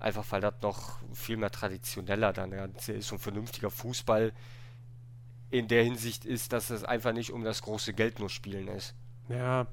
[0.00, 4.32] Einfach weil das noch viel mehr traditioneller dann ist und vernünftiger Fußball
[5.50, 8.94] in der Hinsicht ist, dass es einfach nicht um das große Geld nur spielen ist.
[9.28, 9.68] Ja,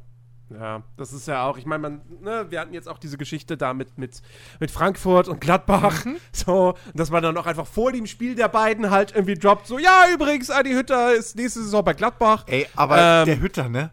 [0.52, 3.56] ja, das ist ja auch, ich meine, man, ne, wir hatten jetzt auch diese Geschichte
[3.58, 4.22] da mit, mit,
[4.60, 8.90] mit Frankfurt und Gladbach, so, dass man dann auch einfach vor dem Spiel der beiden
[8.90, 12.46] halt irgendwie droppt, so, ja, übrigens, Adi Hütter ist nächste Saison bei Gladbach.
[12.48, 13.92] Ey, aber Ähm, der Hütter, ne?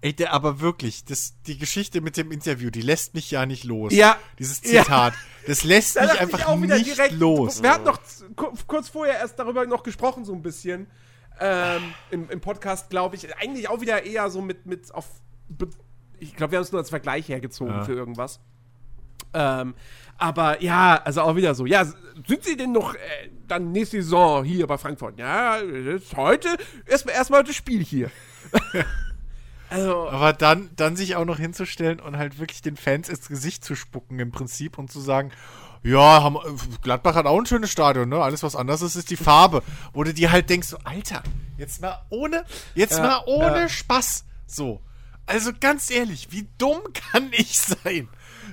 [0.00, 3.64] Ey, der aber wirklich, das, die Geschichte mit dem Interview, die lässt mich ja nicht
[3.64, 3.92] los.
[3.92, 4.16] Ja.
[4.38, 4.82] Dieses Ja.
[4.84, 5.12] Zitat,
[5.48, 7.62] das lässt Da mich einfach auch wieder nicht direkt- los.
[7.62, 7.98] Wir hatten noch
[8.68, 10.86] kurz vorher erst darüber noch gesprochen, so ein bisschen.
[11.40, 13.36] ähm, im, im Podcast, glaube ich.
[13.36, 15.06] Eigentlich auch wieder eher so mit, mit auf.
[16.20, 17.84] Ich glaube, wir haben es nur als Vergleich hergezogen ja.
[17.84, 18.40] für irgendwas.
[19.34, 19.74] Ähm,
[20.16, 21.64] aber ja, also auch wieder so.
[21.64, 22.98] Ja, sind Sie denn noch äh,
[23.46, 25.18] dann nächste Saison hier bei Frankfurt?
[25.18, 26.48] Ja, ist heute
[26.86, 28.10] erstmal erstmal das Spiel hier.
[29.70, 33.64] also, aber dann, dann sich auch noch hinzustellen und halt wirklich den Fans ins Gesicht
[33.64, 35.30] zu spucken im Prinzip und zu sagen,
[35.84, 36.36] ja, haben,
[36.82, 38.20] Gladbach hat auch ein schönes Stadion, ne?
[38.20, 39.62] Alles was anders ist, ist die Farbe.
[39.92, 41.22] Wo du dir halt denkst, so, Alter,
[41.56, 42.44] jetzt mal ohne,
[42.74, 43.68] jetzt ja, mal ohne ja.
[43.68, 44.24] Spaß.
[44.46, 44.80] So.
[45.28, 46.80] Also ganz ehrlich, wie dumm
[47.12, 48.08] kann ich sein?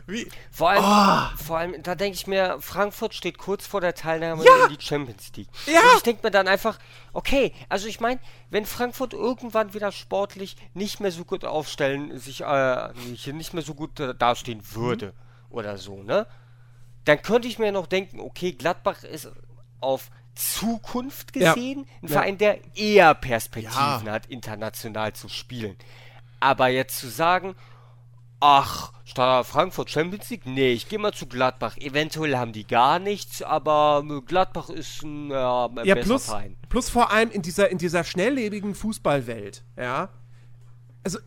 [0.08, 0.30] Wie?
[0.52, 1.38] Vor allem, oh.
[1.44, 4.66] vor allem, da denke ich mir, Frankfurt steht kurz vor der Teilnahme ja.
[4.66, 5.48] in die Champions League.
[5.66, 5.80] Ja.
[5.80, 6.78] Und ich denke mir dann einfach,
[7.14, 8.20] okay, also ich meine,
[8.50, 12.90] wenn Frankfurt irgendwann wieder sportlich nicht mehr so gut aufstellen, sich äh,
[13.32, 15.56] nicht mehr so gut äh, dastehen würde mhm.
[15.56, 16.28] oder so, ne?
[17.06, 19.32] dann könnte ich mir noch denken, okay, Gladbach ist
[19.80, 21.94] auf Zukunft gesehen ja.
[22.02, 25.78] ein Verein, der eher Perspektiven hat, international zu spielen.
[26.46, 27.56] Aber jetzt zu sagen,
[28.40, 28.94] ach,
[29.44, 30.46] Frankfurt Champions League?
[30.46, 31.76] Nee, ich gehe mal zu Gladbach.
[31.78, 36.56] Eventuell haben die gar nichts, aber Gladbach ist ein, äh, ja, plus, Verein.
[36.70, 40.10] Plus vor allem in dieser, in dieser schnelllebigen Fußballwelt, ja.
[41.04, 41.18] Also,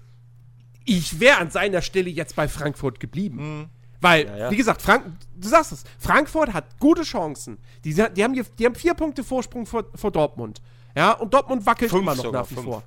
[0.84, 3.58] ich wäre an seiner Stelle jetzt bei Frankfurt geblieben.
[3.58, 3.70] Mhm.
[4.00, 4.50] Weil, ja, ja.
[4.52, 5.04] wie gesagt, Frank
[5.34, 7.58] du sagst es, Frankfurt hat gute Chancen.
[7.82, 10.62] Die, die, haben, die haben vier Punkte Vorsprung vor, vor Dortmund.
[10.94, 12.66] Ja, und Dortmund wackelt fünf immer noch nach wie fünf.
[12.66, 12.84] vor.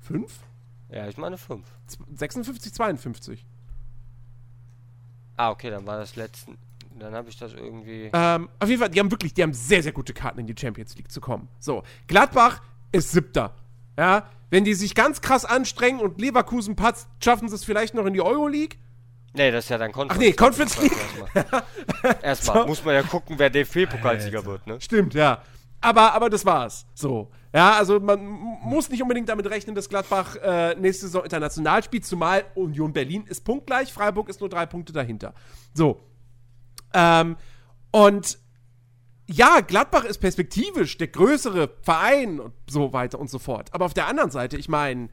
[0.00, 0.32] Fünf?
[0.90, 1.66] Ja, ich meine fünf.
[2.14, 3.44] 56, 52.
[5.36, 6.58] Ah, okay, dann war das letzten.
[6.98, 8.10] Dann habe ich das irgendwie.
[8.12, 10.54] Ähm, auf jeden Fall, die haben wirklich, die haben sehr, sehr gute Karten in die
[10.58, 11.48] Champions League zu kommen.
[11.60, 12.60] So, Gladbach
[12.90, 13.54] ist siebter.
[13.96, 18.06] Ja, wenn die sich ganz krass anstrengen und Leverkusen patzt, schaffen sie es vielleicht noch
[18.06, 18.78] in die Euroleague.
[19.34, 20.16] Nee, das ist ja dann Conference.
[20.16, 20.96] Ach nee, Conference League.
[21.34, 22.62] Erstmal, Erstmal.
[22.62, 22.66] so.
[22.66, 24.80] muss man ja gucken, wer DFB-Pokalsieger wird, ne?
[24.80, 25.42] Stimmt, ja.
[25.80, 26.86] Aber, aber das war's.
[26.94, 27.30] So.
[27.52, 28.24] Ja, also man
[28.62, 33.24] muss nicht unbedingt damit rechnen, dass Gladbach äh, nächste Saison international spielt, zumal Union Berlin
[33.26, 35.34] ist punktgleich, Freiburg ist nur drei Punkte dahinter.
[35.72, 36.00] So.
[36.92, 37.36] Ähm,
[37.90, 38.38] und
[39.26, 43.72] ja, Gladbach ist perspektivisch der größere Verein und so weiter und so fort.
[43.72, 45.08] Aber auf der anderen Seite, ich meine,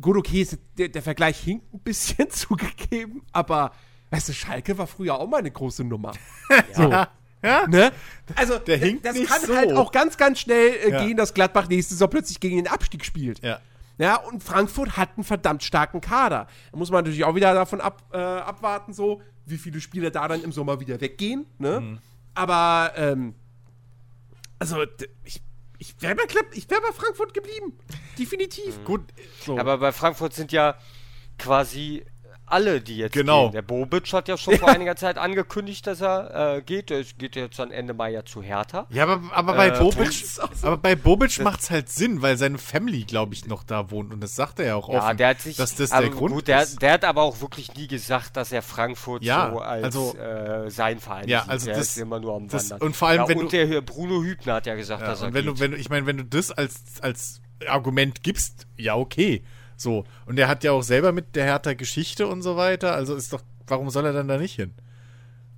[0.00, 0.46] Gut, okay,
[0.76, 3.72] der, der Vergleich hinkt ein bisschen zugegeben, aber
[4.10, 6.12] weißt du, Schalke war früher auch mal eine große Nummer.
[6.74, 6.90] so.
[7.42, 7.66] Ja?
[7.66, 7.92] Ne?
[8.34, 9.54] Also, der hinkt das kann so.
[9.54, 11.04] halt auch ganz, ganz schnell äh, ja.
[11.04, 13.42] gehen, dass Gladbach nächste Saison plötzlich gegen den Abstieg spielt.
[13.42, 13.60] Ja.
[13.98, 16.48] Ja, und Frankfurt hat einen verdammt starken Kader.
[16.70, 20.28] Da muss man natürlich auch wieder davon ab, äh, abwarten, so, wie viele Spieler da
[20.28, 21.46] dann im Sommer wieder weggehen.
[21.58, 21.80] Ne?
[21.80, 21.98] Mhm.
[22.34, 23.34] Aber, ähm,
[24.58, 24.84] also,
[25.24, 25.40] ich
[25.78, 27.78] ich wäre bei, wär bei Frankfurt geblieben.
[28.18, 28.78] Definitiv.
[28.78, 28.84] Mhm.
[28.84, 29.02] Gut.
[29.44, 29.58] So.
[29.58, 30.76] Aber bei Frankfurt sind ja
[31.38, 32.04] quasi
[32.46, 33.44] alle, die jetzt genau.
[33.44, 33.52] gehen.
[33.52, 34.60] Der Bobic hat ja schon ja.
[34.60, 36.90] vor einiger Zeit angekündigt, dass er äh, geht.
[36.90, 38.86] Er geht jetzt dann Ende Mai ja zu Hertha.
[38.90, 40.24] Ja, aber, aber bei äh, Bobic,
[40.62, 44.12] aber bei Bobic macht es halt Sinn, weil seine Family, glaube ich, noch da wohnt.
[44.12, 46.34] Und das sagt er ja auch ja, offen, der hat sich, dass das der Grund
[46.34, 46.80] gut, der, ist.
[46.80, 50.70] Der hat aber auch wirklich nie gesagt, dass er Frankfurt ja, so als also, äh,
[50.70, 52.86] sein Verein ja, also der das, ist immer nur am das, Wandern.
[52.86, 55.22] Und vor allem, ja, wenn und du, der Bruno Hübner hat ja gesagt, ja, dass
[55.22, 55.56] er wenn geht.
[55.56, 59.42] Du, wenn du, ich meine, wenn du das als, als Argument gibst, ja, okay.
[59.76, 60.04] So.
[60.26, 62.94] Und er hat ja auch selber mit der Hertha Geschichte und so weiter.
[62.94, 64.74] Also ist doch, warum soll er dann da nicht hin?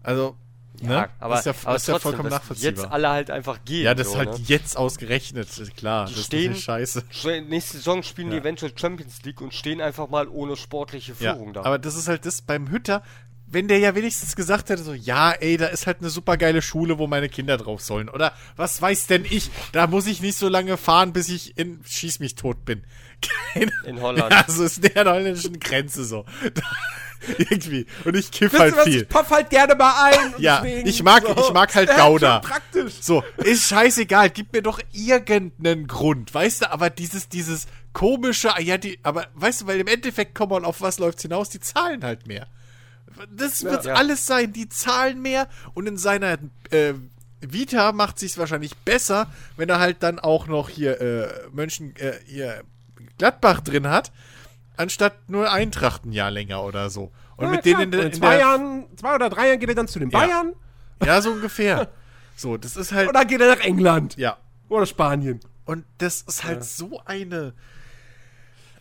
[0.02, 0.36] Also,
[0.80, 1.08] ja, ne?
[1.18, 2.84] aber, ist ja, aber ist ja vollkommen nachvollziehbar.
[2.84, 3.84] jetzt alle halt einfach gehen.
[3.84, 4.40] Ja, das so, halt ne?
[4.46, 6.06] jetzt ausgerechnet, klar.
[6.06, 7.02] Die das stehen, ist scheiße.
[7.48, 8.34] Nächste Saison spielen ja.
[8.34, 11.62] die eventuell Champions League und stehen einfach mal ohne sportliche Führung ja, da.
[11.64, 13.02] Aber das ist halt das beim Hütter,
[13.50, 16.60] wenn der ja wenigstens gesagt hätte, so, ja, ey, da ist halt eine super geile
[16.60, 18.08] Schule, wo meine Kinder drauf sollen.
[18.08, 19.50] Oder was weiß denn ich?
[19.72, 22.84] Da muss ich nicht so lange fahren, bis ich in Schieß mich tot bin.
[23.20, 24.32] Keine, in Holland.
[24.32, 26.24] Ja, so ist der holländischen Grenze so.
[27.38, 27.86] Irgendwie.
[28.04, 29.02] Und ich kiff Wisst halt was, viel.
[29.02, 30.34] Ich pop halt gerne mal ein.
[30.38, 31.34] ja, ich mag, so.
[31.36, 32.40] ich mag halt Gouda.
[32.40, 32.94] praktisch.
[33.00, 34.30] So, ist scheißegal.
[34.30, 36.32] Gib mir doch irgendeinen Grund.
[36.32, 40.50] Weißt du, aber dieses, dieses komische, ja, die, aber weißt du, weil im Endeffekt, komm
[40.50, 41.48] mal, auf was läuft's hinaus?
[41.50, 42.46] Die zahlen halt mehr.
[43.30, 43.94] Das wird ja.
[43.94, 44.52] alles sein.
[44.52, 46.38] Die zahlen mehr und in seiner
[46.70, 46.94] äh,
[47.40, 52.14] Vita macht sich wahrscheinlich besser, wenn er halt dann auch noch hier äh, Mönchen, äh,
[52.26, 52.62] hier
[53.18, 54.12] Gladbach drin hat,
[54.76, 57.12] anstatt nur Eintracht ein Jahr länger oder so.
[57.36, 59.74] Und ja, mit denen in, in, in zwei Jahren, zwei oder drei Jahren geht er
[59.74, 60.18] dann zu den ja.
[60.18, 60.54] Bayern.
[61.04, 61.88] Ja, so ungefähr.
[62.36, 63.08] so, das ist halt.
[63.08, 64.16] Oder geht er nach England.
[64.16, 64.38] Ja.
[64.68, 65.40] Oder Spanien.
[65.64, 66.64] Und das ist halt ja.
[66.64, 67.54] so eine.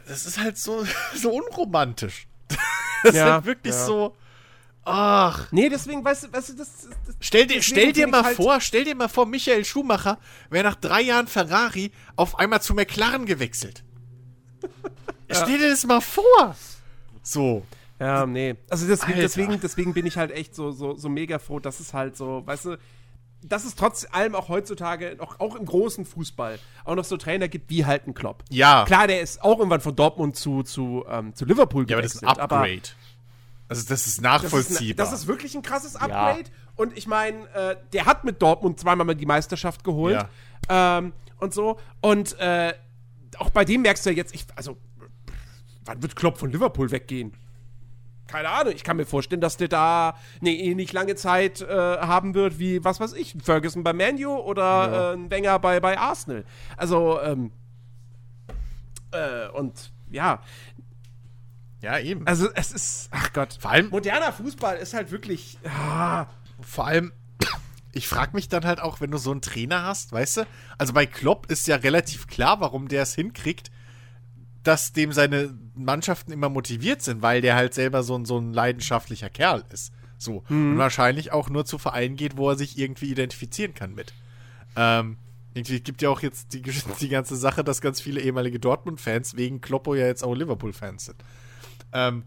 [0.07, 0.85] Das ist halt so,
[1.15, 2.27] so unromantisch.
[3.03, 4.17] Das ja, ist halt wirklich so.
[4.83, 5.51] Ach.
[5.51, 8.59] Nee, deswegen, weißt du, weißt du das, das Stell dir, stell dir mal halt vor,
[8.59, 10.17] stell dir mal vor, Michael Schumacher
[10.49, 13.83] wäre nach drei Jahren Ferrari auf einmal zu McLaren gewechselt.
[15.29, 15.35] Ja.
[15.35, 16.55] Stell dir das mal vor.
[17.23, 17.63] So.
[17.99, 18.55] Ja, nee.
[18.69, 21.93] Also deswegen, deswegen, deswegen bin ich halt echt so, so, so mega froh, dass es
[21.93, 22.77] halt so, weißt du,
[23.41, 27.47] dass es trotz allem auch heutzutage, noch, auch im großen Fußball, auch noch so Trainer
[27.47, 28.43] gibt wie halt ein Klopp.
[28.49, 28.85] Ja.
[28.85, 32.15] Klar, der ist auch irgendwann von Dortmund zu, zu, ähm, zu Liverpool Ja, aber das
[32.15, 32.39] ist gewechselt.
[32.39, 32.81] ein Upgrade.
[33.67, 35.05] also das ist das ist, nachvollziehbar.
[35.05, 36.49] das ist wirklich ein krasses Upgrade.
[36.75, 40.23] Und ich meine, äh, der hat mit Dortmund zweimal mal die Meisterschaft geholt.
[40.69, 41.79] Ähm, und so.
[42.01, 42.73] Und äh,
[43.39, 44.77] auch bei dem merkst du ja jetzt, ich, also,
[45.85, 47.33] wann wird Klopp von Liverpool weggehen?
[48.27, 48.73] Keine Ahnung.
[48.75, 52.83] Ich kann mir vorstellen, dass der da eine ähnlich lange Zeit äh, haben wird wie,
[52.83, 56.43] was weiß ich, Ferguson bei Manu oder äh, ein Wenger bei, bei Arsenal.
[56.75, 57.51] Also, ähm,
[59.11, 60.41] äh, und ja,
[61.81, 62.27] ja, eben.
[62.27, 63.57] also es ist, ach Gott.
[63.59, 66.25] Vor allem- moderner Fußball ist halt wirklich, ah,
[66.59, 67.13] Vor allem,
[67.97, 70.47] ich frage mich dann halt auch, wenn du so einen Trainer hast, weißt du?
[70.77, 73.71] Also bei Klopp ist ja relativ klar, warum der es hinkriegt,
[74.63, 78.53] dass dem seine Mannschaften immer motiviert sind, weil der halt selber so ein, so ein
[78.53, 79.93] leidenschaftlicher Kerl ist.
[80.17, 80.43] So.
[80.49, 84.13] Und wahrscheinlich auch nur zu Vereinen geht, wo er sich irgendwie identifizieren kann mit.
[84.75, 85.17] Ähm,
[85.53, 86.61] irgendwie gibt ja auch jetzt die,
[87.01, 91.23] die ganze Sache, dass ganz viele ehemalige Dortmund-Fans wegen Kloppo ja jetzt auch Liverpool-Fans sind.
[91.93, 92.23] Ähm,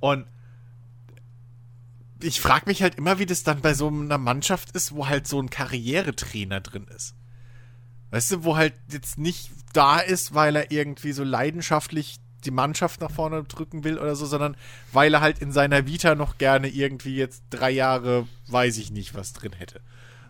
[0.00, 0.26] und
[2.22, 5.26] ich frage mich halt immer, wie das dann bei so einer Mannschaft ist, wo halt
[5.26, 7.14] so ein Karrieretrainer drin ist.
[8.10, 13.00] Weißt du, wo halt jetzt nicht da ist, weil er irgendwie so leidenschaftlich die Mannschaft
[13.00, 14.56] nach vorne drücken will oder so, sondern
[14.92, 19.14] weil er halt in seiner Vita noch gerne irgendwie jetzt drei Jahre, weiß ich nicht,
[19.14, 19.80] was drin hätte.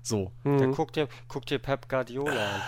[0.03, 0.33] So.
[0.45, 2.61] Dann guck dir, guck dir Pep Guardiola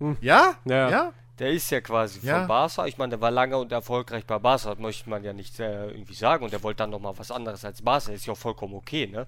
[0.00, 0.16] an.
[0.20, 0.54] Ja?
[0.64, 0.90] Ja.
[0.90, 1.12] Ja?
[1.38, 2.38] Der ist ja quasi Ja.
[2.40, 2.86] von Barca.
[2.86, 5.90] Ich meine, der war lange und erfolgreich bei Barca, das möchte man ja nicht äh,
[5.90, 6.44] irgendwie sagen.
[6.44, 8.12] Und der wollte dann nochmal was anderes als Barca.
[8.12, 9.26] Ist ja auch vollkommen okay, ne?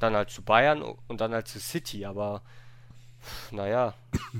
[0.00, 2.42] Dann halt zu Bayern und dann halt zu City, aber
[3.50, 3.94] naja.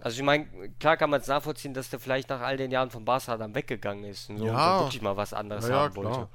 [0.00, 0.46] Also ich meine,
[0.80, 3.54] klar kann man es nachvollziehen, dass der vielleicht nach all den Jahren von Barca dann
[3.54, 4.78] weggegangen ist und so Ja.
[4.78, 6.12] und wirklich mal was anderes ja, haben wollte.
[6.12, 6.28] klar.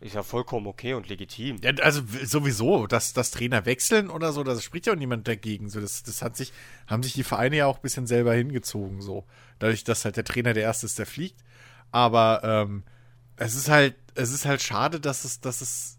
[0.00, 1.58] Ist ja vollkommen okay und legitim.
[1.62, 5.68] Ja, also sowieso, dass, dass Trainer wechseln oder so, das spricht ja auch niemand dagegen.
[5.68, 6.54] So, das, das hat sich,
[6.86, 9.26] haben sich die Vereine ja auch ein bisschen selber hingezogen, so.
[9.58, 11.44] Dadurch, dass halt der Trainer der Erste ist, der fliegt.
[11.90, 12.82] Aber ähm,
[13.36, 15.98] es ist halt, es ist halt schade, dass es, dass es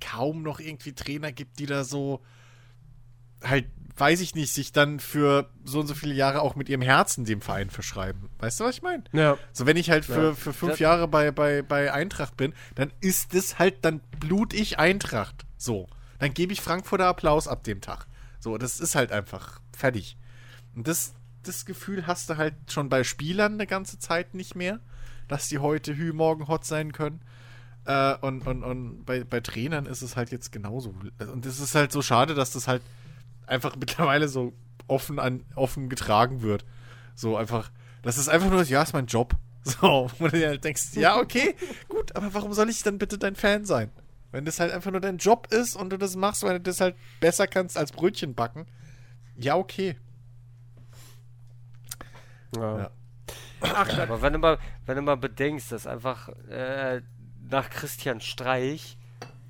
[0.00, 2.22] kaum noch irgendwie Trainer gibt, die da so
[3.42, 3.66] halt,
[3.98, 7.24] weiß ich nicht, sich dann für so und so viele Jahre auch mit ihrem Herzen
[7.24, 8.28] dem Verein verschreiben.
[8.38, 9.04] Weißt du, was ich meine?
[9.12, 9.36] ja.
[9.52, 10.34] So, wenn ich halt für, Ja.
[10.34, 14.52] für fünf Das- Jahre bei, bei, bei Eintracht bin, dann ist es halt, dann blut
[14.54, 15.44] ich Eintracht.
[15.56, 15.88] So.
[16.18, 18.06] Dann gebe ich Frankfurter Applaus ab dem Tag.
[18.40, 20.16] So, das ist halt einfach fertig.
[20.74, 21.14] Und das,
[21.44, 24.80] das Gefühl hast du halt schon bei Spielern eine ganze Zeit nicht mehr,
[25.28, 27.20] dass die heute Hü, morgen hot sein können.
[27.84, 30.94] Äh, und und, und bei, bei Trainern ist es halt jetzt genauso.
[31.32, 32.82] Und es ist halt so schade, dass das halt
[33.48, 34.52] einfach mittlerweile so
[34.86, 36.64] offen, an, offen getragen wird.
[37.14, 37.70] So einfach,
[38.02, 39.34] das ist einfach nur, ja, ist mein Job.
[39.64, 41.54] So, wo du dir halt denkst, ja, okay,
[41.88, 43.90] gut, aber warum soll ich dann bitte dein Fan sein?
[44.30, 46.80] Wenn das halt einfach nur dein Job ist und du das machst, weil du das
[46.80, 48.66] halt besser kannst als Brötchen backen,
[49.36, 49.96] ja, okay.
[52.56, 52.78] ja.
[52.78, 52.90] Ja.
[53.60, 57.02] Ach, Aber wenn du mal, wenn du mal bedenkst, dass einfach äh,
[57.50, 58.97] nach Christian Streich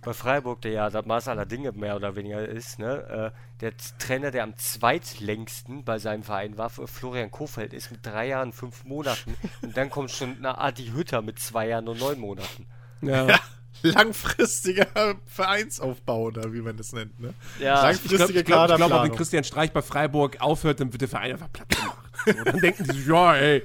[0.02, 3.72] bei Freiburg, der ja das Maß aller Dinge mehr oder weniger ist, ne, äh, der
[3.98, 8.84] Trainer, der am zweitlängsten bei seinem Verein war, Florian Kofeld, ist mit drei Jahren, fünf
[8.84, 9.34] Monaten.
[9.62, 12.66] Und dann kommt schon eine Adi Hütter mit zwei Jahren und neun Monaten.
[13.02, 13.26] ja.
[13.26, 13.38] Ja,
[13.82, 14.86] langfristiger
[15.26, 17.32] Vereinsaufbau oder wie man das nennt, ne?
[17.60, 19.14] Ja, Ich glaube, glaub, ich glaub, wenn.
[19.14, 22.10] Christian Streich bei Freiburg aufhört, dann wird der Verein einfach platt gemacht.
[22.26, 23.62] So, dann denken die sich, ja, ey,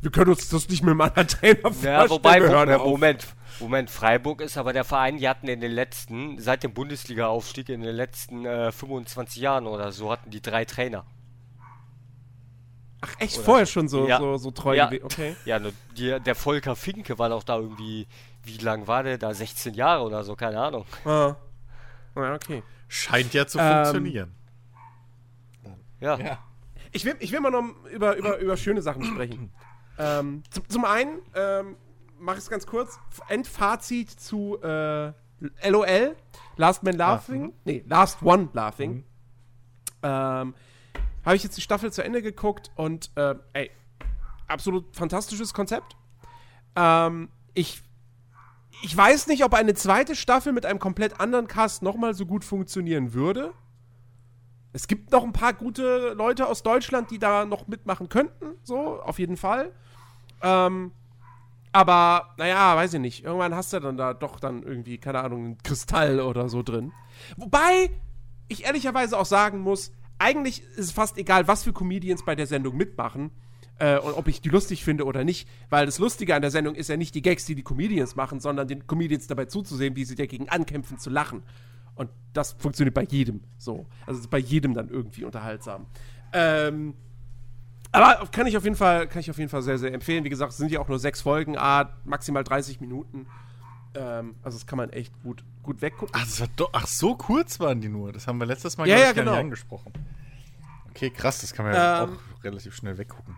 [0.00, 1.94] wir können uns das nicht mit einem anderen Trainer vorstellen.
[1.94, 2.86] Ja, wobei, Moment, auf.
[2.88, 3.26] Moment,
[3.60, 7.80] Moment, Freiburg ist aber der Verein, die hatten in den letzten, seit dem Bundesliga-Aufstieg in
[7.80, 11.04] den letzten äh, 25 Jahren oder so, hatten die drei Trainer.
[13.00, 14.18] Ach, echt, vorher schon so, Ja.
[14.18, 14.90] so, so treu Ja.
[15.02, 15.36] Okay.
[15.44, 18.06] Ja, nur die, der Volker Finke war doch da irgendwie,
[18.42, 19.32] wie lang war der da?
[19.34, 20.84] 16 Jahre oder so, keine Ahnung.
[21.04, 21.36] Ah.
[22.16, 22.62] Ja, okay.
[22.88, 24.34] Scheint ja zu Ähm, funktionieren.
[26.00, 26.38] Ja, Ja.
[26.90, 29.52] Ich will, ich will mal noch über, über, über schöne Sachen sprechen.
[29.98, 31.76] ähm, zum, zum einen, ähm,
[32.18, 35.12] mache ich es ganz kurz, Endfazit zu äh,
[35.68, 36.16] LOL,
[36.56, 39.04] Last Man Laughing, nee, Last One Laughing.
[40.02, 40.54] Ähm,
[41.24, 43.70] Habe ich jetzt die Staffel zu Ende geguckt und, äh, ey,
[44.46, 45.96] absolut fantastisches Konzept.
[46.76, 47.82] Ähm, ich,
[48.82, 52.44] ich weiß nicht, ob eine zweite Staffel mit einem komplett anderen Cast nochmal so gut
[52.44, 53.52] funktionieren würde.
[54.72, 59.00] Es gibt noch ein paar gute Leute aus Deutschland, die da noch mitmachen könnten, so,
[59.00, 59.72] auf jeden Fall.
[60.42, 60.92] Ähm,
[61.78, 63.24] aber, naja, weiß ich nicht.
[63.24, 66.90] Irgendwann hast du dann da doch dann irgendwie, keine Ahnung, einen Kristall oder so drin.
[67.36, 67.90] Wobei
[68.48, 72.48] ich ehrlicherweise auch sagen muss, eigentlich ist es fast egal, was für Comedians bei der
[72.48, 73.30] Sendung mitmachen.
[73.78, 75.48] Äh, und ob ich die lustig finde oder nicht.
[75.70, 78.40] Weil das Lustige an der Sendung ist ja nicht die Gags, die die Comedians machen,
[78.40, 81.44] sondern den Comedians dabei zuzusehen, wie sie dagegen ankämpfen, zu lachen.
[81.94, 83.86] Und das funktioniert bei jedem so.
[84.04, 85.86] Also ist bei jedem dann irgendwie unterhaltsam.
[86.32, 86.94] Ähm,
[87.92, 90.24] aber kann ich auf jeden Fall, kann ich auf jeden Fall sehr, sehr empfehlen.
[90.24, 93.26] Wie gesagt, es sind ja auch nur sechs Folgen, ah, maximal 30 Minuten.
[93.94, 96.14] Ähm, also das kann man echt gut, gut weggucken.
[96.14, 98.12] Ach, doch, ach, so kurz waren die nur.
[98.12, 99.30] Das haben wir letztes Mal Ja, ja, ich, gar genau.
[99.32, 99.92] nicht angesprochen.
[100.90, 103.36] Okay, krass, das kann man ja Ähm, auch relativ schnell weggucken.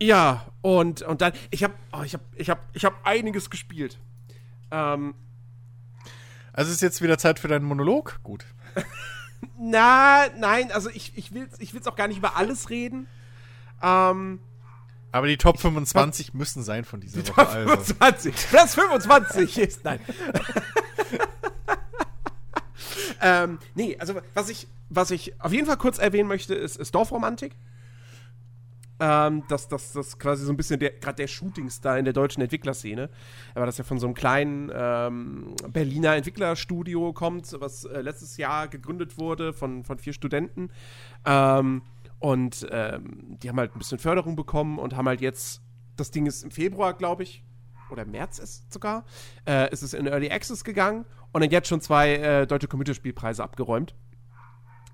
[0.00, 3.98] Ja, und, und dann, ich habe oh, ich hab, ich hab, ich hab einiges gespielt.
[4.70, 5.14] Ähm,
[6.52, 8.18] Also ist jetzt wieder Zeit für deinen Monolog?
[8.22, 8.44] Gut.
[9.58, 13.06] na, nein, also ich, ich will ich will's auch gar nicht über alles reden.
[13.84, 14.40] Ähm,
[15.12, 17.42] Aber die Top 25 müssen sein von dieser die Woche.
[17.42, 17.94] Top Also.
[17.94, 18.34] 25.
[18.48, 20.00] Platz 25 ist, nein.
[23.20, 26.94] ähm, nee, also was ich, was ich auf jeden Fall kurz erwähnen möchte, ist, ist
[26.94, 27.54] Dorfromantik.
[29.00, 33.10] Ähm, das, das, das quasi so ein bisschen gerade der Shootingstar in der deutschen Entwicklerszene.
[33.54, 38.68] Aber das ja von so einem kleinen ähm, Berliner Entwicklerstudio kommt, was äh, letztes Jahr
[38.68, 40.70] gegründet wurde von, von vier Studenten.
[41.26, 41.82] Ähm,
[42.24, 45.60] und ähm, die haben halt ein bisschen Förderung bekommen und haben halt jetzt,
[45.94, 47.44] das Ding ist im Februar, glaube ich,
[47.90, 49.04] oder März ist sogar,
[49.46, 53.44] äh, ist es in Early Access gegangen und dann jetzt schon zwei äh, deutsche Computerspielpreise
[53.44, 53.94] abgeräumt.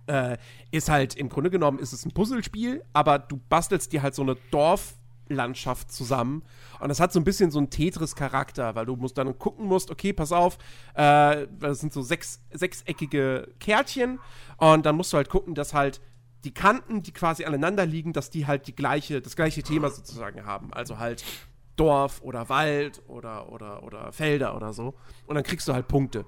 [0.08, 0.38] Äh,
[0.72, 4.22] ist halt, im Grunde genommen ist es ein Puzzlespiel, aber du bastelst dir halt so
[4.22, 6.42] eine Dorflandschaft zusammen.
[6.80, 9.92] Und das hat so ein bisschen so einen Tetris-Charakter, weil du musst dann gucken musst,
[9.92, 10.58] okay, pass auf,
[10.94, 14.18] äh, das sind so sechs, sechseckige Kärtchen
[14.56, 16.00] und dann musst du halt gucken, dass halt
[16.44, 20.46] die Kanten, die quasi aneinander liegen, dass die halt die gleiche, das gleiche Thema sozusagen
[20.46, 20.72] haben.
[20.72, 21.24] Also halt
[21.76, 24.94] Dorf oder Wald oder, oder, oder Felder oder so.
[25.26, 26.24] Und dann kriegst du halt Punkte.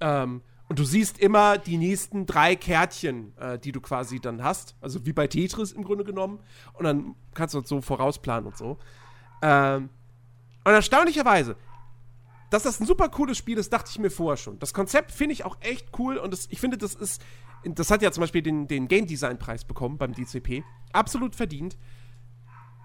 [0.00, 4.76] Ähm, und du siehst immer die nächsten drei Kärtchen, äh, die du quasi dann hast.
[4.80, 6.38] Also wie bei Tetris im Grunde genommen.
[6.74, 8.78] Und dann kannst du das so vorausplanen und so.
[9.42, 9.88] Ähm,
[10.64, 11.56] und erstaunlicherweise,
[12.50, 14.58] dass das ein super cooles Spiel ist, dachte ich mir vorher schon.
[14.58, 17.22] Das Konzept finde ich auch echt cool und das, ich finde, das ist.
[17.64, 20.64] Das hat ja zum Beispiel den, den Game Design Preis bekommen beim DCP.
[20.92, 21.76] Absolut verdient.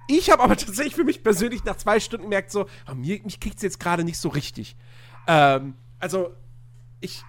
[0.08, 3.40] Ich habe aber tatsächlich für mich persönlich nach zwei Stunden gemerkt, so, ah, mir, mich
[3.40, 4.76] kriegt es jetzt gerade nicht so richtig.
[5.28, 6.32] Ähm, also,
[7.00, 7.24] ich,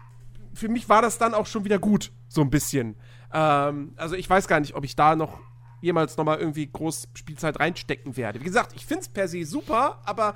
[0.55, 2.97] für mich war das dann auch schon wieder gut, so ein bisschen.
[3.33, 5.39] Ähm, also, ich weiß gar nicht, ob ich da noch
[5.81, 8.41] jemals nochmal irgendwie groß Spielzeit reinstecken werde.
[8.41, 10.35] Wie gesagt, ich finde es per se super, aber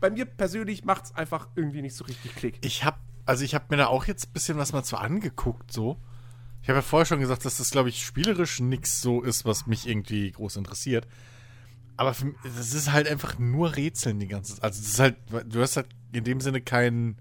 [0.00, 2.64] bei mir persönlich macht es einfach irgendwie nicht so richtig Klick.
[2.64, 2.98] Ich habe
[3.28, 5.98] also ich habe mir da auch jetzt ein bisschen was mal zu angeguckt, so.
[6.62, 9.66] Ich habe ja vorher schon gesagt, dass das, glaube ich, spielerisch nichts so ist, was
[9.66, 11.06] mich irgendwie groß interessiert.
[11.98, 14.64] Aber für, das ist halt einfach nur Rätseln die ganze Zeit.
[14.64, 17.18] Also, das ist halt, du hast halt in dem Sinne keinen.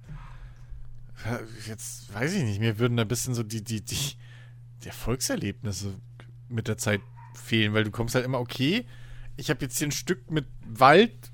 [1.68, 4.16] Jetzt weiß ich nicht, mir würden da ein bisschen so die, die, die,
[4.84, 5.94] die Erfolgserlebnisse
[6.48, 7.02] mit der Zeit
[7.34, 8.86] fehlen, weil du kommst halt immer, okay,
[9.36, 11.34] ich habe jetzt hier ein Stück mit Wald,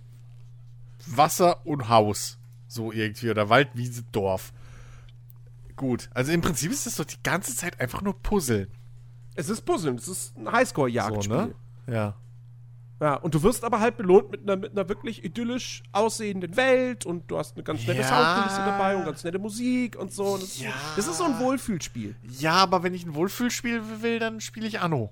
[1.06, 2.38] Wasser und Haus.
[2.68, 3.30] So irgendwie.
[3.30, 4.52] Oder Wald, Wiese, Dorf.
[5.76, 6.10] Gut.
[6.14, 8.68] Also im Prinzip ist das doch die ganze Zeit einfach nur Puzzle.
[9.36, 11.24] Es ist Puzzeln, es ist ein Highscore-Jagdspiel.
[11.38, 11.56] So, ne?
[11.88, 12.16] Ja.
[13.02, 17.06] Ja, und du wirst aber halt belohnt mit einer, mit einer wirklich idyllisch aussehenden Welt
[17.06, 18.08] und du hast eine ganz nette Ja.
[18.08, 20.24] Soundkulisse dabei und ganz nette Musik und so.
[20.36, 20.70] Und das, Ja.
[20.70, 22.16] ist, das ist so ein Wohlfühlspiel.
[22.40, 25.12] Ja, aber wenn ich ein Wohlfühlspiel will, dann spiele ich Anno.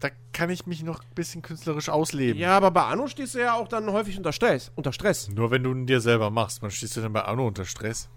[0.00, 2.40] Da kann ich mich noch ein bisschen künstlerisch ausleben.
[2.40, 4.72] Ja, aber bei Anno stehst du ja auch dann häufig unter Stress.
[4.74, 5.28] Unter Stress.
[5.28, 6.62] Nur wenn du ihn dir selber machst.
[6.62, 8.08] Man stehst du dann bei Anno unter Stress.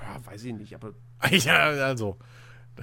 [0.00, 0.92] Ja, weiß ich nicht, aber.
[1.30, 2.16] ja, also.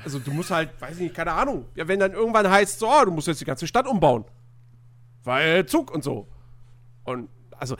[0.03, 1.65] Also du musst halt, weiß ich nicht, keine Ahnung.
[1.75, 4.25] Ja, wenn dann irgendwann heißt, so, oh, du musst jetzt die ganze Stadt umbauen.
[5.23, 6.27] Weil Zug und so.
[7.05, 7.75] Und, also,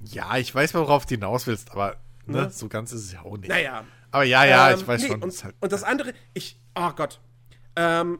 [0.00, 1.96] Ja, ich weiß, worauf du hinaus willst, aber
[2.26, 2.50] ne, Ne?
[2.50, 3.48] so ganz ist es ja auch nicht.
[3.50, 3.84] naja.
[4.10, 5.22] Aber ja, ja, Ähm, ich weiß nee, schon.
[5.22, 7.20] Und, halt, und das andere, ich, oh Gott.
[7.76, 8.18] Ähm,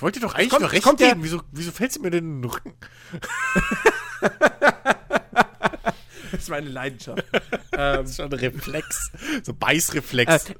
[0.00, 1.22] ich wollte dir doch eigentlich kommt- nur es recht kommt geben.
[1.22, 2.72] Wieso, wieso fällst du mir denn in den Rücken?
[6.32, 7.22] das ist meine Leidenschaft.
[7.70, 9.10] Das ist schon ein Reflex.
[9.42, 10.50] So Beißreflex.
[10.50, 10.54] Äh,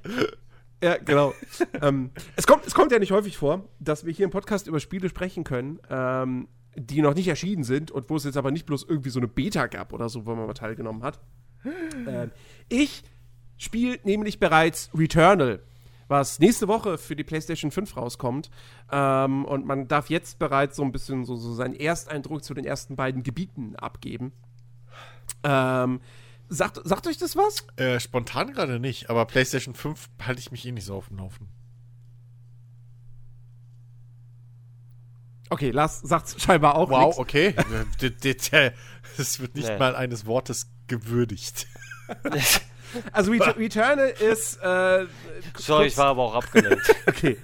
[0.86, 1.32] Ja, genau.
[1.82, 4.78] ähm, es, kommt, es kommt ja nicht häufig vor, dass wir hier im Podcast über
[4.80, 8.64] Spiele sprechen können, ähm, die noch nicht erschienen sind und wo es jetzt aber nicht
[8.66, 11.18] bloß irgendwie so eine Beta gab oder so, wo man mal teilgenommen hat.
[12.06, 12.30] ähm,
[12.68, 13.04] ich
[13.58, 15.62] spiele nämlich bereits Returnal,
[16.10, 18.50] was nächste Woche für die PlayStation 5 rauskommt.
[18.90, 22.64] Ähm, und man darf jetzt bereits so ein bisschen so, so seinen Ersteindruck zu den
[22.64, 24.32] ersten beiden Gebieten abgeben.
[25.44, 26.00] Ähm,
[26.48, 27.64] sagt, sagt euch das was?
[27.76, 31.18] Äh, spontan gerade nicht, aber PlayStation 5 halte ich mich eh nicht so auf dem
[31.18, 31.48] Laufen.
[35.52, 37.18] Okay, Lars sagt scheinbar auch Wow, nix.
[37.18, 37.54] okay.
[38.00, 38.10] D-
[39.16, 39.78] Das wird nicht Nee.
[39.78, 41.66] mal eines Wortes gewürdigt.
[43.12, 45.06] Also Ret Returnal ist äh,
[45.56, 46.94] Sorry, ich war aber auch abgelenkt.
[47.06, 47.36] okay.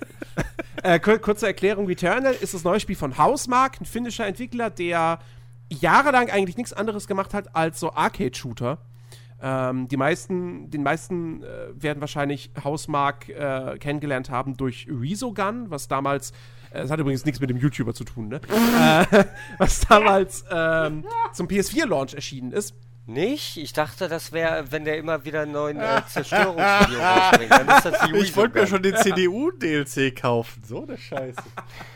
[0.83, 5.19] Äh, kur kurze Erklärung: Returnal ist das neue Spiel von Housemark, ein finnischer Entwickler, der
[5.69, 8.79] jahrelang eigentlich nichts anderes gemacht hat als so Arcade-Shooter.
[9.41, 15.89] Ähm, die meisten, den meisten äh, werden wahrscheinlich Housemark äh, kennengelernt haben durch Resogun, was
[15.89, 16.33] damals,
[16.71, 18.41] äh, es hat übrigens nichts mit dem YouTuber zu tun, ne?
[19.11, 19.25] äh,
[19.59, 21.05] was damals ähm,
[21.35, 22.75] zum PS4-Launch erschienen ist.
[23.07, 23.57] Nicht?
[23.57, 27.53] Ich dachte, das wäre, wenn der immer wieder einen neuen äh, Zerstörungsvideo rausbringt.
[27.53, 30.63] Dann ist das die Ich wollte mir schon den CDU-DLC kaufen.
[30.65, 31.41] So eine Scheiße.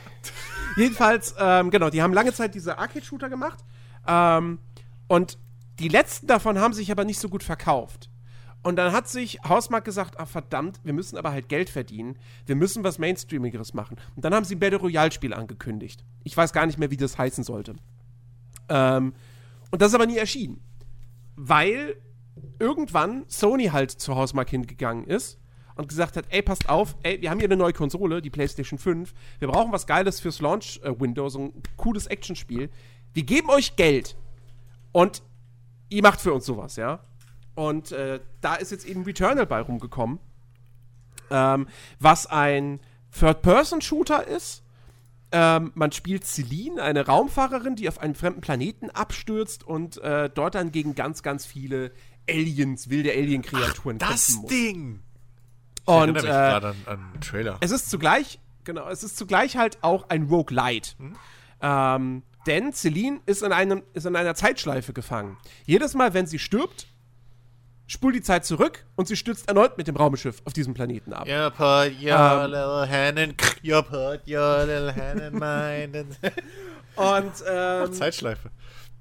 [0.77, 3.59] Jedenfalls, ähm, genau, die haben lange Zeit diese Arcade-Shooter gemacht.
[4.07, 4.61] Ähm,
[5.09, 5.37] und
[5.81, 8.09] die letzten davon haben sich aber nicht so gut verkauft.
[8.62, 12.19] Und dann hat sich Hausmark gesagt, ah verdammt, wir müssen aber halt Geld verdienen.
[12.47, 13.97] Wir müssen was Mainstreamigeres machen.
[14.15, 16.05] Und dann haben sie ein Battle Royale-Spiel angekündigt.
[16.23, 17.74] Ich weiß gar nicht mehr, wie das heißen sollte.
[18.69, 19.15] Ähm,
[19.70, 20.62] und das ist aber nie erschienen.
[21.43, 21.97] Weil
[22.59, 25.39] irgendwann Sony halt zu Hausmark hingegangen ist
[25.75, 28.79] und gesagt hat, ey, passt auf, ey, wir haben hier eine neue Konsole, die PlayStation
[28.79, 29.15] 5.
[29.39, 32.69] Wir brauchen was Geiles fürs Launch-Window, so ein cooles Actionspiel.
[33.15, 34.17] Wir geben euch Geld
[34.93, 35.23] und
[35.89, 37.01] ihr macht für uns sowas, ja.
[37.55, 40.19] Und äh, da ist jetzt eben Returnal bei rumgekommen,
[41.31, 41.67] ähm,
[41.99, 42.81] was ein
[43.19, 44.62] Third-Person-Shooter ist.
[45.32, 50.57] Ähm, man spielt Celine, eine Raumfahrerin, die auf einen fremden Planeten abstürzt und äh, dort
[50.57, 51.93] dann gegen ganz, ganz viele
[52.28, 54.51] Aliens, wilde Alien-Kreaturen Das kämpfen muss.
[54.51, 55.01] Ding!
[55.82, 57.59] Ich Und erinnere mich äh, gerade an, an Trailer.
[57.61, 60.93] es ist zugleich, genau, es ist zugleich halt auch ein Roguelite.
[61.62, 65.36] Ähm, denn Celine ist in, einem, ist in einer Zeitschleife gefangen.
[65.66, 66.86] Jedes Mal, wenn sie stirbt,
[67.91, 71.27] spult die Zeit zurück und sie stürzt erneut mit dem Raumschiff auf diesem Planeten ab.
[71.27, 72.51] You put your Ähm.
[72.53, 76.07] little hand in, you put your little hand in mine.
[76.97, 78.51] Und, ähm, Zeitschleife.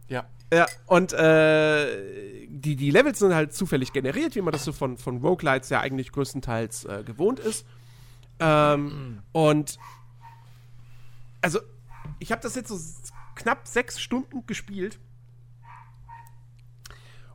[0.07, 0.25] Ja.
[0.51, 4.97] Ja, und äh, die, die Levels sind halt zufällig generiert, wie man das so von,
[4.97, 7.67] von Roguelites ja eigentlich größtenteils äh, gewohnt ist.
[8.39, 9.77] Ähm, und
[11.41, 11.59] also,
[12.19, 12.79] ich habe das jetzt so
[13.35, 14.97] knapp sechs Stunden gespielt.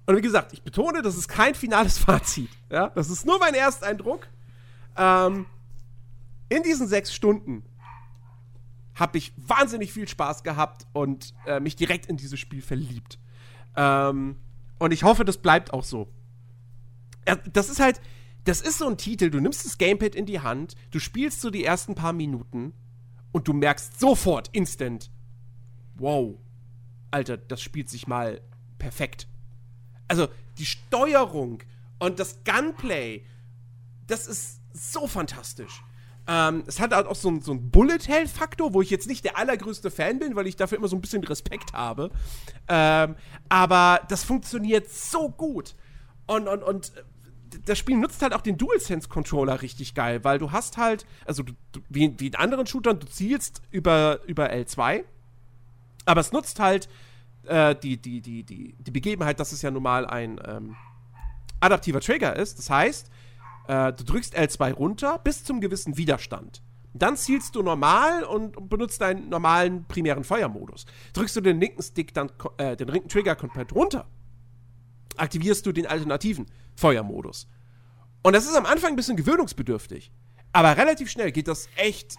[0.06, 2.50] Und wie gesagt, ich betone, das ist kein finales Fazit.
[2.70, 2.88] Ja?
[2.90, 4.28] Das ist nur mein Ersteindruck.
[4.96, 5.46] Ähm,
[6.48, 7.64] in diesen sechs Stunden
[8.94, 13.18] habe ich wahnsinnig viel Spaß gehabt und äh, mich direkt in dieses Spiel verliebt.
[13.76, 14.36] Ähm,
[14.78, 16.08] und ich hoffe, das bleibt auch so.
[17.52, 18.00] Das ist halt,
[18.44, 21.50] das ist so ein Titel, du nimmst das Gamepad in die Hand, du spielst so
[21.50, 22.74] die ersten paar Minuten
[23.32, 25.10] und du merkst sofort, instant,
[25.94, 26.34] wow,
[27.10, 28.40] Alter, das spielt sich mal
[28.78, 29.26] perfekt.
[30.08, 30.28] Also,
[30.58, 31.62] die Steuerung
[31.98, 33.24] und das Gunplay,
[34.06, 35.82] das ist so fantastisch.
[36.26, 39.36] Ähm, es hat halt auch so, einen- so einen Bullet-Hell-Faktor, wo ich jetzt nicht der
[39.36, 42.10] allergrößte Fan bin, weil ich dafür immer so ein bisschen Respekt habe.
[42.68, 43.16] Ähm,
[43.50, 45.74] aber das funktioniert so gut.
[46.26, 47.02] Und, und, und äh,
[47.66, 51.52] das Spiel nutzt halt auch den DualSense-Controller richtig geil, weil du hast halt, also du,
[51.90, 55.04] wie, wie in anderen Shootern, du zielst über, über L2,
[56.06, 56.88] aber es nutzt halt
[57.46, 60.76] äh, die, die, die, die, die Begebenheit, dass es ja normal ein ähm,
[61.60, 62.58] adaptiver Trigger ist.
[62.58, 63.10] Das heißt,
[63.68, 66.62] äh, du drückst L2 runter bis zum gewissen Widerstand.
[66.92, 70.86] Dann zielst du normal und benutzt deinen normalen primären Feuermodus.
[71.12, 74.06] Drückst du den linken Stick dann, äh, den linken Trigger komplett runter,
[75.16, 76.46] aktivierst du den alternativen
[76.76, 77.48] Feuermodus.
[78.22, 80.12] Und das ist am Anfang ein bisschen gewöhnungsbedürftig.
[80.52, 82.16] Aber relativ schnell geht das echt.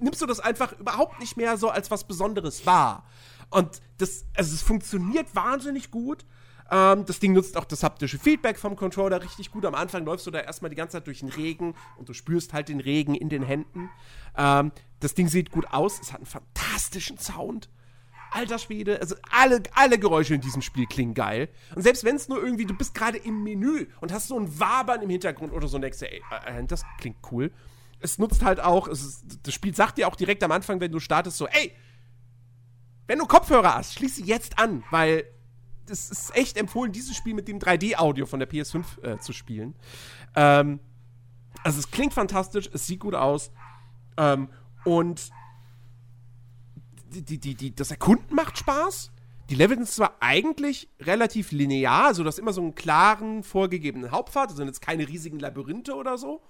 [0.00, 3.04] Nimmst du das einfach überhaupt nicht mehr so als was Besonderes wahr.
[3.50, 6.24] Und das, also es funktioniert wahnsinnig gut.
[6.70, 9.66] Ähm, das Ding nutzt auch das haptische Feedback vom Controller richtig gut.
[9.66, 12.54] Am Anfang läufst du da erstmal die ganze Zeit durch den Regen und du spürst
[12.54, 13.90] halt den Regen in den Händen.
[14.36, 16.00] Ähm, das Ding sieht gut aus.
[16.00, 17.68] Es hat einen fantastischen Sound.
[18.30, 21.50] Alter Schwede, also alle, alle Geräusche in diesem Spiel klingen geil.
[21.74, 24.58] Und selbst wenn es nur irgendwie, du bist gerade im Menü und hast so ein
[24.58, 27.52] Wabern im Hintergrund oder so denkst, dir, ey, äh, das klingt cool.
[28.02, 31.00] Es nutzt halt auch, es das Spiel sagt dir auch direkt am Anfang, wenn du
[31.00, 31.72] startest, so, ey,
[33.06, 35.24] wenn du Kopfhörer hast, schließ sie jetzt an, weil
[35.88, 39.74] es ist echt empfohlen, dieses Spiel mit dem 3D-Audio von der PS5 äh, zu spielen.
[40.34, 40.80] Ähm,
[41.62, 43.50] also es klingt fantastisch, es sieht gut aus
[44.16, 44.48] ähm,
[44.84, 45.30] und
[47.10, 49.12] die, die, die, das Erkunden macht Spaß.
[49.50, 54.10] Die Level sind zwar eigentlich relativ linear, also du hast immer so einen klaren, vorgegebenen
[54.10, 56.42] Hauptpfad, das sind jetzt keine riesigen Labyrinthe oder so.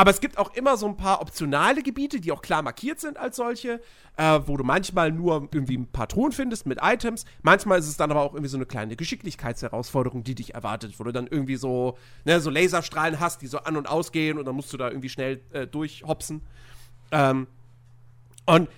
[0.00, 3.18] Aber es gibt auch immer so ein paar optionale Gebiete, die auch klar markiert sind
[3.18, 3.82] als solche,
[4.16, 7.26] äh, wo du manchmal nur irgendwie ein paar Truhen findest mit Items.
[7.42, 11.04] Manchmal ist es dann aber auch irgendwie so eine kleine Geschicklichkeitsherausforderung, die dich erwartet, wo
[11.04, 14.54] du dann irgendwie so, ne, so Laserstrahlen hast, die so an und ausgehen und dann
[14.54, 16.40] musst du da irgendwie schnell äh, durchhopsen.
[17.12, 17.46] Ähm,
[18.46, 18.70] und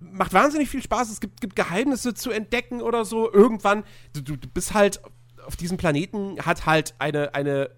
[0.00, 1.10] macht wahnsinnig viel Spaß.
[1.10, 3.30] Es gibt, gibt Geheimnisse zu entdecken oder so.
[3.30, 3.84] Irgendwann,
[4.14, 5.02] du, du, bist halt
[5.44, 7.68] auf diesem Planeten, hat halt eine, eine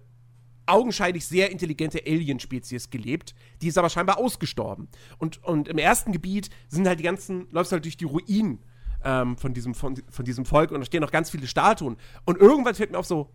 [0.71, 3.35] augenscheinlich sehr intelligente Alien-Spezies gelebt.
[3.61, 4.87] Die ist aber scheinbar ausgestorben.
[5.17, 8.59] Und, und im ersten Gebiet sind halt die ganzen, läufst halt durch die Ruinen
[9.03, 11.97] ähm, von, diesem, von, von diesem Volk und da stehen noch ganz viele Statuen.
[12.25, 13.29] Und irgendwann fällt mir auf so,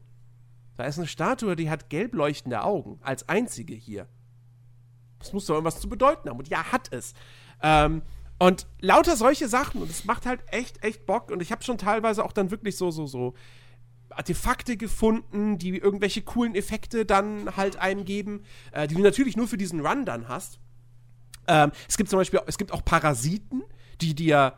[0.77, 4.09] da ist eine Statue, die hat gelb leuchtende Augen, als einzige hier.
[5.19, 6.39] Das muss doch irgendwas zu bedeuten haben.
[6.39, 7.15] Und ja, hat es.
[7.63, 8.03] Ähm,
[8.39, 9.81] und lauter solche Sachen.
[9.81, 11.31] Und es macht halt echt, echt Bock.
[11.31, 13.35] Und ich habe schon teilweise auch dann wirklich so, so, so
[14.11, 18.43] Artefakte gefunden, die irgendwelche coolen Effekte dann halt einem geben,
[18.73, 20.59] äh, die du natürlich nur für diesen Run dann hast.
[21.49, 23.63] Ähm, es gibt zum Beispiel, es gibt auch Parasiten,
[24.01, 24.55] die dir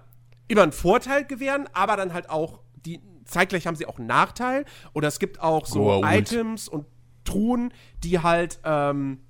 [0.48, 4.64] immer einen Vorteil gewähren, aber dann halt auch, die zeitgleich haben sie auch einen Nachteil.
[4.94, 6.18] Oder es gibt auch so Goa'uld.
[6.18, 6.86] Items und
[7.24, 7.72] Truhen,
[8.02, 9.20] die halt ähm,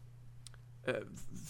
[0.83, 1.01] äh,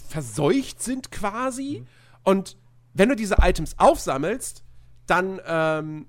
[0.09, 1.85] verseucht sind quasi.
[2.25, 2.57] Und
[2.95, 4.65] wenn du diese Items aufsammelst,
[5.07, 6.07] dann ähm,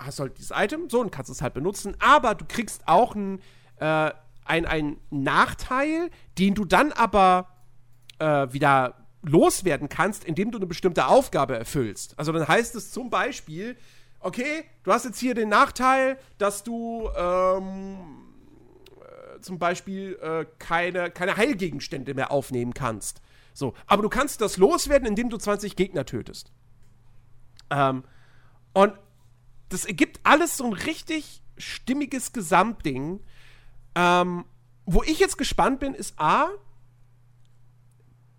[0.00, 3.14] hast du halt dieses Item so und kannst es halt benutzen, aber du kriegst auch
[3.14, 3.40] einen
[3.76, 4.10] äh,
[4.44, 7.48] ein, ein Nachteil, den du dann aber
[8.18, 12.18] äh, wieder loswerden kannst, indem du eine bestimmte Aufgabe erfüllst.
[12.18, 13.76] Also dann heißt es zum Beispiel,
[14.18, 17.96] okay, du hast jetzt hier den Nachteil, dass du ähm,
[19.00, 23.20] äh, zum Beispiel äh, keine, keine Heilgegenstände mehr aufnehmen kannst.
[23.52, 26.50] So, aber du kannst das loswerden, indem du 20 Gegner tötest.
[27.70, 28.04] Ähm,
[28.72, 28.94] und
[29.70, 33.20] das ergibt alles so ein richtig stimmiges Gesamtding.
[33.94, 34.44] Ähm,
[34.84, 36.48] wo ich jetzt gespannt bin, ist A,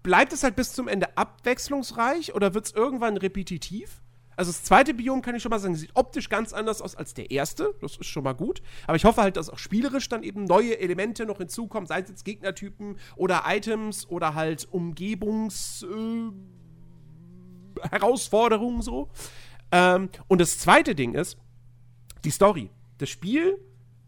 [0.03, 4.01] bleibt es halt bis zum Ende abwechslungsreich oder wird es irgendwann repetitiv?
[4.35, 7.13] Also das zweite Biom kann ich schon mal sagen, sieht optisch ganz anders aus als
[7.13, 7.75] der erste.
[7.81, 8.61] Das ist schon mal gut.
[8.87, 12.09] Aber ich hoffe halt, dass auch spielerisch dann eben neue Elemente noch hinzukommen, sei es
[12.09, 16.31] jetzt Gegnertypen oder Items oder halt Umgebungs äh,
[17.89, 19.09] Herausforderungen so.
[19.71, 21.37] Ähm, und das zweite Ding ist
[22.23, 22.69] die Story.
[22.97, 23.57] Das Spiel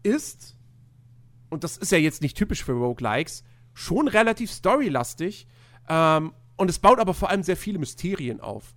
[0.02, 0.56] ist,
[1.50, 5.46] und das ist ja jetzt nicht typisch für Roguelikes, schon relativ storylastig.
[5.88, 8.74] Ähm, und es baut aber vor allem sehr viele Mysterien auf.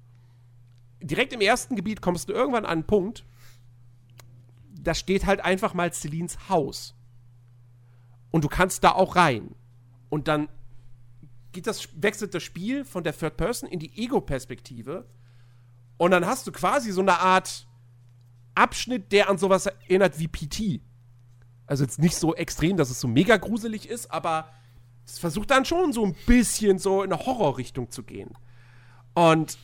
[1.02, 3.24] Direkt im ersten Gebiet kommst du irgendwann an einen Punkt,
[4.80, 6.96] da steht halt einfach mal Celines Haus.
[8.32, 9.56] Und du kannst da auch rein.
[10.10, 10.50] Und dann
[11.62, 15.06] das, wechselt das Spiel von der Third Person in die Ego-Perspektive.
[15.98, 17.68] Und dann hast du quasi so eine Art
[18.56, 20.82] Abschnitt, der an sowas erinnert wie PT.
[21.66, 24.50] Also jetzt nicht so extrem, dass es so mega gruselig ist, aber
[25.06, 28.32] es versucht dann schon so ein bisschen so in eine Horrorrichtung zu gehen.
[29.14, 29.58] Und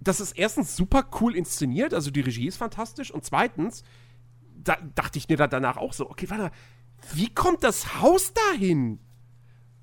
[0.00, 3.10] das ist erstens super cool inszeniert, also die Regie ist fantastisch.
[3.10, 3.82] Und zweitens
[4.62, 6.50] da, dachte ich mir da danach auch so, okay, warte,
[7.12, 9.00] wie kommt das Haus dahin?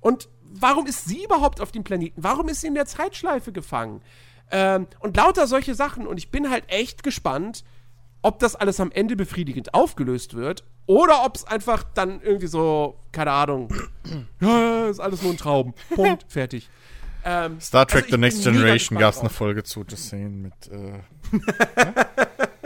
[0.00, 2.22] Und warum ist sie überhaupt auf dem Planeten?
[2.22, 4.02] Warum ist sie in der Zeitschleife gefangen?
[4.50, 6.06] Ähm, und lauter solche Sachen.
[6.06, 7.64] Und ich bin halt echt gespannt,
[8.22, 12.98] ob das alles am Ende befriedigend aufgelöst wird oder ob es einfach dann irgendwie so,
[13.12, 13.68] keine Ahnung,
[14.40, 15.74] ja, ist alles nur ein Traum.
[15.94, 16.68] Punkt, fertig.
[17.24, 19.30] Ähm, Star Trek also The Next Generation gab es eine.
[19.30, 20.54] Folge zu, das sehen mit.
[20.70, 21.00] Äh,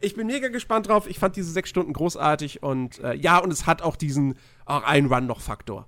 [0.00, 1.08] Ich bin mega gespannt drauf.
[1.08, 4.82] Ich fand diese sechs Stunden großartig und äh, ja, und es hat auch diesen auch
[4.82, 5.86] ein Run noch Faktor.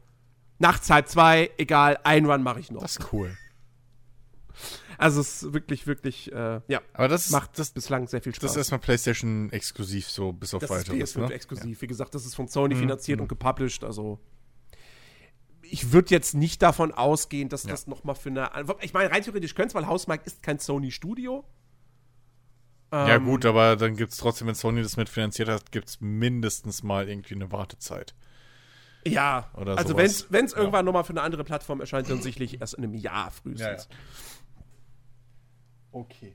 [0.58, 2.82] Nachts halb zwei, egal, ein Run mache ich noch.
[2.82, 3.36] das ist cool.
[4.98, 8.42] Also es ist wirklich, wirklich, äh, ja, Aber das macht das, bislang sehr viel Spaß.
[8.42, 11.14] das ist erstmal PlayStation exklusiv, so bis auf Das ist weiteres.
[11.16, 11.34] PS5 Ne?
[11.34, 11.82] exklusiv.
[11.82, 13.84] Wie gesagt, das ist von Sony Mhm, finanziert und gepublished.
[13.84, 14.18] Also
[15.62, 17.70] ich würde jetzt nicht davon ausgehen, dass Ja.
[17.70, 18.50] das noch mal für eine.
[18.82, 21.44] Ich meine, rein theoretisch könnte es, weil Hausmark ist kein Sony-Studio.
[22.92, 26.00] Ja, Ähm, gut, aber dann gibt es trotzdem, wenn Sony das mitfinanziert hat, gibt es
[26.02, 28.14] mindestens mal irgendwie eine Wartezeit.
[29.06, 30.58] Ja, Oder also wenn es Ja.
[30.58, 33.88] irgendwann noch mal für eine andere Plattform erscheint, dann sicherlich erst in einem Jahr frühestens.
[35.92, 36.34] Okay.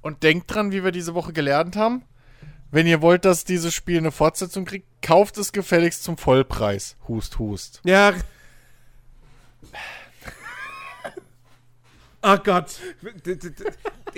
[0.00, 2.02] Und denkt dran, wie wir diese Woche gelernt haben.
[2.70, 6.96] Wenn ihr wollt, dass dieses Spiel eine Fortsetzung kriegt, kauft es gefälligst zum Vollpreis.
[7.08, 7.80] Hust, hust.
[7.84, 8.12] Ja.
[12.22, 12.76] Oh Gott.
[13.24, 13.64] D- d- d-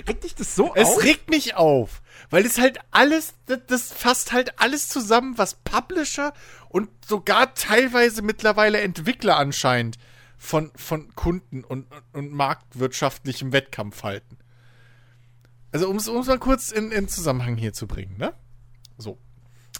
[0.09, 1.03] Regt dich das so Es auf?
[1.03, 6.35] regt mich auf, weil es halt alles, das, das fasst halt alles zusammen, was Publisher
[6.69, 9.97] und sogar teilweise mittlerweile Entwickler anscheinend
[10.37, 14.39] von, von Kunden und, und, marktwirtschaftlichem Wettkampf halten.
[15.73, 18.35] Also um es mal kurz in, in Zusammenhang hier zu bringen, ne?
[18.99, 19.19] So.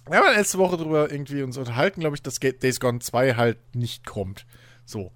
[0.09, 3.59] Wir haben letzte Woche darüber irgendwie uns unterhalten, glaube ich, dass Days Gone 2 halt
[3.75, 4.47] nicht kommt.
[4.85, 5.13] So.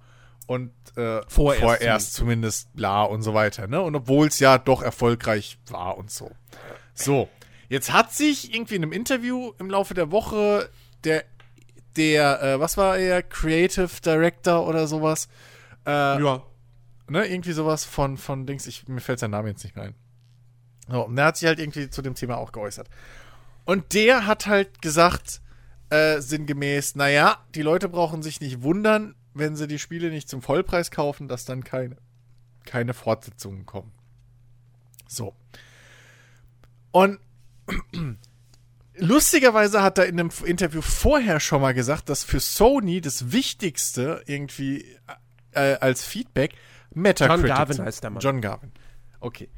[0.47, 3.81] Und äh, Vorerst vorerst zumindest bla und so weiter, ne?
[3.81, 6.31] Und obwohl es ja doch erfolgreich war und so.
[6.93, 7.29] So.
[7.69, 10.69] Jetzt hat sich irgendwie in einem Interview im Laufe der Woche
[11.05, 11.23] der,
[11.97, 15.27] der, äh, was war er, Creative Director oder sowas,
[15.85, 16.43] äh, Ja.
[17.09, 19.95] ne, irgendwie sowas von, von Dings, ich, mir fällt sein Name jetzt nicht mehr ein.
[20.87, 22.89] So, und der hat sich halt irgendwie zu dem Thema auch geäußert.
[23.65, 25.41] Und der hat halt gesagt,
[25.89, 30.41] äh, sinngemäß, naja, die Leute brauchen sich nicht wundern, wenn sie die Spiele nicht zum
[30.41, 31.95] Vollpreis kaufen, dass dann keine,
[32.65, 33.91] keine Fortsetzungen kommen.
[35.07, 35.35] So.
[36.91, 37.19] Und
[38.95, 44.23] lustigerweise hat er in einem Interview vorher schon mal gesagt, dass für Sony das Wichtigste
[44.25, 44.85] irgendwie
[45.53, 46.53] äh, als Feedback
[46.93, 47.47] Metacritic.
[47.47, 48.21] John Garvin heißt der Mann.
[48.21, 48.71] John Garvin.
[49.19, 49.49] Okay.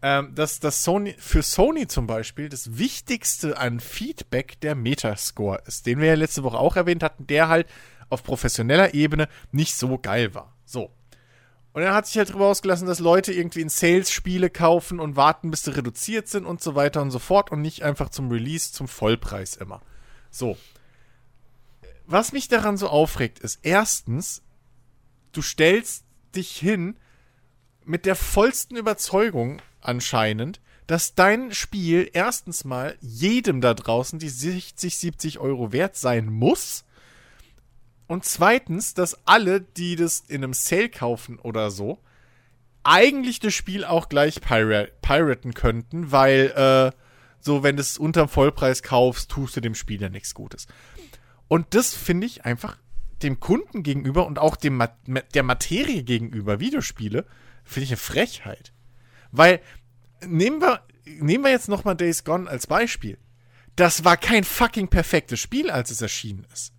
[0.00, 5.86] Ähm, dass das Sony für Sony zum Beispiel das Wichtigste an Feedback der Metascore ist,
[5.86, 7.66] den wir ja letzte Woche auch erwähnt hatten, der halt
[8.08, 10.54] auf professioneller Ebene nicht so geil war.
[10.64, 10.92] So.
[11.72, 15.50] Und er hat sich halt darüber ausgelassen, dass Leute irgendwie in Sales-Spiele kaufen und warten,
[15.50, 18.72] bis sie reduziert sind und so weiter und so fort und nicht einfach zum Release
[18.72, 19.80] zum Vollpreis immer.
[20.30, 20.56] So.
[22.06, 24.42] Was mich daran so aufregt, ist erstens,
[25.32, 26.04] du stellst
[26.34, 26.96] dich hin
[27.84, 34.96] mit der vollsten Überzeugung anscheinend, dass dein Spiel erstens mal jedem da draußen die 60,
[34.96, 36.84] 70 Euro wert sein muss.
[38.08, 42.00] Und zweitens, dass alle, die das in einem Sale kaufen oder so,
[42.82, 46.98] eigentlich das Spiel auch gleich pira piraten könnten, weil äh,
[47.40, 50.66] so, wenn du es unterm Vollpreis kaufst, tust du dem Spiel ja nichts Gutes.
[51.48, 52.78] Und das finde ich einfach
[53.22, 54.88] dem Kunden gegenüber und auch dem Ma
[55.34, 57.26] der Materie gegenüber Videospiele,
[57.64, 58.72] finde ich eine Frechheit.
[59.32, 59.60] Weil,
[60.26, 63.18] nehmen wir, nehmen wir jetzt nochmal Days Gone als Beispiel.
[63.76, 66.72] Das war kein fucking perfektes Spiel, als es erschienen ist.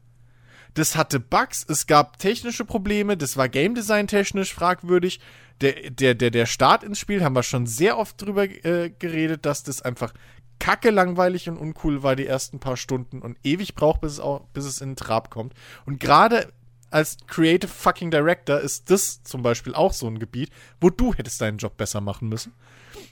[0.80, 5.20] Das hatte Bugs, es gab technische Probleme, das war Game Design technisch fragwürdig.
[5.60, 9.46] Der, der, der, der Start ins Spiel haben wir schon sehr oft drüber äh, geredet,
[9.46, 10.14] dass das einfach
[10.58, 14.46] kacke langweilig und uncool war die ersten paar Stunden und ewig braucht, bis es, auch,
[14.54, 15.54] bis es in den Trab kommt.
[15.86, 16.54] Und gerade
[16.92, 20.50] als Creative fucking Director ist das zum Beispiel auch so ein Gebiet,
[20.80, 22.54] wo du hättest deinen Job besser machen müssen.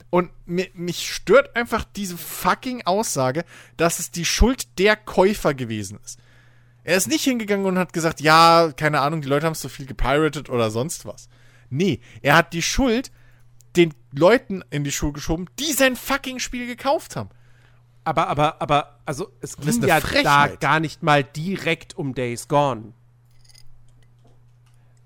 [0.09, 3.43] Und mich stört einfach diese fucking Aussage,
[3.75, 6.17] dass es die Schuld der Käufer gewesen ist.
[6.87, 9.67] Er ist nicht hingegangen und hat gesagt, ja, keine Ahnung, die Leute haben es so
[9.67, 11.27] viel gepiratet oder sonst was.
[11.69, 13.11] Nee, er hat die Schuld
[13.75, 17.29] den Leuten in die Schuhe geschoben, die sein fucking Spiel gekauft haben.
[18.05, 20.61] Aber, aber, aber, also es ging ja da Frechheit.
[20.61, 22.93] gar nicht mal direkt um Days Gone.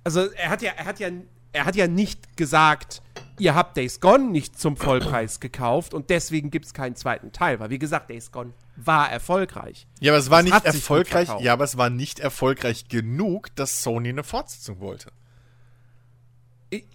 [0.04, 1.10] Also er hat ja, er hat ja,
[1.52, 3.02] er hat ja nicht gesagt,
[3.42, 7.60] ihr habt Days Gone nicht zum Vollpreis gekauft und deswegen gibt es keinen zweiten Teil.
[7.60, 9.88] Weil wie gesagt, Days Gone war erfolgreich.
[10.00, 11.30] Ja, aber es war Das nicht erfolgreich.
[11.40, 15.12] Ja, aber es war nicht erfolgreich genug, dass Sony eine Fortsetzung wollte.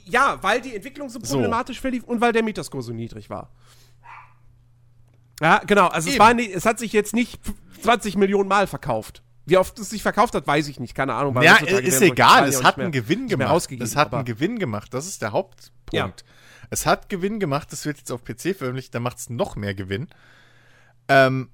[0.04, 1.34] Ja, weil die Entwicklung so So.
[1.34, 3.50] problematisch verlief und weil der Meterscore so niedrig war.
[5.42, 5.88] Ja, genau.
[5.88, 7.40] Also es, war nicht, es hat sich jetzt nicht
[7.82, 9.22] 20 Millionen Mal verkauft.
[9.46, 10.94] Wie oft es sich verkauft hat, weiß ich nicht.
[10.94, 11.40] Keine Ahnung.
[11.40, 12.48] Ja, ist egal.
[12.48, 13.70] Es hat einen Gewinn gemacht.
[13.80, 14.92] Es hat einen Gewinn gemacht.
[14.92, 15.92] Das ist der Hauptpunkt.
[15.92, 16.12] Ja.
[16.70, 17.70] Es hat Gewinn gemacht.
[17.70, 18.94] Das wird jetzt auf PC veröffentlicht.
[18.94, 20.08] Da macht es noch mehr Gewinn.
[21.08, 21.50] Ähm,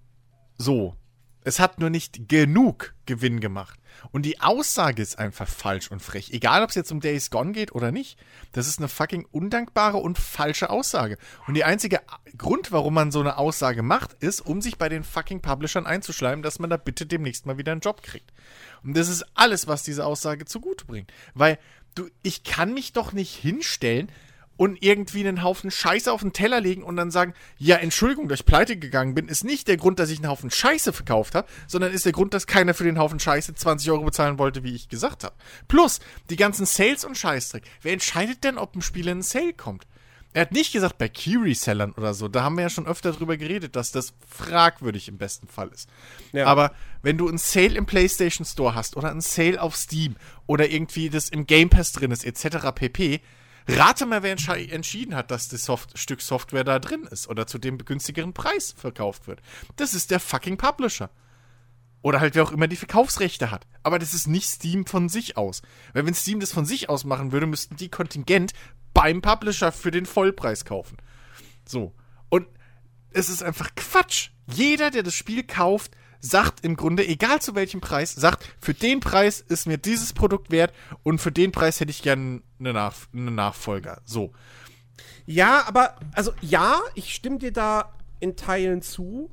[0.57, 0.97] so.
[1.45, 3.79] Es hat nur nicht genug Gewinn gemacht.
[4.11, 6.31] Und die Aussage ist einfach falsch und frech.
[6.33, 8.19] Egal, ob es jetzt um Days Gone geht oder nicht.
[8.53, 11.19] Das ist eine fucking undankbare und falsche Aussage.
[11.47, 12.01] Und die einzige
[12.37, 16.43] Grund, warum man so eine Aussage macht, ist, um sich bei den fucking Publishern einzuschleimen,
[16.43, 18.33] dass man da bitte demnächst mal wieder einen Job kriegt.
[18.83, 21.13] Und das ist alles, was diese Aussage zugute bringt.
[21.35, 21.59] Weil
[21.95, 24.11] du, ich kann mich doch nicht hinstellen
[24.63, 28.39] und irgendwie einen Haufen Scheiße auf den Teller legen und dann sagen, ja, Entschuldigung, dass
[28.39, 31.49] ich pleite gegangen bin, ist nicht der Grund, dass ich einen Haufen Scheiße verkauft habe,
[31.67, 34.73] sondern ist der Grund, dass keiner für den Haufen Scheiße 20 Euro bezahlen wollte, wie
[34.73, 35.35] ich gesagt habe.
[35.67, 35.99] Plus,
[36.31, 37.65] die ganzen Sales und Scheißdreck.
[37.81, 39.89] Wer entscheidet denn, ob ein Spiel in einen Sale kommt?
[40.33, 42.29] Er hat nicht gesagt bei Key-Resellern oder so.
[42.29, 45.89] Da haben wir ja schon öfter drüber geredet, dass das fragwürdig im besten Fall ist.
[46.31, 46.47] Ja.
[46.47, 46.71] Aber
[47.03, 50.15] wenn du einen Sale im PlayStation Store hast oder einen Sale auf Steam
[50.47, 52.69] oder irgendwie das im Game Pass drin ist, etc.
[52.73, 53.21] pp.,
[53.69, 57.59] rate mal, wer entschieden hat, dass das Soft Stück Software da drin ist oder zu
[57.59, 59.41] dem günstigeren Preis verkauft wird.
[59.77, 61.11] Das ist der fucking Publisher.
[62.03, 63.67] Oder halt wer auch immer die Verkaufsrechte hat.
[63.85, 65.63] Aber das ist nicht Steam von sich aus.
[65.93, 68.53] Weil wenn Steam das von sich aus machen würde, müssten die Kontingent
[68.93, 70.97] beim Publisher für den Vollpreis kaufen.
[71.65, 71.95] So.
[72.29, 72.49] Und
[73.11, 74.31] es ist einfach Quatsch.
[74.53, 75.93] Jeder, der das Spiel kauft,
[76.23, 80.51] sagt im Grunde, egal zu welchem Preis, sagt, für den Preis ist mir dieses Produkt
[80.51, 80.73] wert
[81.03, 84.01] und für den Preis hätte ich gerne eine, Nach eine Nachfolger.
[84.05, 84.33] So.
[85.27, 89.31] Ja, aber, also ja, ich stimme dir da in Teilen zu.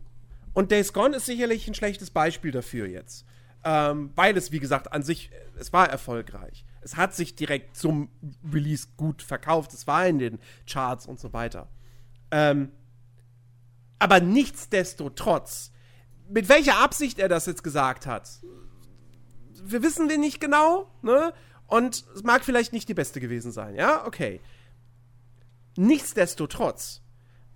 [0.53, 3.26] Und Days Gone ist sicherlich ein schlechtes Beispiel dafür jetzt.
[3.64, 6.66] Ähm, weil es, wie gesagt, an sich, es war erfolgreich.
[6.82, 8.10] Es hat sich direkt zum
[8.52, 9.74] Release gut verkauft.
[9.74, 11.70] Es war in den Charts und so weiter.
[12.32, 12.72] Ähm,
[13.99, 15.72] aber nichtsdestotrotz,
[16.30, 18.30] mit welcher Absicht er das jetzt gesagt hat,
[19.64, 21.34] wir wissen wir nicht genau, ne?
[21.68, 24.06] Und es mag vielleicht nicht die beste gewesen sein, ja?
[24.06, 24.41] Okay.
[25.76, 27.01] Nichtsdestotrotz,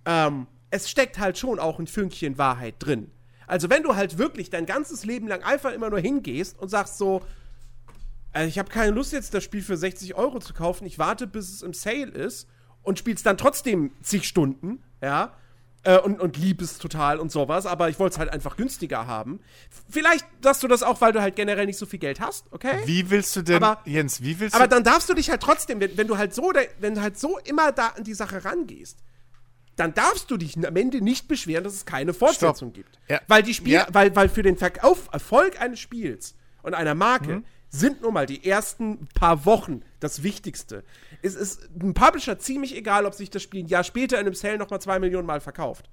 [0.04, 3.10] ähm, es steckt halt schon auch ein Fünkchen Wahrheit drin.
[3.46, 6.98] Also wenn du halt wirklich dein ganzes Leben lang einfach immer nur hingehst und sagst
[6.98, 7.22] so,
[8.32, 11.26] also ich habe keine Lust jetzt das Spiel für 60 Euro zu kaufen, ich warte,
[11.26, 12.48] bis es im Sale ist
[12.82, 15.36] und spielst dann trotzdem zig Stunden, ja,
[15.84, 19.06] äh, und, und lieb es total und sowas, aber ich wollte es halt einfach günstiger
[19.06, 19.40] haben.
[19.88, 22.80] Vielleicht sagst du das auch, weil du halt generell nicht so viel Geld hast, okay?
[22.86, 24.74] Wie willst du denn, Aber- Jens, wie willst Aber du.
[24.74, 27.38] dann darfst du dich halt trotzdem, wenn, wenn du halt so, wenn du halt so
[27.44, 28.98] immer da an die Sache rangehst,
[29.76, 32.74] dann darfst du dich am Ende nicht beschweren, dass es keine Fortsetzung Stopp.
[32.74, 32.98] gibt.
[33.08, 33.20] Ja.
[33.26, 33.86] Weil die Spiel, Ja.
[33.92, 37.44] weil, weil für den Verkauf, Erfolg eines Spiels und einer Marke Mhm.
[37.70, 40.84] sind nun mal die ersten paar Wochen das Wichtigste.
[41.22, 44.34] Es ist einem Publisher ziemlich egal, ob sich das Spiel ein Jahr später in einem
[44.34, 45.90] Sale nochmal zwei Millionen Mal verkauft.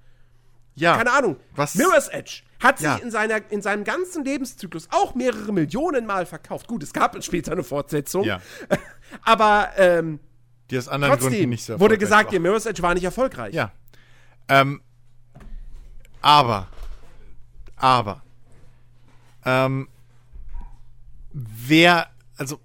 [0.74, 1.36] ja, Keine Ahnung.
[1.56, 2.94] Was- Mirror's Edge hat Ja.
[2.94, 6.68] sich in, seiner, in seinem ganzen Lebenszyklus auch mehrere Millionen Mal verkauft.
[6.68, 8.24] Gut, es gab später eine Fortsetzung.
[8.24, 8.40] Ja.
[9.22, 10.20] Aber ähm,
[10.70, 12.38] die aus anderen Gründen trotzdem nicht so wurde gesagt, war.
[12.40, 13.52] Mirror's Edge war nicht erfolgreich.
[13.54, 13.72] Ja.
[14.48, 14.80] Ähm,
[16.20, 16.68] aber,
[17.76, 18.22] aber,
[19.44, 19.88] ähm,
[21.32, 22.60] wer, also,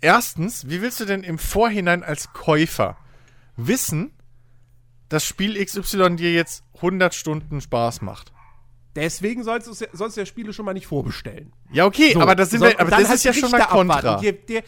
[0.00, 2.96] erstens, wie willst du denn im Vorhinein als Käufer
[3.56, 4.12] wissen,
[5.08, 8.32] dass Spiel XY dir jetzt 100 Stunden Spaß macht?
[8.96, 11.52] Deswegen sollst du sollst ja Spiele schon mal nicht vorbestellen.
[11.70, 14.16] Ja, okay, So, aber das, sind so, wir, aber das ist ja schon mal Kontra.
[14.18, 14.62] Dir, dir,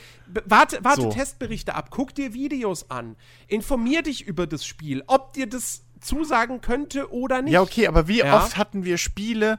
[0.45, 1.11] warte warte So.
[1.11, 3.16] Testberichte ab, guck dir Videos an,
[3.47, 7.55] informier dich über das Spiel, ob dir das zusagen könnte oder nicht.
[7.55, 8.36] Ja, okay, aber wie Ja.
[8.36, 9.59] oft hatten wir Spiele,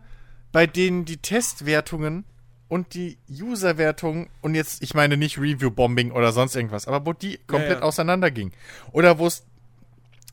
[0.51, 2.25] bei denen die Testwertungen
[2.69, 7.39] und die Userwertungen und jetzt, ich meine nicht Review-Bombing oder sonst irgendwas, aber wo die
[7.47, 7.81] komplett ja.
[7.81, 8.53] auseinandergingen.
[8.91, 9.43] Oder wo es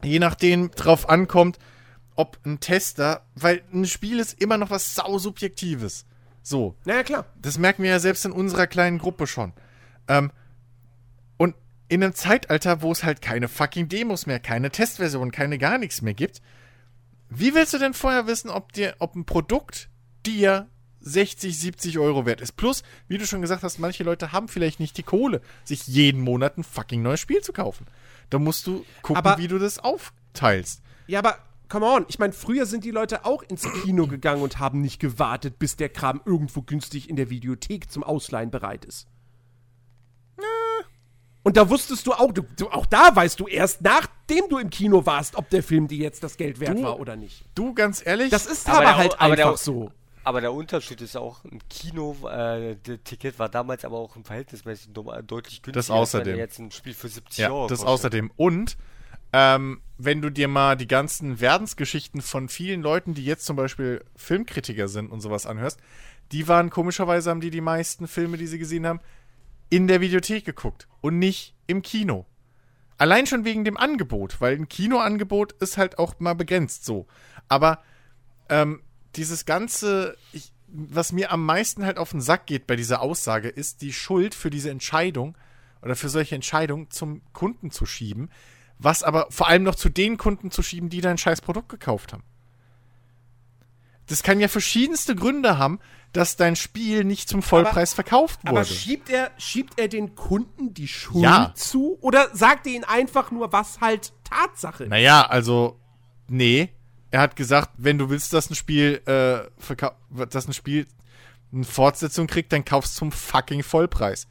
[0.03, 1.59] je nachdem drauf ankommt,
[2.15, 6.05] ob ein Tester, weil ein Spiel ist immer noch was sausubjektives.
[6.43, 6.77] So.
[6.85, 7.27] Naja, klar.
[7.41, 9.53] Das merken wir ja selbst in unserer kleinen Gruppe schon.
[10.07, 10.31] Ähm,
[11.39, 11.55] und
[11.89, 16.03] in einem Zeitalter, wo es halt keine fucking Demos mehr, keine Testversion, keine gar nichts
[16.03, 16.43] mehr gibt,
[17.29, 19.89] wie willst du denn vorher wissen, ob dir, ob ein Produkt
[20.25, 20.69] dir
[21.09, 22.57] 60, 70 Euro wert ist?
[22.57, 26.21] Plus, wie du schon gesagt hast, manche Leute haben vielleicht nicht die Kohle, sich jeden
[26.21, 27.87] Monat ein fucking neues Spiel zu kaufen.
[28.31, 30.83] Da musst du gucken, Aber- wie du das aufteilst.
[31.07, 31.39] Ja, aber
[31.69, 34.99] come on, ich meine, früher sind die Leute auch ins Kino gegangen und haben nicht
[35.01, 39.07] gewartet, bis der Kram irgendwo günstig in der Videothek zum Ausleihen bereit ist.
[41.43, 44.69] Und da wusstest du auch, du, du, auch da weißt du erst, nachdem du im
[44.69, 47.45] Kino warst, ob der Film dir jetzt das Geld wert Du- war oder nicht.
[47.55, 49.93] Du, ganz ehrlich, Das ist Aber aber, der- halt aber der- einfach so.
[50.27, 55.63] Aber der Unterschied ist auch, ein Kino-Ticket war damals aber auch im verhältnismäßig äh, deutlich
[55.63, 56.35] günstiger, Das als außerdem.
[56.35, 57.89] dir jetzt ein Spiel für 70 Ja, Euro das kostet.
[57.89, 58.33] außerdem.
[58.35, 58.77] Und
[59.33, 64.05] ähm, wenn du dir mal die ganzen Werdensgeschichten von vielen Leuten, die jetzt zum Beispiel
[64.17, 65.79] Filmkritiker sind und sowas anhörst,
[66.33, 68.99] die waren komischerweise, haben die die meisten Filme, die sie gesehen haben,
[69.71, 72.27] in der Videothek geguckt und nicht im Kino.
[72.99, 77.07] Allein schon wegen dem Angebot, weil ein Kinoangebot ist halt auch mal begrenzt so.
[77.49, 77.81] Aber
[78.49, 78.81] ähm,
[79.17, 83.49] dieses ganze, ich, was mir am meisten halt auf den Sack geht bei dieser Aussage,
[83.49, 85.37] ist die Schuld für diese Entscheidung
[85.83, 88.31] oder für solche Entscheidungen zum Kunden zu schieben,
[88.79, 92.13] was aber vor allem noch zu den Kunden zu schieben, die dein scheiß Produkt gekauft
[92.13, 92.25] haben.
[94.09, 95.81] Das kann ja verschiedenste Gründe haben,
[96.13, 98.51] dass dein Spiel nicht zum Vollpreis verkauft wurde.
[98.51, 101.53] Aber schiebt er, schiebt er den Kunden die Schuld Ja.
[101.55, 104.91] zu oder sagt er ihnen einfach nur, was halt Tatsache ist?
[104.91, 105.79] Naja, also,
[106.29, 106.71] nee.
[107.11, 110.87] Er hat gesagt, wenn du willst, dass ein Spiel, äh, dass ein Spiel
[111.53, 114.27] eine Fortsetzung kriegt, dann kaufst zum fucking Vollpreis.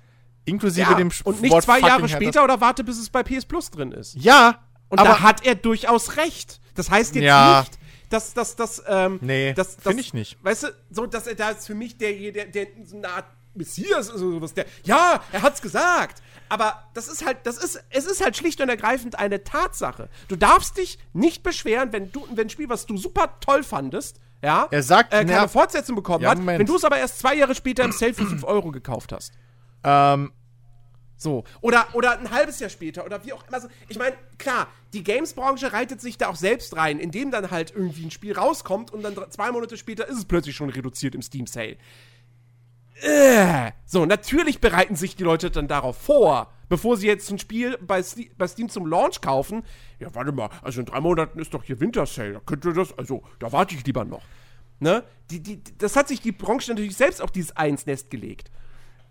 [0.45, 3.45] Inklusive Ja, dem und nicht Wort zwei Jahre später oder warte, bis es bei PS
[3.45, 4.15] Plus drin ist.
[4.15, 6.59] Ja, Und aber da hat er durchaus recht.
[6.75, 7.61] Das heißt jetzt Ja.
[7.61, 7.79] nicht,
[8.09, 10.37] dass das, das, ähm, Nee, das, das, find ich nicht.
[10.43, 13.25] Weißt du, so, dass er da ist für mich der, der, der so eine Art
[13.55, 16.21] Messias ist oder sowas, der, ja, er hat's gesagt.
[16.49, 20.09] Aber das ist halt, das ist, es ist halt schlicht und ergreifend eine Tatsache.
[20.27, 24.19] Du darfst dich nicht beschweren, wenn du, wenn ein Spiel, was du super toll fandest,
[24.43, 26.59] ja, Er sagt, äh, keine Fortsetzung bekommen Ja, hat, Moment.
[26.59, 29.33] wenn du es aber erst zwei Jahre später im Sale für 5 Euro gekauft hast.
[29.83, 30.31] ähm,
[31.17, 31.45] So.
[31.61, 33.59] Oder, oder ein halbes Jahr später oder wie auch immer.
[33.61, 33.69] So.
[33.87, 38.05] Ich meine, klar, die Games-Branche reitet sich da auch selbst rein, indem dann halt irgendwie
[38.05, 41.77] ein Spiel rauskommt und dann zwei Monate später ist es plötzlich schon reduziert im Steam-Sale.
[43.01, 43.71] Äh.
[43.85, 48.01] So, natürlich bereiten sich die Leute dann darauf vor, bevor sie jetzt ein Spiel bei,
[48.01, 49.63] Ste bei Steam zum Launch kaufen.
[49.99, 53.23] Ja, warte mal, also in drei Monaten ist doch hier Winter-Sale, da könnte das, also
[53.39, 54.23] da warte ich lieber noch.
[54.79, 55.03] Ne?
[55.29, 58.51] Die, die, das hat sich die Branche natürlich selbst auf dieses Eins-Nest gelegt.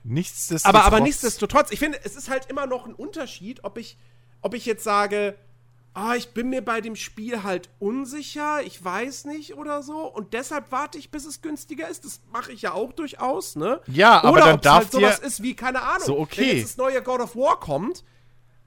[0.02, 0.74] nichtsdestotrotz.
[0.74, 3.97] Aber, aber nichtsdestotrotz, ich finde, es ist halt immer noch ein Unterschied, ob ich,
[4.43, 5.36] ob ich jetzt sage,
[5.95, 10.33] ah, ich bin mir bei dem Spiel halt unsicher, ich weiß nicht oder so und
[10.35, 12.05] deshalb warte ich, bis es günstiger ist.
[12.05, 13.81] Das mache ich ja auch durchaus, ne?
[13.87, 16.41] Ja, aber oder dann ob's darf halt sowas dir- ist wie, keine Ahnung, So, okay.
[16.41, 18.05] wenn jetzt das neue God of War kommt,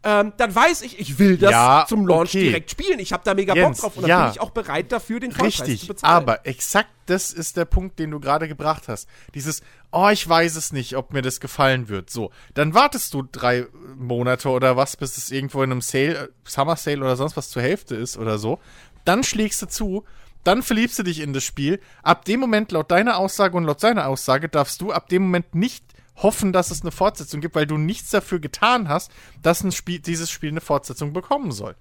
[0.04, 2.44] ähm, dann weiß ich, ich will das Ja, zum Launch okay.
[2.44, 3.00] direkt spielen.
[3.00, 4.24] Ich habe da mega Jens, Bock drauf und dann ja.
[4.26, 6.16] bin ich auch bereit dafür, den Vollpreis zu Richtig, bezahlen.
[6.16, 9.08] aber exakt das ist der Punkt, den du gerade gebracht hast.
[9.34, 9.62] Dieses,
[9.92, 12.10] oh, ich weiß es nicht, ob mir das gefallen wird.
[12.10, 13.66] So, dann wartest du drei
[13.98, 17.50] Monate oder was, bis es irgendwo in einem Sale, äh, Summer Sale oder sonst was
[17.50, 18.60] zur Hälfte ist oder so.
[19.06, 20.04] Dann schlägst du zu,
[20.44, 21.80] dann verliebst du dich in das Spiel.
[22.04, 25.56] Ab dem Moment, laut deiner Aussage und laut seiner Aussage, darfst du ab dem Moment
[25.56, 25.84] nicht
[26.18, 29.12] hoffen, dass es eine Fortsetzung gibt, weil du nichts dafür getan hast,
[29.42, 31.76] dass ein Spiel, dieses Spiel eine Fortsetzung bekommen soll.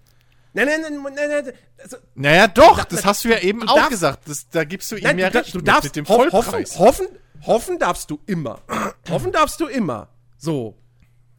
[0.53, 1.53] Nein, nein, nein, nein, nein,
[1.83, 4.29] also, Naja, doch, das hast du ja eben du auch darfst- gesagt.
[4.29, 6.33] Das, da gibst du ihm nein ja du, recht du mit, darfst mit dem ho-.
[6.33, 7.07] Hoffen, hoffen,
[7.45, 8.61] hoffen darfst du immer.
[9.11, 10.09] hoffen darfst du immer.
[10.39, 10.75] So.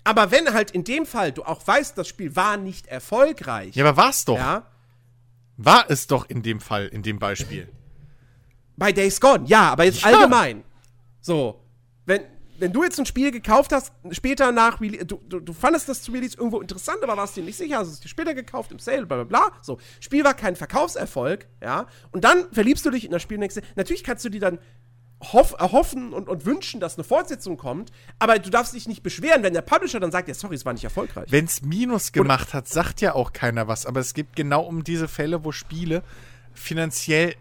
[0.03, 3.85] Aber wenn halt in dem Fall du auch weißt, das Spiel war nicht erfolgreich, Ja,
[3.87, 4.37] aber war's doch.
[4.37, 4.63] ja,
[5.57, 7.67] War es doch in dem Fall, in dem Beispiel.
[8.77, 10.07] Bei Days Gone, ja, aber jetzt Ja.
[10.09, 10.63] allgemein.
[11.21, 11.59] So,
[12.57, 15.89] wenn, wenn du jetzt ein Spiel gekauft hast, später nach Release, du, du, du fandest
[15.89, 18.71] das zu Release irgendwo interessant, aber warst dir nicht sicher, hast es dir später gekauft
[18.71, 19.57] im Sale, bla bla bla.
[19.61, 23.61] So, Spiel war kein Verkaufserfolg, ja, und dann verliebst du dich in das Spiel dir,
[23.75, 24.59] natürlich kannst du dir dann
[25.33, 29.43] hoff, erhoffen und, und wünschen, dass eine Fortsetzung kommt, aber du darfst dich nicht beschweren,
[29.43, 31.31] wenn der Publisher dann sagt, ja, sorry, es war nicht erfolgreich.
[31.31, 33.85] Wenn's Minus gemacht hat, sagt ja auch keiner was.
[33.85, 36.03] Aber es gibt genau um diese Fälle, wo Spiele
[36.53, 37.35] finanziell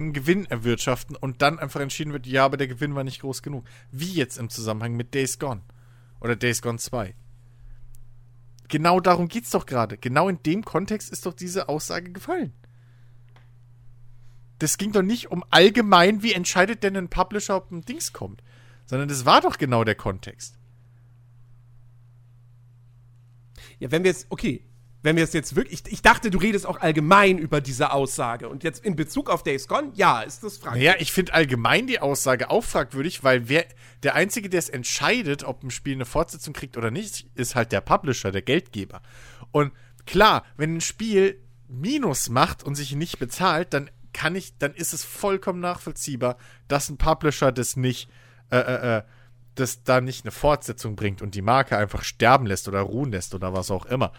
[0.00, 3.42] einen Gewinn erwirtschaften und dann einfach entschieden wird, ja, aber der Gewinn war nicht groß
[3.42, 3.64] genug.
[3.90, 5.62] Wie jetzt im Zusammenhang mit Days Gone.
[6.20, 7.14] Oder Days Gone 2.
[8.68, 9.98] Genau darum geht's doch gerade.
[9.98, 12.52] Genau in dem Kontext ist doch diese Aussage gefallen.
[14.60, 18.42] Das ging doch nicht um allgemein, wie entscheidet denn ein Publisher, ob ein Dings kommt.
[18.86, 20.56] Sondern das war doch genau der Kontext.
[23.78, 24.62] Ja, wenn wir jetzt, okay,
[25.02, 28.48] wenn wir es jetzt wirklich, ich, ich dachte, du redest auch allgemein über diese Aussage
[28.48, 30.84] und jetzt in Bezug auf Days Gone, ja, ist das fraglich.
[30.84, 33.64] Naja, ich finde allgemein die Aussage auch fragwürdig, weil wer,
[34.02, 37.72] der Einzige, der es entscheidet, ob ein Spiel eine Fortsetzung kriegt oder nicht, ist halt
[37.72, 39.00] der Publisher, der Geldgeber.
[39.52, 39.72] Und
[40.06, 44.92] klar, wenn ein Spiel Minus macht und sich nicht bezahlt, dann kann ich, dann ist
[44.92, 46.36] es vollkommen nachvollziehbar,
[46.68, 48.10] dass ein Publisher das nicht,
[48.50, 49.02] äh, äh, äh,
[49.54, 53.34] das da nicht eine Fortsetzung bringt und die Marke einfach sterben lässt oder ruhen lässt
[53.34, 54.12] oder was auch immer.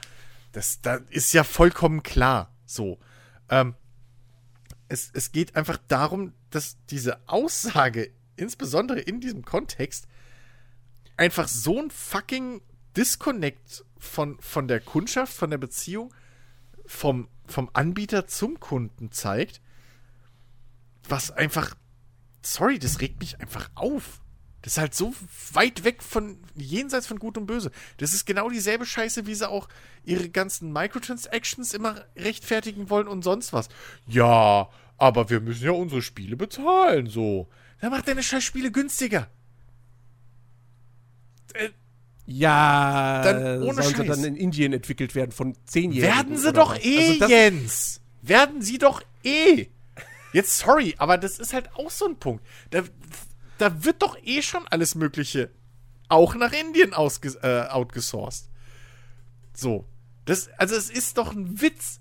[0.51, 2.53] Das, da ist ja vollkommen klar.
[2.65, 2.99] So.
[3.49, 3.75] Ähm,
[4.87, 10.07] es, es geht einfach darum, dass diese Aussage, insbesondere in diesem Kontext,
[11.17, 12.61] einfach so ein fucking
[12.97, 16.13] Disconnect von, von der Kundschaft, von der Beziehung,
[16.85, 19.61] vom, vom Anbieter zum Kunden zeigt,
[21.07, 21.75] was einfach,
[22.41, 24.21] sorry, das regt mich einfach auf.
[24.61, 25.13] Das ist halt so
[25.53, 27.71] weit weg von, jenseits von Gut und Böse.
[27.97, 29.67] Das ist genau dieselbe Scheiße, wie sie auch
[30.03, 33.69] ihre ganzen Microtransactions immer rechtfertigen wollen und sonst was.
[34.07, 37.47] Ja, aber wir müssen ja unsere Spiele bezahlen, so.
[37.79, 39.27] Dann macht deine scheiß Spiele günstiger.
[41.53, 41.69] Äh,
[42.27, 44.07] Ja, Dann ohne sollen sie Scheiß.
[44.07, 46.15] dann in Indien entwickelt werden von Zehnjährigen.
[46.15, 46.85] Werden sie doch was?
[46.85, 48.01] eh, Also Jens.
[48.21, 49.67] Werden sie doch eh.
[50.33, 52.45] Jetzt sorry, aber das ist halt auch so ein Punkt.
[52.69, 52.83] Da,
[53.61, 55.51] da wird doch eh schon alles Mögliche
[56.09, 58.49] auch nach Indien ausge, äh, outgesourced.
[59.53, 59.87] So.
[60.25, 61.99] Das, also es ist doch ein Witz.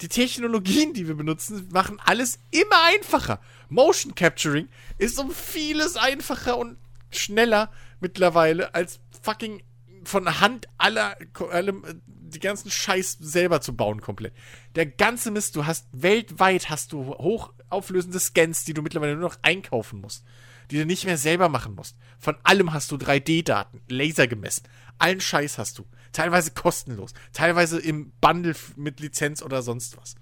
[0.00, 3.40] Die Technologien, die wir benutzen, machen alles immer einfacher.
[3.68, 4.68] Motion Capturing
[4.98, 6.76] ist um vieles einfacher und
[7.10, 7.70] schneller
[8.00, 9.62] mittlerweile als fucking
[10.04, 11.16] von Hand aller,
[11.50, 14.34] allem, äh, die ganzen Scheiß selber zu bauen komplett.
[14.74, 19.38] Der ganze Mist, du hast weltweit hast du hochauflösende Scans, die du mittlerweile nur noch
[19.42, 20.24] einkaufen musst,
[20.70, 21.96] die du nicht mehr selber machen musst.
[22.18, 24.64] Von allem hast du 3D-Daten, Laser gemessen,
[24.98, 25.86] allen Scheiß hast du.
[26.12, 30.14] Teilweise kostenlos, teilweise im Bundle mit Lizenz oder sonst was.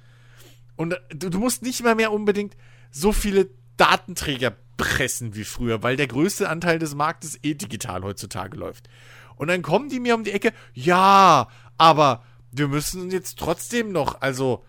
[0.76, 2.56] Und äh, du, du musst nicht mal mehr unbedingt
[2.90, 8.56] so viele Datenträger pressen wie früher, weil der größte Anteil des Marktes eh digital heutzutage
[8.56, 8.88] läuft.
[9.36, 14.20] Und dann kommen die mir um die Ecke, ja, aber wir müssen jetzt trotzdem noch,
[14.20, 14.64] also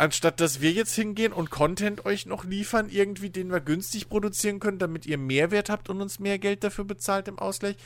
[0.00, 4.58] anstatt dass wir jetzt hingehen und Content euch noch liefern, irgendwie, den wir günstig produzieren
[4.58, 7.76] können, damit ihr Mehrwert habt und uns mehr Geld dafür bezahlt im Ausgleich.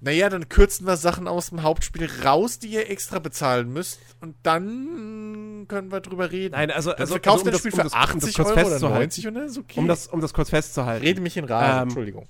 [0.00, 4.00] Naja, dann kürzen wir Sachen aus dem Hauptspiel raus, die ihr extra bezahlen müsst.
[4.20, 6.52] Und dann können wir drüber reden.
[6.52, 8.48] Nein, also, Dann also, verkauft also das Spiel um für das, um das 80 kurz
[8.48, 9.80] Euro oder festzuhalten, 90 und dann ist okay.
[9.80, 11.06] um das, um das kurz festzuhalten.
[11.06, 12.28] Rede mich in Rage, Ähm, Entschuldigung.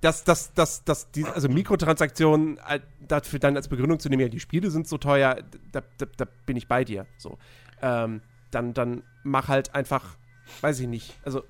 [0.00, 4.28] dass, dass, dass, dass die, also Mikrotransaktionen äh, dafür dann als Begründung zu nehmen, ja,
[4.28, 5.42] die Spiele sind so teuer,
[5.72, 7.06] da, da, da bin ich bei dir.
[7.18, 7.36] So.
[7.82, 10.16] Ähm, dann, dann mach halt einfach,
[10.60, 11.42] weiß ich nicht, also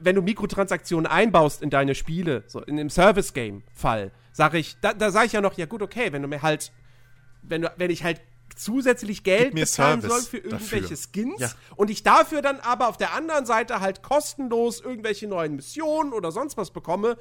[0.00, 5.10] wenn du Mikrotransaktionen einbaust in deine Spiele, so in dem Service-Game-Fall, sage ich, da, da
[5.10, 6.72] sage ich ja noch, ja gut, okay, wenn du mir halt,
[7.42, 8.20] wenn du, wenn ich halt
[8.56, 10.96] zusätzlich Geld bezahlen Service soll für irgendwelche dafür.
[10.96, 11.50] Skins Ja.
[11.76, 16.30] und ich dafür dann aber auf der anderen Seite halt kostenlos irgendwelche neuen Missionen oder
[16.30, 17.16] sonst was bekomme,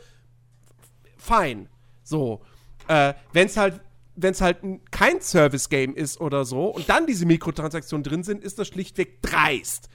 [1.18, 1.70] fein.
[2.04, 2.42] So.
[2.88, 3.80] Äh, wenn es halt
[4.16, 8.44] wenn es halt ein, kein Service-Game ist oder so und dann diese Mikrotransaktionen drin sind,
[8.44, 9.90] ist das schlichtweg dreist.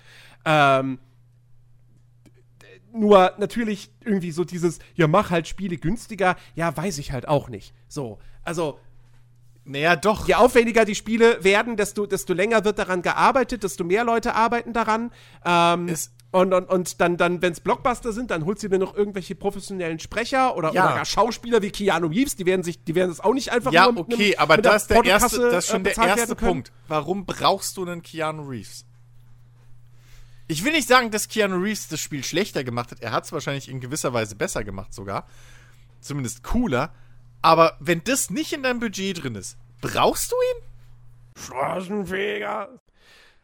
[0.44, 0.98] Ähm,
[2.92, 7.48] nur natürlich irgendwie so dieses, ja, mach halt Spiele günstiger, ja, weiß ich halt auch
[7.48, 7.74] nicht.
[7.86, 8.78] So, also
[9.64, 10.26] Naja, doch.
[10.26, 14.72] je aufwendiger die Spiele werden, desto, desto länger wird daran gearbeitet, desto mehr Leute arbeiten
[14.72, 15.10] daran.
[15.44, 18.78] Ähm, Es- und, und, und dann, dann wenn es Blockbuster sind, dann holst du dir
[18.78, 20.86] noch irgendwelche professionellen Sprecher oder, Ja.
[20.86, 23.72] oder gar Schauspieler wie Keanu Reeves, die werden sich, die werden das auch nicht einfach
[23.72, 25.94] Ja, nur mit okay, einem- aber mit das ist der erste, das ist schon äh,
[25.94, 26.36] der erste.
[26.36, 26.70] Punkt.
[26.86, 28.84] Warum brauchst du einen Keanu Reeves?
[30.48, 33.00] Ich will nicht sagen, dass Keanu Reeves das Spiel schlechter gemacht hat.
[33.00, 35.26] Er hat es wahrscheinlich in gewisser Weise besser gemacht sogar.
[36.00, 36.92] Zumindest cooler.
[37.42, 41.42] Aber wenn das nicht in deinem Budget drin ist, brauchst du ihn?
[41.42, 42.68] Straßenfeger.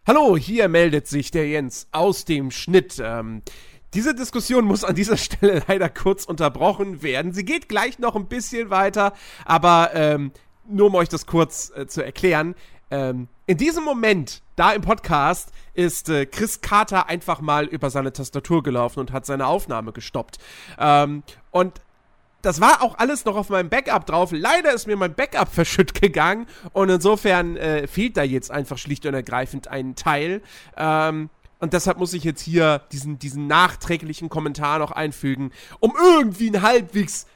[0.07, 3.01] Hallo, hier meldet sich der Jens aus dem Schnitt.
[3.03, 3.41] Ähm,
[3.95, 7.33] diese Diskussion muss an dieser Stelle leider kurz unterbrochen werden.
[7.33, 9.15] Sie geht gleich noch ein bisschen weiter,
[9.47, 10.33] aber ähm,
[10.69, 12.55] nur um euch das kurz äh, zu erklären.
[12.91, 18.13] Ähm, in diesem Moment, da im Podcast, ist äh, Chris Carter einfach mal über seine
[18.13, 20.37] Tastatur gelaufen und hat seine Aufnahme gestoppt.
[20.79, 21.81] Ähm, und
[22.45, 24.31] das war auch alles noch auf meinem Backup drauf.
[24.33, 29.07] Leider ist mir mein Backup verschütt gegangen und insofern äh, fehlt da jetzt einfach schlicht
[29.07, 30.43] und ergreifend ein Teil.
[30.77, 31.31] Ähm,
[31.61, 35.51] und deshalb muss ich jetzt hier diesen, diesen nachträglichen Kommentar noch einfügen,
[35.81, 37.27] um irgendwie einen halbwegs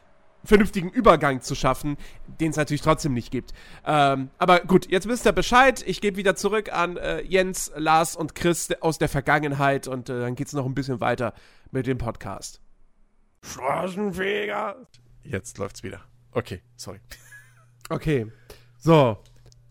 [0.44, 1.96] vernünftigen Übergang zu schaffen,
[2.40, 3.52] den es natürlich trotzdem nicht gibt.
[3.86, 5.82] Ähm, aber gut, jetzt wisst ihr Bescheid.
[5.86, 10.20] Ich gebe wieder zurück an äh, Jens, Lars und Chris aus der Vergangenheit und äh,
[10.20, 11.32] dann geht's noch ein bisschen weiter
[11.70, 12.60] mit dem Podcast.
[13.42, 14.76] Straßenfeger.
[15.22, 16.00] Jetzt läuft's wieder.
[16.32, 17.00] Okay, sorry.
[17.90, 18.30] Okay.
[18.76, 19.16] So.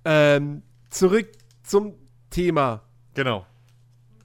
[0.03, 1.31] Ähm, zurück
[1.61, 1.93] zum
[2.31, 2.81] Thema.
[3.13, 3.45] Genau.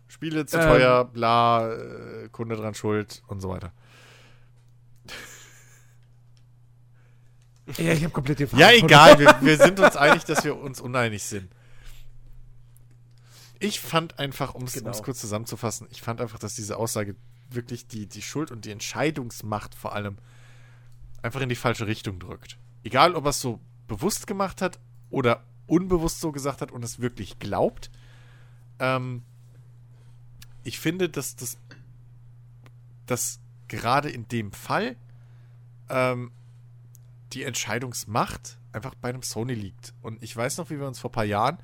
[0.08, 0.62] Spiele zu Ähm.
[0.66, 3.70] teuer, bla, äh, Kunde dran schuld und so weiter.
[7.76, 10.56] Ja, ich habe komplett den Ja, Faden egal, wir, wir sind uns einig, dass wir
[10.56, 11.50] uns uneinig sind.
[13.60, 14.90] Ich fand einfach, um es Genau.
[15.02, 17.14] kurz zusammenzufassen, ich fand einfach, dass diese Aussage
[17.54, 20.18] wirklich die, die Schuld und die Entscheidungsmacht vor allem
[21.22, 22.58] einfach in die falsche Richtung drückt.
[22.82, 24.78] Egal, ob er es so bewusst gemacht hat
[25.10, 27.90] oder unbewusst so gesagt hat und es wirklich glaubt.
[28.78, 29.22] Ähm,
[30.64, 31.58] ich finde, dass das
[33.06, 34.96] dass gerade in dem Fall
[35.88, 36.30] ähm,
[37.32, 39.92] die Entscheidungsmacht einfach bei einem Sony liegt.
[40.02, 41.58] Und ich weiß noch, wie wir uns vor ein paar Jahren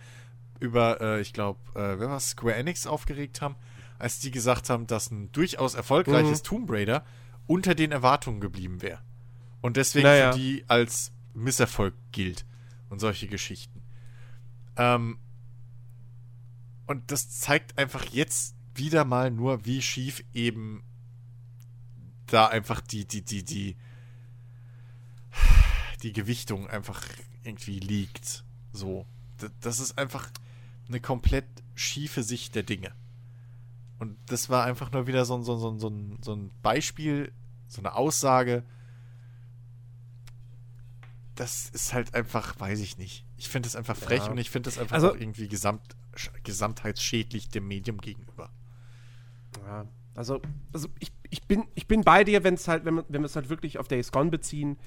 [0.60, 3.56] über, äh, ich glaube, äh, Square Enix aufgeregt haben,
[3.98, 6.44] als die gesagt haben, dass ein durchaus erfolgreiches Mhm.
[6.44, 7.04] Tomb Raider
[7.46, 9.00] unter den Erwartungen geblieben wäre.
[9.60, 10.32] Und deswegen Naja.
[10.32, 12.44] für die als Misserfolg gilt.
[12.90, 13.82] Und solche Geschichten.
[14.76, 15.18] Ähm,
[16.86, 20.82] und das zeigt einfach jetzt wieder mal nur, wie schief eben
[22.26, 23.76] da einfach die, die, die, die,
[26.02, 27.02] die Gewichtung einfach
[27.44, 28.44] irgendwie liegt.
[28.72, 29.06] So.
[29.60, 30.30] Das ist einfach
[30.88, 32.92] eine komplett schiefe Sicht der Dinge.
[33.98, 36.32] Und das war einfach nur wieder so ein, so, ein- so, ein- so, ein, so
[36.34, 37.32] ein Beispiel,
[37.66, 38.64] so eine Aussage.
[41.34, 43.24] Das ist halt einfach, weiß ich nicht.
[43.36, 44.30] Ich finde das einfach frech Ja.
[44.30, 45.82] und ich finde das einfach Also- irgendwie gesamt,
[46.14, 48.50] sch- gesamtheitsschädlich dem Medium gegenüber.
[49.64, 50.40] Ja, also,
[50.72, 53.36] also ich, ich, bin, ich bin bei dir, wenn es halt, wenn, wenn wir es
[53.36, 54.78] halt wirklich auf Days Gone beziehen.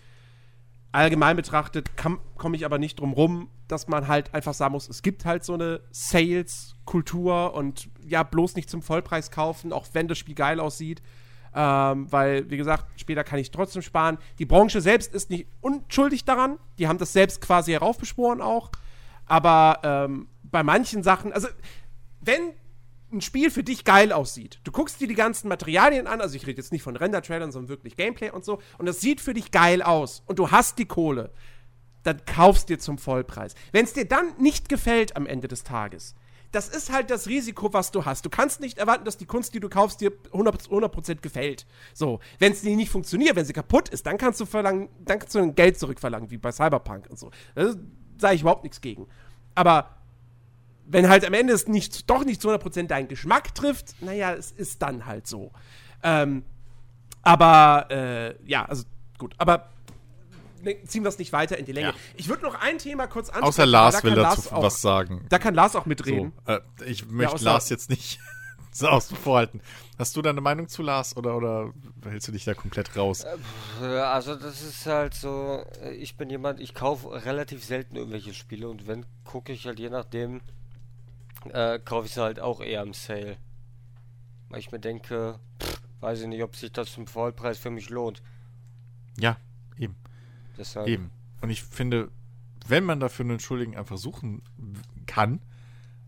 [0.93, 5.01] Allgemein betrachtet komme ich aber nicht drum rum, dass man halt einfach sagen muss, es
[5.01, 10.17] gibt halt so eine Sales-Kultur und ja, bloß nicht zum Vollpreis kaufen, auch wenn das
[10.17, 11.01] Spiel geil aussieht.
[11.53, 14.17] Ähm, weil, wie gesagt, später kann ich trotzdem sparen.
[14.39, 16.59] Die Branche selbst ist nicht unschuldig daran.
[16.77, 18.71] Die haben das selbst quasi heraufbeschworen auch.
[19.25, 21.47] Aber ähm, bei manchen Sachen, also
[22.21, 22.53] wenn
[23.11, 26.47] ein Spiel für dich geil aussieht, du guckst dir die ganzen Materialien an, also ich
[26.47, 29.51] rede jetzt nicht von Render-Trailern, sondern wirklich Gameplay und so, und das sieht für dich
[29.51, 31.31] geil aus und du hast die Kohle,
[32.03, 33.53] dann kaufst dir zum Vollpreis.
[33.71, 36.15] Wenn es dir dann nicht gefällt am Ende des Tages,
[36.51, 38.25] das ist halt das Risiko, was du hast.
[38.25, 41.65] Du kannst nicht erwarten, dass die Kunst, die du kaufst, dir 100%, 100 gefällt.
[41.93, 45.33] So, wenn es nicht funktioniert, wenn sie kaputt ist, dann kannst du verlangen, dann kannst
[45.35, 47.31] du Geld zurückverlangen, wie bei Cyberpunk und so.
[47.55, 47.73] Da
[48.17, 49.07] sage ich überhaupt nichts gegen.
[49.55, 49.95] Aber
[50.85, 54.51] wenn halt am Ende es nicht, doch nicht zu 100% deinen Geschmack trifft, naja, es
[54.51, 55.51] ist dann halt so.
[56.03, 56.43] Ähm,
[57.21, 58.83] aber, äh, ja, also
[59.17, 59.69] gut, aber
[60.85, 61.89] ziehen wir es nicht weiter in die Länge.
[61.89, 61.93] Ja.
[62.15, 63.47] Ich würde noch ein Thema kurz ansprechen.
[63.47, 65.25] Außer Lars da will dazu Lars auch, was sagen.
[65.29, 66.33] Da kann Lars auch mitreden.
[66.45, 68.19] So, äh, ich möchte außer- Lars jetzt nicht
[68.71, 69.61] so außen vor halten.
[69.97, 71.73] Hast du da eine Meinung zu Lars oder, oder
[72.03, 73.25] hältst du dich da komplett raus?
[73.81, 78.33] Ja, Also das ist halt so, äh, ich bin jemand, ich kaufe relativ selten irgendwelche
[78.33, 80.41] Spiele und wenn, gucke ich halt je nachdem,
[81.51, 83.37] äh, kaufe ich sie halt auch eher im Sale.
[84.49, 87.89] Weil ich mir denke, pff, weiß ich nicht, ob sich das zum Vollpreis für mich
[87.89, 88.21] lohnt.
[89.17, 89.37] Ja.
[90.61, 91.09] Deshalb, Eben.
[91.41, 92.11] Und ich finde,
[92.67, 94.43] wenn man dafür einen Schuldigen einfach suchen
[95.07, 95.41] kann,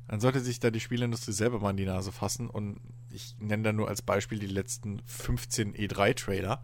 [0.07, 2.51] dann sollte sich da die Spielindustrie selber mal in die Nase fassen.
[2.51, 6.63] Und ich nenne da nur als Beispiel die letzten 15 E3-Trailer.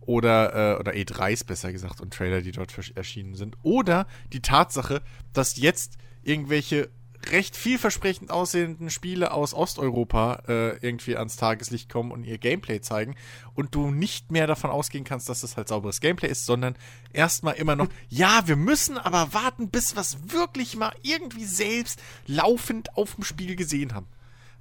[0.00, 3.56] Oder, äh, oder E3s besser gesagt und Trailer, die dort erschienen sind.
[3.62, 5.00] Oder die Tatsache,
[5.32, 6.90] dass jetzt irgendwelche
[7.30, 13.16] recht vielversprechend aussehenden Spiele aus Osteuropa äh, irgendwie ans Tageslicht kommen und ihr Gameplay zeigen
[13.54, 16.76] und du nicht mehr davon ausgehen kannst, dass das halt sauberes Gameplay ist, sondern
[17.12, 22.00] erstmal immer noch, ja, wir müssen aber warten, bis wir es wirklich mal irgendwie selbst
[22.26, 24.06] laufend auf dem Spiel gesehen haben.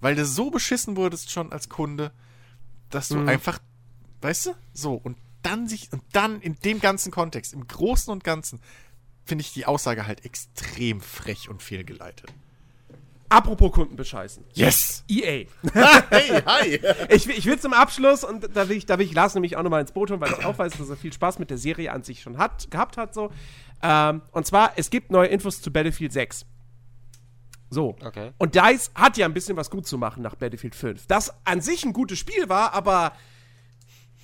[0.02, 2.12] Weil du so beschissen wurdest schon als Kunde,
[2.90, 3.30] dass du mhm.
[3.30, 3.60] einfach,
[4.22, 8.24] weißt du, so, und dann sich, und dann in dem ganzen Kontext, im Großen und
[8.24, 8.60] Ganzen,
[9.26, 12.34] finde ich die Aussage halt extrem frech und fehlgeleitet.
[13.30, 14.44] Apropos Kunden bescheißen.
[14.54, 15.04] Yes!
[15.10, 15.46] EA.
[15.74, 16.80] hey, hi!
[17.10, 19.64] ich, ich will zum Abschluss, und da will ich, da will ich Lars nämlich auch
[19.64, 21.92] nochmal ins Boot holen, weil ich auch weiß, dass er viel Spaß mit der Serie
[21.92, 23.14] an sich schon hat, gehabt hat.
[23.14, 23.32] So.
[23.82, 26.46] Ähm, und zwar, es gibt neue Infos zu Battlefield 6.
[27.70, 27.96] So.
[28.04, 28.32] Okay.
[28.38, 31.08] Und DICE hat ja ein bisschen was gut zu machen nach Battlefield 5.
[31.08, 33.14] Das an sich ein gutes Spiel war, aber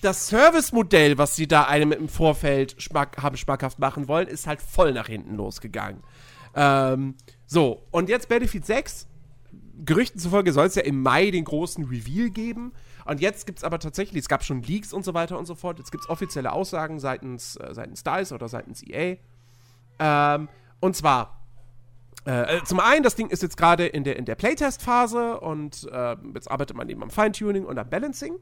[0.02, 4.62] das Service-Modell, was sie da einem im Vorfeld schmack, haben schmackhaft machen wollen, ist halt
[4.62, 6.02] voll nach hinten losgegangen.
[6.56, 7.16] Ähm,
[7.52, 9.08] so, und jetzt Battlefield 6.
[9.84, 12.72] Gerüchten zufolge soll es ja im Mai den großen Reveal geben.
[13.04, 15.54] Und jetzt gibt es aber tatsächlich, es gab schon Leaks und so weiter und so
[15.54, 15.78] fort.
[15.78, 19.18] Jetzt gibt es offizielle Aussagen seitens, äh, seitens DICE oder seitens EA.
[20.00, 20.48] Ähm,
[20.80, 21.46] und zwar,
[22.26, 25.90] äh, äh, zum einen, das Ding ist jetzt gerade in der, in der Playtest-Phase und
[25.92, 28.40] äh, jetzt arbeitet man eben am Feintuning und am Balancing.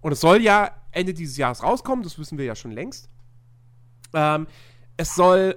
[0.00, 3.08] Und es soll ja Ende dieses Jahres rauskommen, das wissen wir ja schon längst.
[4.12, 4.46] Ähm,
[4.96, 5.56] es soll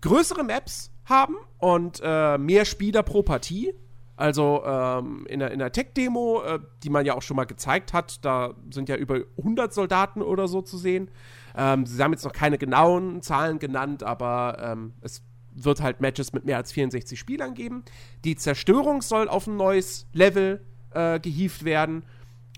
[0.00, 3.74] größere Maps haben und äh, mehr Spieler pro Partie.
[4.16, 7.92] Also ähm, in der, in der Tech-Demo, äh, die man ja auch schon mal gezeigt
[7.92, 11.10] hat, da sind ja über 100 Soldaten oder so zu sehen.
[11.56, 15.22] Ähm, sie haben jetzt noch keine genauen Zahlen genannt, aber ähm, es
[15.54, 17.84] wird halt Matches mit mehr als 64 Spielern geben.
[18.24, 20.60] Die Zerstörung soll auf ein neues Level
[20.90, 22.04] äh, gehievt werden.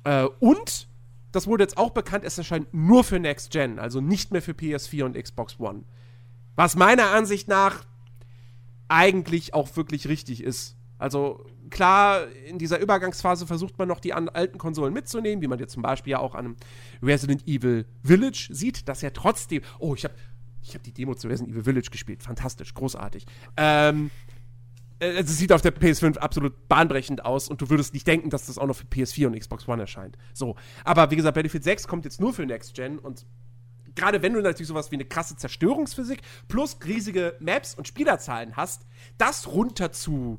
[0.04, 0.88] Äh, und,
[1.32, 4.52] das wurde jetzt auch bekannt, es erscheint nur für Next Gen, also nicht mehr für
[4.52, 5.84] PS4 und Xbox One.
[6.56, 7.84] Was meiner Ansicht nach
[8.88, 10.76] eigentlich auch wirklich richtig ist.
[10.98, 15.72] Also klar, in dieser Übergangsphase versucht man noch die alten Konsolen mitzunehmen, wie man jetzt
[15.72, 16.56] zum Beispiel ja auch an
[17.02, 19.62] Resident Evil Village sieht, dass ja trotzdem.
[19.78, 20.14] Oh, ich habe
[20.62, 22.22] ich hab die Demo zu Resident Evil Village gespielt.
[22.22, 23.26] Fantastisch, großartig.
[23.56, 24.10] Ähm,
[24.98, 28.46] äh, es sieht auf der PS5 absolut bahnbrechend aus und du würdest nicht denken, dass
[28.46, 30.16] das auch noch für PS4 und Xbox One erscheint.
[30.32, 30.56] So.
[30.84, 33.26] Aber wie gesagt, Battlefield 6 kommt jetzt nur für Next Gen und
[33.96, 38.86] gerade wenn du natürlich sowas wie eine krasse Zerstörungsphysik plus riesige Maps und Spielerzahlen hast,
[39.18, 40.38] das runter zu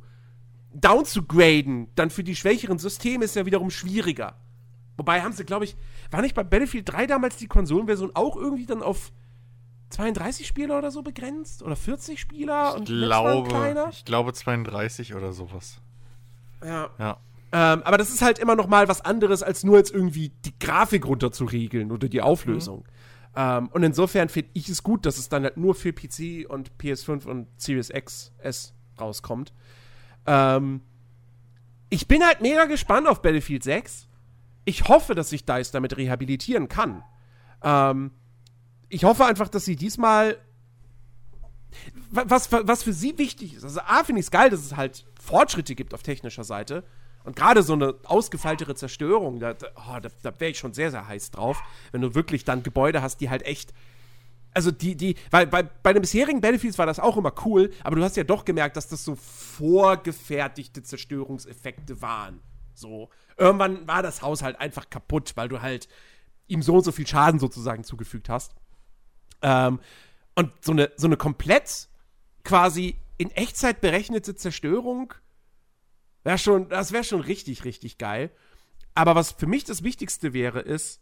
[0.74, 4.36] down zu graden, dann für die schwächeren Systeme ist ja wiederum schwieriger.
[4.98, 5.76] Wobei haben sie, glaube ich,
[6.12, 9.12] war nicht bei Battlefield 3 damals die Konsolenversion auch irgendwie dann auf
[9.90, 11.64] 32 Spieler oder so begrenzt?
[11.64, 12.72] Oder 40 Spieler?
[12.72, 15.80] Ich, und glaube, ich glaube 32 oder sowas.
[16.64, 16.90] Ja.
[16.98, 17.18] Ja.
[17.52, 20.58] Ähm, aber das ist halt immer noch mal was anderes, als nur jetzt irgendwie die
[20.60, 22.80] Grafik runter zu regeln oder die Auflösung.
[22.80, 22.96] Mhm.
[23.36, 26.72] Ähm, und insofern finde ich es gut, dass es dann halt nur für PC und
[26.80, 29.54] PS5 und Series X S rauskommt.
[30.26, 30.82] Ähm,
[31.90, 34.08] ich bin halt mega gespannt auf Battlefield 6.
[34.64, 37.04] Ich hoffe, dass sich DICE damit rehabilitieren kann.
[37.62, 38.12] Ähm,
[38.90, 40.38] ich hoffe einfach, dass sie diesmal
[42.10, 43.64] was, was für sie wichtig ist.
[43.64, 46.84] Also A, finde ich es geil, dass es halt Fortschritte gibt auf technischer Seite.
[47.26, 51.08] Und gerade so eine ausgefeiltere Zerstörung, da, oh, da, da wäre ich schon sehr, sehr
[51.08, 51.62] heiß drauf,
[51.92, 53.74] wenn du wirklich dann Gebäude hast, die halt echt.
[54.54, 57.98] Also die, die, weil bei, bei den bisherigen Battlefields war das auch immer cool, aber
[57.98, 62.40] du hast ja doch gemerkt, dass das so vorgefertigte Zerstörungseffekte waren.
[62.74, 63.10] So.
[63.38, 65.90] Irgendwann war das Haus halt einfach kaputt, weil du halt
[66.48, 68.54] ihm so und so viel Schaden sozusagen zugefügt hast.
[69.42, 69.80] Ähm,
[70.36, 71.90] und so eine, so eine komplett
[72.44, 75.14] quasi in Echtzeit berechnete Zerstörung
[76.26, 78.32] Wär schon, das wäre schon richtig, richtig geil.
[78.96, 81.00] Aber was für mich das Wichtigste wäre, ist,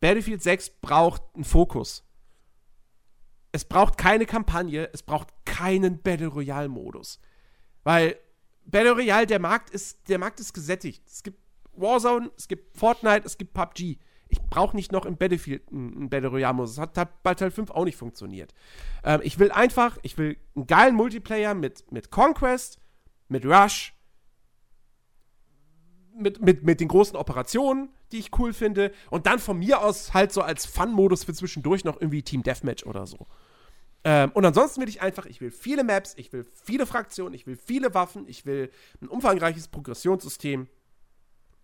[0.00, 2.04] Battlefield 6 braucht einen Fokus.
[3.50, 7.18] Es braucht keine Kampagne, es braucht keinen Battle Royale Modus.
[7.82, 8.16] Weil
[8.64, 11.02] Battle Royale, der Markt ist, der Markt ist gesättigt.
[11.08, 11.40] Es gibt
[11.72, 13.98] Warzone, es gibt Fortnite, es gibt PUBG.
[14.28, 16.76] Ich brauche nicht noch im Battlefield einen Battle Royale Modus.
[16.76, 18.54] Das hat bei Teil 5 auch nicht funktioniert.
[19.02, 22.78] Ähm, ich will einfach, ich will einen geilen Multiplayer mit, mit Conquest,
[23.28, 23.95] mit Rush,
[26.16, 28.92] mit, mit, mit den großen Operationen, die ich cool finde.
[29.10, 32.84] Und dann von mir aus halt so als Fun-Modus für zwischendurch noch irgendwie Team Deathmatch
[32.84, 33.26] oder so.
[34.04, 37.46] Ähm, und ansonsten will ich einfach, ich will viele Maps, ich will viele Fraktionen, ich
[37.46, 38.70] will viele Waffen, ich will
[39.00, 40.68] ein umfangreiches Progressionssystem.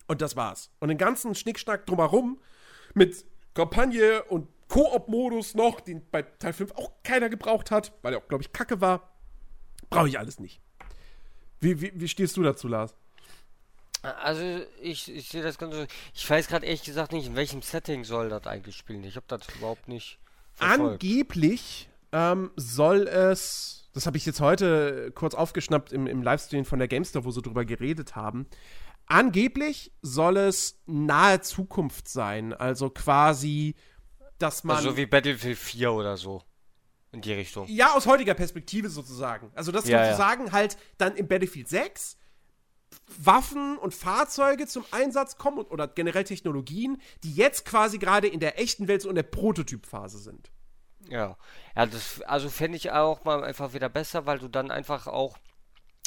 [0.09, 0.70] Und das war's.
[0.81, 2.41] Und den ganzen Schnickschnack drumherum
[2.95, 3.24] mit
[3.55, 8.29] Kampagne und Koop-Modus noch, den bei Teil 5 auch keiner gebraucht hat, weil er auch,
[8.29, 9.12] glaube ich, kacke war.
[9.91, 10.61] Brauche ich alles nicht.
[11.61, 12.97] Wie, wie, wie stehst du dazu, Lars?
[14.03, 14.43] Also
[14.81, 15.87] ich, ich sehe das ganz so.
[16.15, 19.05] Ich weiß gerade ehrlich gesagt nicht, in welchem Setting soll das eigentlich spielen.
[19.05, 20.19] Ich habe das überhaupt nicht
[20.55, 21.03] verfolgt.
[21.03, 26.81] Angeblich ähm, soll es, das habe ich jetzt heute kurz aufgeschnappt im, im Livestream von
[26.81, 28.47] der Gamestar, wo sie drüber geredet haben.
[29.07, 32.53] Angeblich soll es nahe Zukunft sein.
[32.53, 33.77] Also quasi,
[34.39, 34.77] dass man.
[34.77, 36.43] Also so wie Battlefield 4 oder so.
[37.12, 37.66] In die Richtung.
[37.69, 39.53] Ja, aus heutiger Perspektive sozusagen.
[39.55, 40.05] Also, dass Ja, ja.
[40.07, 42.16] sozusagen halt dann im Battlefield 6
[43.19, 48.40] Waffen und Fahrzeuge zum Einsatz kommen und, oder generell Technologien, die jetzt quasi gerade in
[48.40, 50.51] der echten Welt so in der Prototypphase sind.
[51.09, 51.36] Ja.
[51.77, 55.36] Ja, das, also fände ich auch mal einfach wieder besser, weil du dann einfach auch,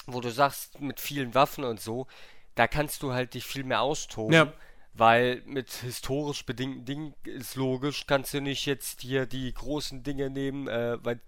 [0.07, 2.07] wo du sagst, mit vielen Waffen und so,
[2.55, 4.33] da kannst du halt dich viel mehr austoben.
[4.33, 4.53] Ja.
[4.93, 10.29] Weil mit historisch bedingten Dingen ist logisch, kannst du nicht jetzt hier die großen Dinge
[10.29, 11.19] nehmen, äh, weil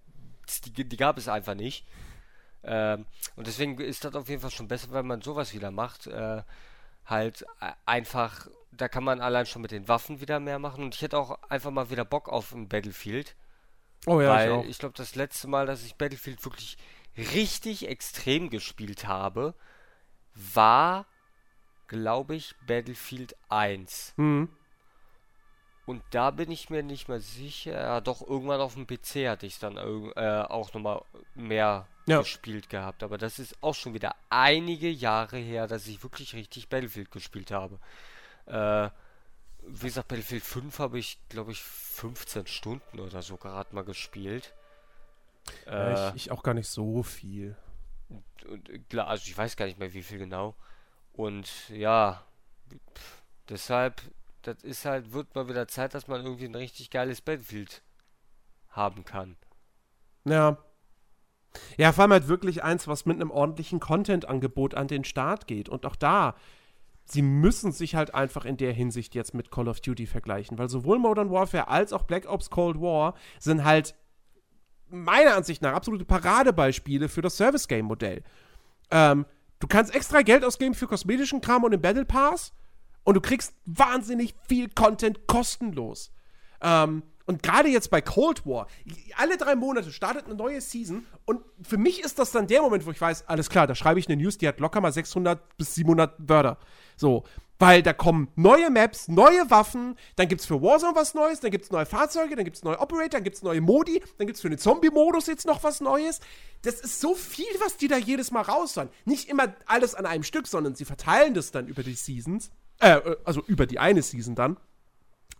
[0.65, 1.85] die, die gab es einfach nicht.
[2.63, 3.05] Ähm,
[3.35, 6.07] und deswegen ist das auf jeden Fall schon besser, wenn man sowas wieder macht.
[6.07, 6.43] Äh,
[7.05, 10.84] halt äh, einfach, da kann man allein schon mit den Waffen wieder mehr machen.
[10.84, 13.35] Und ich hätte auch einfach mal wieder Bock auf ein Battlefield.
[14.05, 16.77] Oh weil ich, glaube, das letzte Mal, dass ich Battlefield wirklich
[17.17, 19.53] richtig extrem gespielt habe,
[20.34, 21.05] war,
[21.88, 24.13] glaube ich, Battlefield 1.
[24.17, 24.49] Mhm.
[25.85, 27.71] Und da bin ich mir nicht mehr sicher.
[27.71, 31.01] Ja, doch, irgendwann auf dem PC hatte ich es dann äh, auch nochmal
[31.34, 32.19] mehr Ja.
[32.19, 33.03] gespielt gehabt.
[33.03, 37.51] Aber das ist auch schon wieder einige Jahre her, dass ich wirklich richtig Battlefield gespielt
[37.51, 37.79] habe.
[38.45, 38.89] Äh,
[39.63, 44.53] wie gesagt, Battlefield 5 habe ich, glaube ich, 15 Stunden oder so gerade mal gespielt.
[45.65, 47.57] Äh, Ja, ich, ich auch gar nicht so viel.
[48.47, 50.55] und, äh, klar, also ich weiß gar nicht mehr, wie viel genau.
[51.13, 52.23] Und ja,
[52.95, 54.01] pff, deshalb,
[54.43, 57.81] das ist halt, wird mal wieder Zeit, dass man irgendwie ein richtig geiles Battlefield
[58.69, 59.35] haben kann.
[60.25, 60.57] Ja.
[61.77, 65.69] Ja, vor allem halt wirklich eins, was mit einem ordentlichen Content-Angebot an den Start geht.
[65.69, 66.35] Und auch da,
[67.05, 70.69] sie müssen sich halt einfach in der Hinsicht jetzt mit Call of Duty vergleichen, weil
[70.69, 73.95] sowohl Modern Warfare als auch Black Ops Cold War sind halt
[74.89, 78.23] meiner Ansicht nach absolute Paradebeispiele für das Service-Game-Modell.
[78.91, 79.25] Ähm,
[79.59, 82.53] du kannst extra Geld ausgeben für kosmetischen Kram und den Battle Pass
[83.03, 86.11] und du kriegst wahnsinnig viel Content kostenlos.
[86.61, 88.67] Ähm, und gerade jetzt bei Cold War,
[89.17, 92.85] alle drei Monate startet eine neue Season und für mich ist das dann der Moment,
[92.85, 95.57] wo ich weiß, alles klar, da schreibe ich eine News, die hat locker mal 600
[95.57, 96.57] bis 700 Wörter.
[96.95, 97.23] So,
[97.59, 101.71] weil da kommen neue Maps, neue Waffen, dann gibt's für Warzone was Neues, dann gibt's
[101.71, 105.27] neue Fahrzeuge, dann gibt's neue Operator, dann gibt's neue Modi, dann gibt's für den Zombie-Modus
[105.27, 106.19] jetzt noch was Neues.
[106.61, 108.89] Das ist so viel, was die da jedes Mal raushauen.
[109.05, 112.51] Nicht immer alles an einem Stück, sondern sie verteilen das dann über die Seasons.
[112.79, 114.57] Äh, also über die eine Season dann.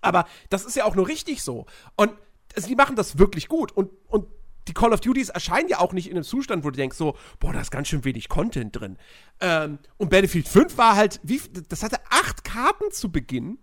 [0.02, 1.66] Aber das ist ja auch nur richtig so.
[1.96, 2.12] Und
[2.56, 3.72] also die machen das wirklich gut.
[3.72, 4.28] Und, und
[4.68, 7.16] die Call of Duties erscheinen ja auch nicht in einem Zustand, wo du denkst so,
[7.40, 8.98] boah, da ist ganz schön wenig Content drin.
[9.40, 13.60] Ähm, und Battlefield 5 war halt, wie, das hatte acht Karten zu Beginn.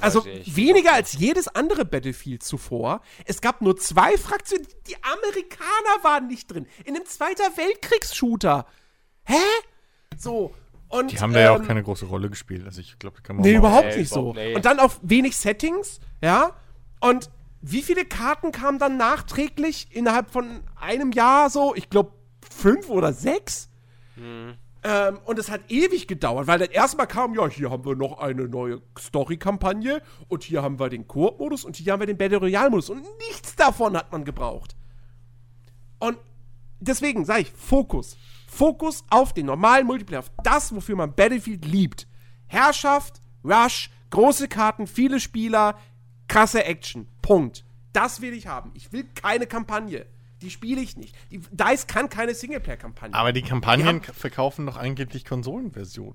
[0.00, 0.56] Also nicht.
[0.56, 3.00] weniger als jedes andere Battlefield zuvor.
[3.24, 4.66] Es gab nur zwei Fraktionen.
[4.88, 6.66] Die Amerikaner waren nicht drin.
[6.84, 8.66] In einem Zweiter Weltkriegs-Shooter.
[9.24, 9.36] Hä?
[10.16, 10.52] So.
[10.88, 12.64] Und, Die haben da ja auch ähm, keine große Rolle gespielt.
[12.64, 14.32] Also ich glaube, kann man Nee, überhaupt nicht so.
[14.32, 14.54] nee.
[14.54, 16.52] Und dann auf wenig Settings, ja.
[17.00, 21.74] Und wie viele Karten kamen dann nachträglich innerhalb von einem Jahr so?
[21.74, 22.12] Ich glaube
[22.50, 23.68] fünf oder sechs.
[24.16, 28.18] Ähm, und es hat ewig gedauert, weil dann erstmal kam, ja, hier haben wir noch
[28.18, 32.38] eine neue Story-Kampagne und hier haben wir den Koop-Modus und hier haben wir den Battle
[32.38, 34.76] Royale-Modus und nichts davon hat man gebraucht.
[35.98, 36.16] Und
[36.80, 38.16] deswegen sage ich, Fokus.
[38.48, 42.08] Fokus auf den normalen Multiplayer, auf das, wofür man Battlefield liebt.
[42.48, 45.78] Herrschaft, Rush, große Karten, viele Spieler,
[46.26, 47.06] krasse Action.
[47.22, 47.64] Punkt.
[47.92, 48.70] Das will ich haben.
[48.74, 50.06] Ich will keine Kampagne.
[50.40, 51.14] Die spiele ich nicht.
[51.30, 53.14] Die, DICE kann keine Singleplayer-Kampagne.
[53.14, 54.12] Aber die Kampagnen Ja.
[54.12, 56.14] verkaufen doch angeblich Konsolenversionen.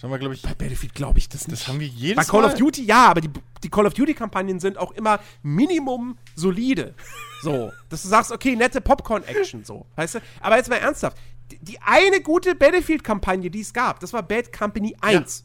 [0.00, 1.60] Das haben wir, glaube ich, Bei Battlefield glaube ich das nicht.
[1.60, 2.52] das haben wir jedes Bei Call Mal.
[2.52, 3.28] of Duty ja, aber die,
[3.62, 6.94] die Call of Duty-Kampagnen sind auch immer Minimum solide.
[7.42, 9.84] So, dass du sagst, okay, nette Popcorn-Action, so.
[9.96, 10.20] Weißt du?
[10.40, 11.18] Aber jetzt mal ernsthaft.
[11.50, 15.44] Die, die eine gute Battlefield-Kampagne, die es gab, das war Bad Company 1.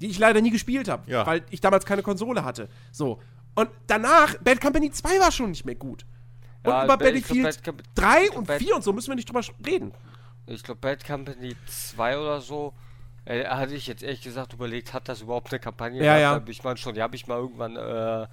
[0.00, 1.26] Die ich leider nie gespielt habe, Ja.
[1.26, 2.68] weil ich damals keine Konsole hatte.
[2.92, 3.20] So.
[3.56, 6.06] Und danach, Bad Company 2 war schon nicht mehr gut.
[6.62, 8.92] Und Ja, über glaub, Battlefield Bad Com- 3 ich glaub, und Bad- 4 und so
[8.92, 9.92] müssen wir nicht drüber reden.
[10.46, 12.72] Ich glaube, Bad Company 2 oder so,
[13.30, 16.20] äh, hatte ich jetzt ehrlich gesagt überlegt, hat das überhaupt eine Kampagne Ja, gehabt?
[16.20, 16.30] ja.
[16.32, 18.26] Hab Ich meine schon, die habe ich mal irgendwann äh,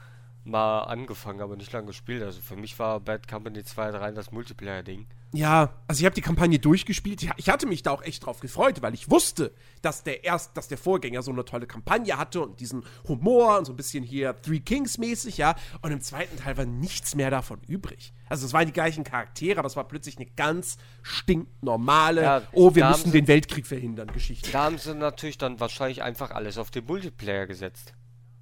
[0.48, 2.24] mal angefangen, aber nicht lange gespielt.
[2.24, 5.08] Also für mich war Bad Company 2 rein das Multiplayer-Ding.
[5.34, 7.28] Ja, also ich habe die Kampagne durchgespielt.
[7.36, 10.70] Ich, hatte mich da auch echt drauf gefreut, weil ich wusste, dass der erst, dass
[10.70, 14.42] der Vorgänger so eine tolle Kampagne hatte und diesen Humor und so ein bisschen hier
[14.42, 15.56] Three Kings mäßig, ja.
[15.82, 18.14] Und im zweiten Teil war nichts mehr davon übrig.
[18.30, 22.74] Also es waren die gleichen Charaktere, aber es war plötzlich eine ganz stinknormale, Ja, oh,
[22.74, 24.52] wir müssen den Weltkrieg verhindern, Geschichte.
[24.52, 27.94] Da haben sie natürlich dann wahrscheinlich einfach alles auf den Multiplayer gesetzt.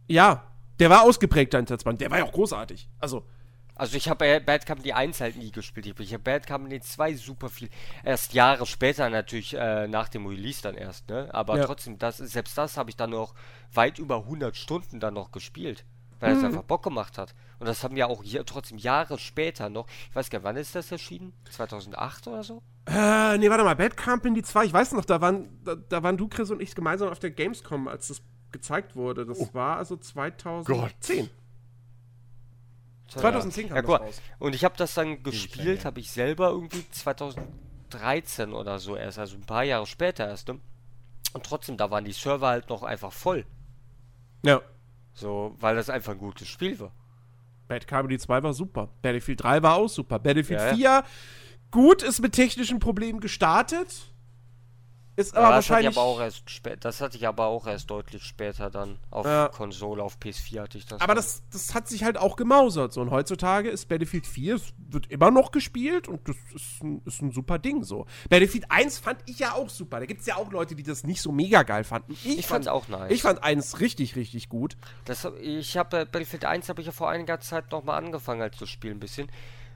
[0.08, 0.44] Ja,
[0.80, 1.94] der war ausgeprägter 2.
[1.94, 2.90] Der war ja auch großartig.
[3.00, 3.26] Also,
[3.78, 6.00] Also ich habe Bad Company 1 halt nie gespielt.
[6.00, 7.70] Ich habe Bad Company 2 super viel.
[8.06, 11.28] Erst Jahre später natürlich, äh, nach dem Release dann erst, ne?
[11.34, 11.66] Aber Ja.
[11.66, 13.34] trotzdem, das, selbst das habe ich dann noch
[13.74, 15.84] weit über 100 Stunden dann noch gespielt.
[16.22, 17.36] Weil es einfach Bock gemacht hat.
[17.60, 19.86] Und das haben ja auch hier trotzdem Jahre später noch.
[20.10, 21.34] Ich weiß gar nicht, wann ist das erschienen?
[21.52, 22.62] 2008 oder so?
[22.88, 26.16] Äh, nee, warte mal, Bad Company 2, ich weiß noch, da waren, da, da waren
[26.16, 28.22] du, Chris und ich gemeinsam auf der Gamescom, als das
[28.56, 29.26] gezeigt wurde.
[29.26, 31.30] Das war also 2010.
[33.08, 34.22] 2010 kam ja, das raus.
[34.40, 39.36] Und ich habe das dann gespielt, habe ich selber irgendwie 2013 oder so erst, also
[39.36, 40.48] ein paar Jahre später erst.
[40.48, 40.60] Ne?
[41.34, 43.46] Und trotzdem, da waren die Server halt noch einfach voll.
[44.44, 44.62] Ja.
[45.14, 46.92] So, weil das einfach ein gutes Spiel war.
[47.68, 48.90] Bad Company 2 war super.
[49.02, 50.20] Battlefield 3 war auch super.
[50.20, 51.04] Battlefield Ja, 4,
[51.72, 54.15] gut, ist mit technischen Problemen gestartet.
[55.18, 55.98] Ist aber Ja, das hatte ich wahrscheinlich.
[55.98, 56.44] aber auch erst
[56.82, 59.48] das hatte ich aber auch erst deutlich später dann auf Ja.
[59.48, 61.00] Konsole, auf PS4 hatte ich das.
[61.02, 61.24] aber dann.
[61.24, 62.92] das, das hat sich halt auch gemausert.
[62.94, 63.02] So.
[63.02, 67.22] Und heutzutage ist Battlefield 4, es wird immer noch gespielt und das ist ein, ist
[67.22, 68.06] ein super Ding so.
[68.30, 70.00] Battlefield 1 fand ich ja auch super.
[70.00, 72.14] Da gibt es ja auch Leute, die das nicht so mega geil fanden.
[72.24, 73.12] Ich fand's auch nice.
[73.12, 74.76] Ich fand 1 richtig, richtig gut.
[75.06, 78.66] Das, ich habe Battlefield 1 habe ich ja vor einiger Zeit nochmal angefangen halt zu
[78.66, 79.30] spielen ein bisschen.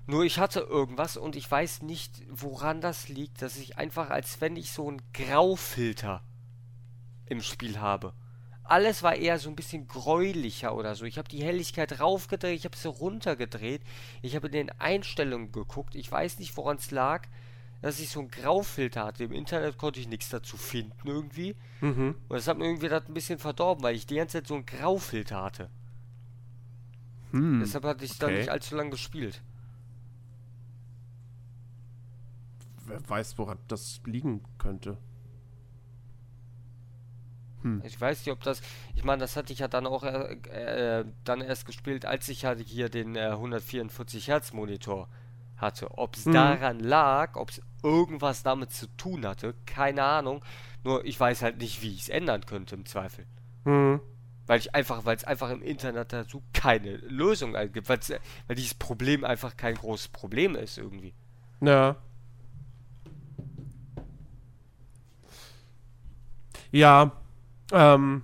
[0.10, 4.41] Nur ich hatte irgendwas und ich weiß nicht, woran das liegt, dass ich einfach, als
[4.41, 6.23] wenn ich so einen Graufilter
[7.27, 8.14] im Spiel habe.
[8.64, 11.06] Alles war eher so ein bisschen gräulicher oder so.
[11.06, 13.84] Ich habe die Helligkeit raufgedreht, ich habe sie runtergedreht.
[14.23, 15.94] Ich habe in den Einstellungen geguckt.
[15.94, 17.27] Ich weiß nicht, woran es lag,
[17.84, 19.26] dass ich so einen Graufilter hatte.
[19.26, 21.56] Im Internet konnte ich nichts dazu finden irgendwie.
[21.81, 22.15] Mhm.
[22.27, 24.56] Und das hat mir irgendwie das ein bisschen verdorben, weil ich die ganze Zeit so
[24.56, 25.69] einen Graufilter hatte.
[27.30, 27.60] Hm.
[27.60, 28.40] Deshalb hatte ich dann okay.
[28.40, 29.44] nicht allzu lange gespielt.
[32.90, 34.98] Wer weiß, woran das liegen könnte.
[37.84, 38.61] Ich weiß nicht, ob das.
[38.95, 40.36] Ich meine, das hatte ich ja dann auch äh,
[40.99, 45.10] äh, dann erst gespielt, als ich halt hier den äh, 144 Hertz Monitor
[45.57, 45.98] hatte.
[45.98, 46.32] Ob es Mhm.
[46.32, 50.41] daran lag, ob es irgendwas damit zu tun hatte, keine Ahnung.
[50.86, 53.26] Nur ich weiß halt nicht, wie ich es ändern könnte im Zweifel.
[53.66, 53.99] Hm.
[54.48, 58.74] Weil ich einfach, weil es einfach im Internet dazu keine Lösung gibt, äh, weil dieses
[58.74, 61.14] Problem einfach kein großes Problem ist irgendwie.
[61.60, 61.98] Ja.
[66.71, 67.11] Ja.
[67.71, 68.23] Ähm,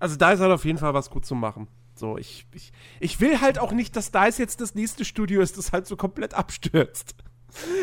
[0.00, 1.68] also da ist halt auf jeden Fall was gut zu machen.
[1.94, 5.56] So, ich, ich, ich will halt auch nicht, dass da jetzt das nächste Studio ist,
[5.58, 7.14] das halt so komplett abstürzt.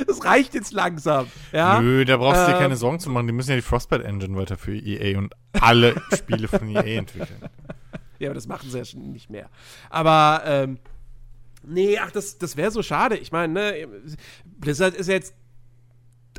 [0.05, 1.27] Das reicht jetzt langsam.
[1.53, 1.79] Ja.
[1.79, 3.27] Nö, da brauchst du dir Ähm, keine Sorgen zu machen.
[3.27, 7.39] Die müssen ja die Frostbite Engine weiter für EA und alle Spiele von EA entwickeln.
[8.19, 9.49] Ja, aber das machen sie ja schon nicht mehr.
[9.89, 10.77] Aber, ähm,
[11.63, 13.15] nee, ach, das, das wäre so schade.
[13.15, 13.87] Ich meine, ne,
[14.43, 15.33] Blizzard ist jetzt,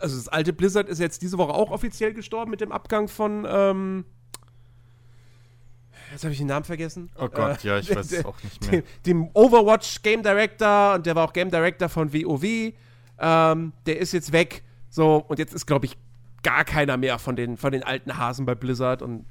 [0.02, 3.46] also das alte Blizzard ist jetzt diese Woche auch offiziell gestorben mit dem Abgang von,
[3.48, 4.04] ähm,
[6.12, 7.10] jetzt habe ich den Namen vergessen.
[7.16, 8.82] Oh Gott, Äh, ja, ich weiß es auch nicht mehr.
[8.82, 12.72] Dem, dem Overwatch Game Director und der war auch Game Director von WoW.
[13.18, 14.62] Ähm, der ist jetzt weg.
[14.90, 15.96] So, und jetzt ist, glaube ich,
[16.42, 19.00] gar keiner mehr von den, von den alten Hasen bei Blizzard.
[19.00, 19.24] Und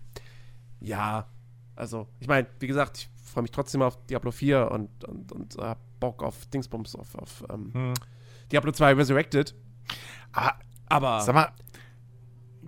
[0.79, 1.27] ja,
[1.75, 5.57] also, ich meine, wie gesagt, ich freue mich trotzdem auf Diablo 4 und, und, und
[5.57, 7.93] hab Bock auf Dingsbums, auf, auf ähm, Hm.
[8.51, 9.53] Diablo 2 Resurrected.
[10.33, 10.53] Ah,
[10.87, 11.51] Aber sag mal,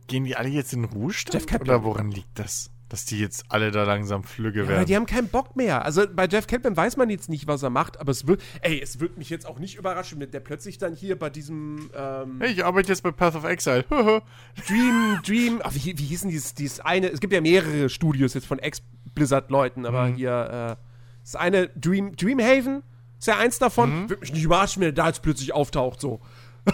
[0.08, 1.62] gehen die alle jetzt in den Ruhestand?
[1.62, 2.70] Oder woran liegt das?
[2.90, 4.86] Dass die jetzt alle da langsam flügge Ja, aber werden.
[4.86, 5.84] die haben keinen Bock mehr.
[5.84, 8.80] Also bei Jeff Kaplan weiß man jetzt nicht, was er macht, aber es wird, ey,
[8.80, 12.36] es wird mich jetzt auch nicht überraschen, wenn der plötzlich dann hier bei diesem ähm,
[12.40, 13.84] Hey, ich arbeite jetzt bei Path of Exile.
[14.68, 18.36] Dream, Dream, ach, wie, wie hieß denn dieses, dieses eine, es gibt ja mehrere Studios
[18.36, 20.16] jetzt von Ex-Blizzard-Leuten, aber Mhm.
[20.16, 20.84] hier, äh,
[21.24, 22.84] das eine Dream, Dreamhaven
[23.18, 24.10] ist ja eins davon, Mhm.
[24.10, 26.20] wird mich nicht überraschen, wenn er da jetzt plötzlich auftaucht, so.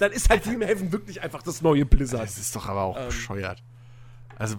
[0.00, 2.22] dann ist halt Dreamhaven wirklich einfach das neue Blizzard.
[2.22, 3.06] Das ist doch aber auch Ähm.
[3.06, 3.62] bescheuert.
[4.36, 4.56] Also,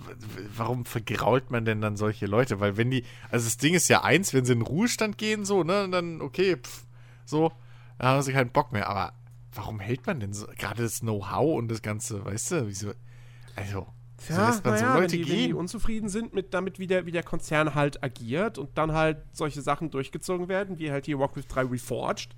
[0.55, 2.59] warum vergrault man denn dann solche Leute?
[2.59, 5.43] Weil wenn die, also das Ding ist ja eins, wenn sie in den Ruhestand gehen,
[5.43, 6.85] so, ne, und dann, okay, pff,
[7.25, 7.51] so,
[7.97, 8.87] dann haben sie keinen Bock mehr.
[8.87, 9.13] Aber
[9.55, 12.91] warum hält man denn so, gerade das Know-how und das Ganze, weißt du, wieso,
[13.55, 13.87] also,
[14.27, 15.53] wieso lässt man so naja, Leute wenn, die, wenn die gehen?
[15.55, 19.63] unzufrieden sind mit damit, wie der, wie der Konzern halt agiert und dann halt solche
[19.63, 22.35] Sachen durchgezogen werden, wie halt hier Warcraft 3 Reforged.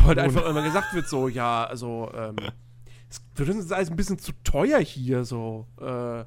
[0.00, 2.36] Wo halt einfach immer gesagt wird, so, ja, also, ähm,
[3.08, 6.24] es wird uns alles ein bisschen zu teuer hier, so, äh,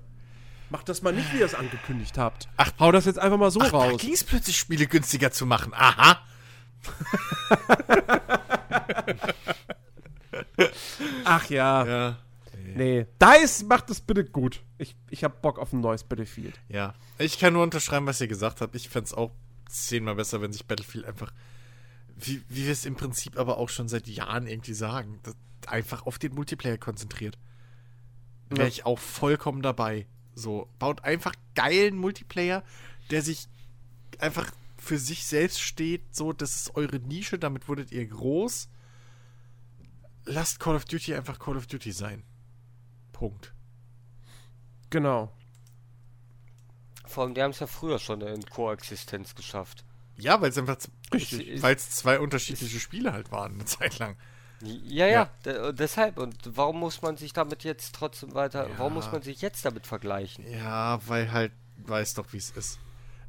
[0.70, 2.50] Macht das mal nicht, wie ihr es angekündigt habt.
[2.58, 4.02] Ach, hau das jetzt einfach mal so Ach, da raus.
[4.02, 5.74] ging es plötzlich, Spiele günstiger zu machen.
[5.76, 6.20] Aha.
[11.24, 11.86] Ach ja.
[11.86, 12.18] Ja.
[12.76, 13.06] Nee.
[13.22, 14.64] DICE macht das bitte gut.
[14.78, 16.60] Ich, ich hab Bock auf ein neues Battlefield.
[16.68, 16.94] Ja.
[17.20, 18.76] Ich kann nur unterschreiben, was ihr gesagt habt.
[18.76, 19.32] Ich fände es auch
[19.70, 21.32] zehnmal besser, wenn sich Battlefield einfach,
[22.16, 25.36] wie, wie wir es im Prinzip aber auch schon seit Jahren irgendwie sagen, das,
[25.68, 27.38] einfach auf den Multiplayer konzentriert.
[28.50, 28.68] Wäre Ja.
[28.68, 30.08] ich auch vollkommen dabei.
[30.36, 32.64] So, baut einfach geilen Multiplayer,
[33.10, 33.48] der sich
[34.20, 36.16] einfach für sich selbst steht.
[36.16, 38.70] So, das ist eure Nische, damit wurdet ihr groß.
[40.26, 42.24] Lasst Call of Duty einfach Call of Duty sein.
[43.12, 43.54] Punkt.
[44.90, 45.32] Genau.
[47.06, 49.86] Vor allem, die haben es ja früher schon in Koexistenz geschafft.
[50.18, 50.78] Ja, weil es einfach
[51.14, 51.62] Richtig.
[51.62, 54.16] weil es zwei unterschiedliche Spiele halt waren, eine Zeit lang.
[54.62, 56.18] Ja, ja, de- deshalb.
[56.18, 58.80] Und warum muss man sich damit jetzt trotzdem weiter, Ja.
[58.80, 60.50] warum muss man sich jetzt damit vergleichen?
[60.50, 62.80] Ja, weil halt, weiß doch, wie es ist.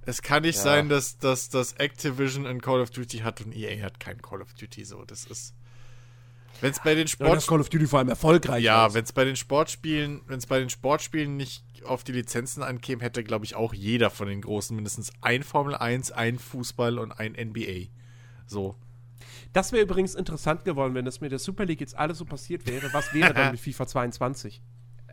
[0.03, 0.63] Es kann nicht Ja.
[0.63, 4.41] sein, dass, dass, dass Activision ein Call of Duty hat und EA hat kein Call
[4.41, 5.05] of Duty so.
[5.05, 5.53] Das ist.
[6.61, 9.25] Wenn es bei den Sport Call of Duty vor allem erfolgreich Ja, wenn es bei
[9.25, 13.55] den Sportspielen, wenn es bei den Sportspielen nicht auf die Lizenzen ankäme, hätte, glaube ich,
[13.55, 17.89] auch jeder von den Großen mindestens ein Formel 1, ein Fußball und ein NBA.
[18.47, 18.77] So.
[19.53, 22.67] Das wäre übrigens interessant geworden, wenn das mit der Super League jetzt alles so passiert
[22.67, 22.93] wäre.
[22.93, 24.61] Was wäre dann mit FIFA 22?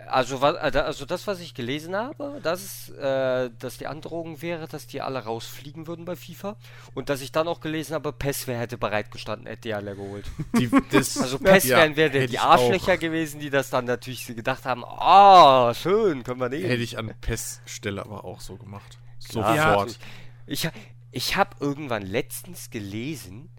[0.08, 4.88] Also, was, also das, was ich gelesen habe, dass, äh, dass die Androhung wäre, dass
[4.88, 6.56] die alle rausfliegen würden bei FIFA.
[6.94, 10.26] Und dass ich dann auch gelesen habe, PES wäre hätte bereitgestanden, hätte die alle geholt.
[10.58, 13.00] Die, das, Also PES ja, wären, die Arschlöcher auch.
[13.00, 16.66] gewesen, die das dann natürlich gedacht haben, ah, schön, können wir nehmen.
[16.66, 18.98] Hätte ich an PES-Stelle aber auch so gemacht.
[19.30, 19.72] Klar, Ja.
[19.74, 20.00] Sofort.
[20.46, 20.70] Ich,
[21.12, 23.50] ich habe irgendwann letztens gelesen,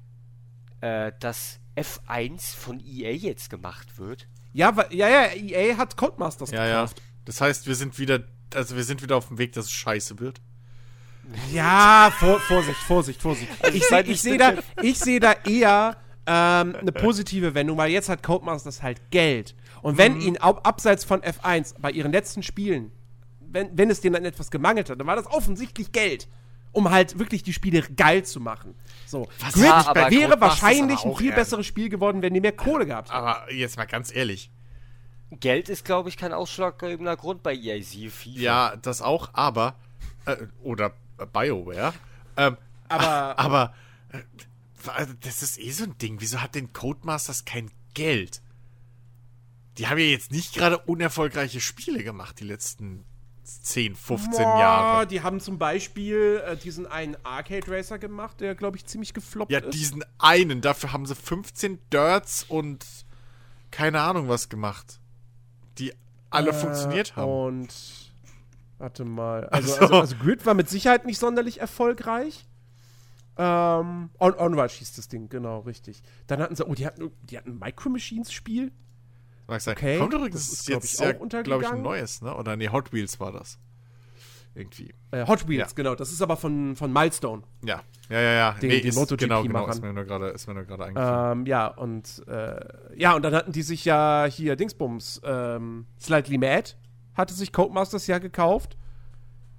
[0.80, 4.28] äh, dass F1 von EA jetzt gemacht wird.
[4.54, 6.80] Ja, ja, ja, EA hat Codemasters Ja, ja.
[6.82, 7.02] gekauft.
[7.26, 8.20] Das heißt, wir sind wieder,
[8.54, 10.40] also wir sind wieder auf dem Weg, dass es scheiße wird.
[11.52, 13.50] Ja, vor, Vorsicht, Vorsicht, Vorsicht.
[13.60, 17.78] Also ich sehe ich ich seh da, ich seh da eher ähm, eine positive Wendung,
[17.78, 19.54] weil jetzt hat Codemasters halt Geld.
[19.82, 22.92] Und wenn ihnen ab, abseits von F1 bei ihren letzten Spielen,
[23.40, 26.28] wenn, wenn es denen dann etwas gemangelt hat, dann war das offensichtlich Geld.
[26.74, 28.74] Um halt wirklich die Spiele geil zu machen.
[29.06, 29.28] So.
[29.40, 32.40] Was Grid ja, aber wäre wahrscheinlich aber ein viel eher- besseres Spiel geworden, wenn die
[32.40, 33.16] mehr Kohle gehabt hätten.
[33.16, 34.50] Aber jetzt mal ganz ehrlich.
[35.40, 37.80] Geld ist, glaube ich, kein ausschlaggebender Grund bei EA.
[37.82, 38.28] FIFA.
[38.40, 39.76] Ja, das auch, aber.
[40.26, 40.92] Äh, oder
[41.32, 41.94] BioWare.
[42.36, 42.56] Ähm,
[42.88, 43.74] Aber- aber.
[44.10, 44.18] Äh,
[45.20, 46.16] das ist eh so ein Ding.
[46.20, 48.42] Wieso hat denn Codemasters kein Geld?
[49.78, 53.04] Die haben ja jetzt nicht gerade unerfolgreiche Spiele gemacht, die letzten
[53.44, 55.06] 10, 15 Boah, Jahre.
[55.06, 59.50] Die haben zum Beispiel äh, diesen einen Arcade Racer gemacht, der, glaube ich, ziemlich gefloppt
[59.52, 59.74] Ja, ist.
[59.74, 60.60] diesen einen.
[60.60, 62.84] Dafür haben sie 15 Dirts und
[63.70, 65.00] keine Ahnung was gemacht.
[65.78, 65.92] Die
[66.30, 67.28] alle funktioniert haben.
[67.28, 67.68] Äh, Und
[68.78, 69.46] warte mal.
[69.48, 69.82] Also, Ach so.
[69.84, 72.46] also, also Grid war mit Sicherheit nicht sonderlich erfolgreich.
[73.36, 76.02] Ähm, On Onrush hieß das Ding, genau, richtig.
[76.28, 78.70] Dann hatten sie, oh, die hatten, die hatten ein Micro Machines Spiel.
[79.46, 79.74] Mag sein.
[79.76, 82.34] okay, Kommt übrigens das ist, glaub jetzt ja, auch glaube ich, ein neues, ne?
[82.34, 83.58] Oder nee, Hot Wheels war das.
[84.54, 84.94] Irgendwie.
[85.10, 85.74] Äh, Hot Wheels, Ja.
[85.74, 85.94] genau.
[85.96, 87.42] Das ist aber von, von Milestone.
[87.64, 88.52] Ja, ja, ja, ja.
[88.52, 89.60] Den- den ist, genau, genau.
[89.60, 89.70] Machern.
[89.70, 91.40] Ist mir nur gerade, ist mir nur gerade eingefallen.
[91.40, 92.64] Ähm, ja, und äh,
[92.96, 96.70] ja, und dann hatten die sich ja hier Dingsbums, ähm, Slightly Mad
[97.14, 98.76] hatte sich Codemasters ja gekauft.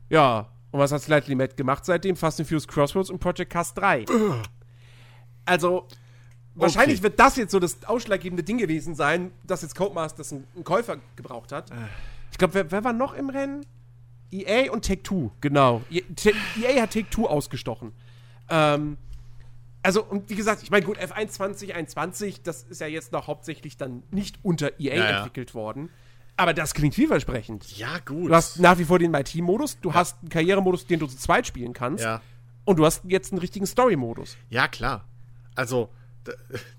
[0.09, 2.15] Ja, und was hat Slightly Mad gemacht seitdem?
[2.15, 4.05] Fast and Furious Crossroads und Project Cast 3.
[5.45, 5.87] Also,
[6.55, 7.03] wahrscheinlich Okay.
[7.03, 11.51] wird das jetzt so das ausschlaggebende Ding gewesen sein, dass jetzt Codemasters einen, Käufer gebraucht
[11.51, 11.71] hat.
[11.71, 11.75] Äh.
[12.31, 13.65] Ich glaube, wer, wer war noch im Rennen?
[14.31, 15.81] EA und Take-Two, genau.
[15.89, 16.01] E-
[16.61, 17.93] EA hat Take-Two ausgestochen.
[18.49, 18.97] Ähm,
[19.83, 23.77] also, und wie gesagt, ich meine, gut, F1 2021, das ist ja jetzt noch hauptsächlich
[23.77, 25.17] dann nicht unter EA Ja, ja.
[25.19, 25.89] entwickelt worden.
[26.37, 27.77] Aber das klingt vielversprechend.
[27.77, 28.29] ja, gut.
[28.29, 31.47] Du hast nach wie vor den My-Team-Modus, du hast einen Karrieremodus, den du zu zweit
[31.47, 32.03] spielen kannst.
[32.03, 32.21] ja.
[32.65, 34.35] Und du hast jetzt einen richtigen Story-Modus.
[34.49, 35.05] ja, klar.
[35.53, 35.87] Also,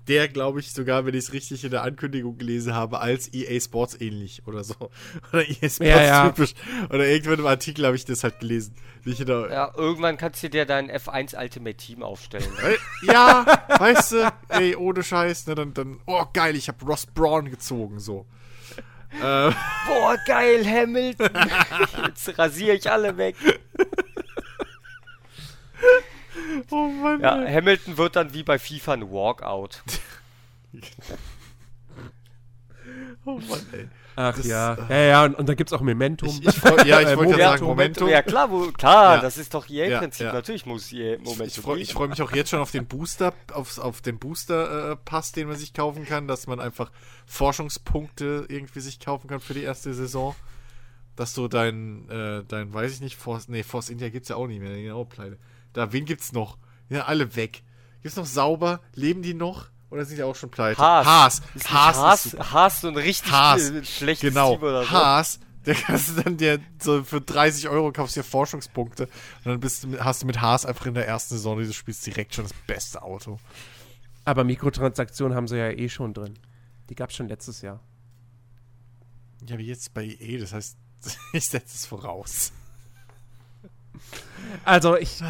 [0.07, 3.59] der, glaube ich, sogar, wenn ich es richtig in der Ankündigung gelesen habe, als EA
[3.59, 4.75] Sports ähnlich oder so.
[5.33, 6.29] Oder EA Sports Ja, ja.
[6.29, 6.53] typisch.
[6.89, 8.75] Oder irgendwann im Artikel habe ich das halt gelesen.
[9.05, 12.49] Nicht in der, Ja, irgendwann kannst du dir dein F1 Ultimate Team aufstellen.
[12.61, 12.77] Ne?
[13.03, 13.45] Ja,
[13.77, 17.99] weißt du, ey, ohne Scheiß, ne, dann, dann, oh geil, ich habe Ross Braun gezogen,
[17.99, 18.25] so.
[19.21, 19.51] Äh,
[19.87, 21.29] Boah, geil, Hamilton.
[22.07, 23.35] Jetzt rasiere ich alle weg.
[26.71, 27.21] oh Mann.
[27.21, 29.81] Ja, Hamilton wird dann wie bei FIFA ein Walkout.
[33.25, 33.87] Oh Mann, ey.
[34.15, 34.73] Ach Das, ja.
[34.89, 36.27] äh, Ja, ja, und, und dann gibt es auch Momentum.
[36.29, 38.07] Ich, ich ja, ich Äh, wollte gerade sagen, Momentum.
[38.09, 39.21] Ja, klar, wo, klar, Ja.
[39.21, 40.27] das ist doch Ja, EA-Prinzip.
[40.27, 40.33] ja.
[40.33, 41.89] Natürlich muss EA Momentum Ich freue geben.
[41.91, 45.73] freu mich auch jetzt schon auf den Booster, auf, auf den Booster-Pass, den man sich
[45.73, 46.91] kaufen kann, dass man einfach
[47.25, 50.35] Forschungspunkte irgendwie sich kaufen kann für die erste Saison.
[51.17, 54.45] dass du dein, äh, dein, weiß ich nicht, Force, nee, Force India gibt's ja auch
[54.47, 55.37] nicht mehr, genau, pleite.
[55.73, 56.57] Da, wen gibt's noch?
[56.89, 57.63] Ja, alle weg.
[58.01, 58.81] Gibt's noch sauber?
[58.93, 59.67] Leben die noch?
[59.89, 60.81] Oder sind die auch schon pleite?
[60.81, 61.05] Haas.
[61.05, 61.41] Haas.
[61.69, 61.97] Haas.
[61.97, 62.51] Haas, ist super.
[62.51, 63.71] Haas so ein richtig Haas.
[63.83, 64.53] schlechtes Genau.
[64.53, 64.91] Team oder so.
[64.91, 65.39] Haas.
[65.65, 69.83] Der kannst du dann dir so für 30 Euro kaufst dir Forschungspunkte und dann bist
[69.83, 72.53] du, hast du mit Haas einfach in der ersten Saison dieses Spiels direkt schon das
[72.67, 73.37] beste Auto.
[74.23, 76.39] Aber Mikrotransaktionen haben sie ja eh schon drin.
[76.89, 77.81] Die gab es schon letztes Jahr.
[79.45, 80.77] Ja, wie jetzt bei EA, das heißt,
[81.33, 82.53] ich setze es voraus.
[84.65, 85.21] Also ich,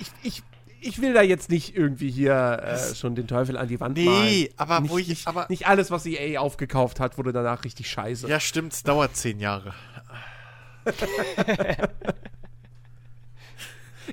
[0.00, 0.42] ich, ich,
[0.80, 4.04] ich will da jetzt nicht irgendwie hier äh, schon den Teufel an die Wand Nee,
[4.04, 4.48] malen.
[4.56, 7.90] aber nicht, wo ich- nicht, aber- nicht alles, was EA aufgekauft hat, wurde danach richtig
[7.90, 8.28] scheiße.
[8.28, 9.74] Ja, stimmt, es dauert 10 Jahre.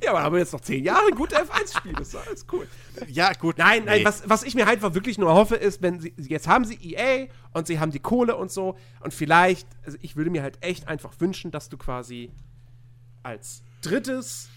[0.02, 1.94] Ja, aber haben wir jetzt noch zehn Jahre gute F1-Spiele.
[1.94, 2.68] Das ist alles cool.
[3.08, 3.60] Ja, gut.
[3.60, 4.06] Nein, nein, nee.
[4.06, 7.28] was, was ich mir halt wirklich nur hoffe, ist, wenn sie, jetzt haben sie EA
[7.54, 10.88] und sie haben die Kohle und so und vielleicht, also ich würde mir halt echt
[10.88, 12.32] einfach wünschen, dass du quasi
[13.22, 14.50] als drittes,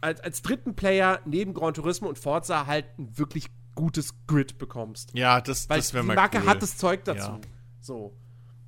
[0.00, 5.10] als, als dritten Player neben Gran Turismo und Forza halt ein wirklich gutes Grid bekommst.
[5.14, 6.46] Ja, das, Weil das die wäre mal Marke cool.
[6.46, 7.30] hat das Zeug dazu.
[7.30, 7.40] Ja.
[7.80, 8.16] So.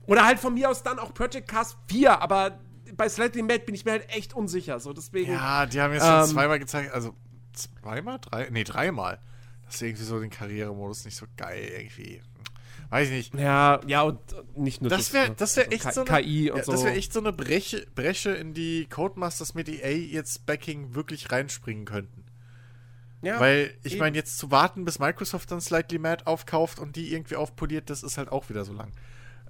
[0.06, 2.58] Oder halt von mir aus dann auch Project Cars 4, aber
[2.96, 4.78] bei Slightly Mad bin ich mir halt echt unsicher.
[4.80, 5.32] So, deswegen.
[5.32, 7.14] Ja, die haben jetzt schon Ähm, zweimal gezeigt, also
[7.52, 8.18] zweimal?
[8.20, 8.48] Drei?
[8.50, 9.18] Nee, dreimal.
[9.64, 12.22] Das ist irgendwie so den Karrieremodus nicht so geil irgendwie.
[12.90, 13.42] Weiß ich nicht.
[13.42, 14.18] Ja, ja, und
[14.56, 15.34] nicht nur Das wäre ne?
[15.36, 16.72] das wär Also echt so eine, KI und ja, so.
[16.72, 21.30] Das wäre echt so eine Breche, Bresche, in die Codemasters mit EA jetzt Backing wirklich
[21.32, 22.24] reinspringen könnten.
[23.22, 27.12] ja, Weil, ich meine, jetzt zu warten, bis Microsoft dann Slightly Mad aufkauft und die
[27.12, 28.92] irgendwie aufpoliert, das ist halt auch wieder so lang.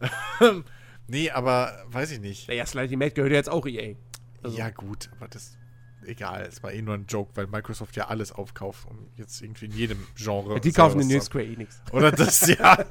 [1.07, 2.49] nee, aber weiß ich nicht.
[2.49, 3.95] Naja, Slightly Mad gehört ja jetzt auch EA.
[4.43, 5.57] Also- Ja, gut, aber das.
[6.07, 9.67] Egal, es war eh nur ein Joke, weil Microsoft ja alles aufkauft und jetzt irgendwie
[9.67, 10.55] in jedem Genre.
[10.55, 11.81] Ja, die kaufen den New Square Enix.
[11.81, 11.97] haben.
[11.97, 12.85] Oder das, ja.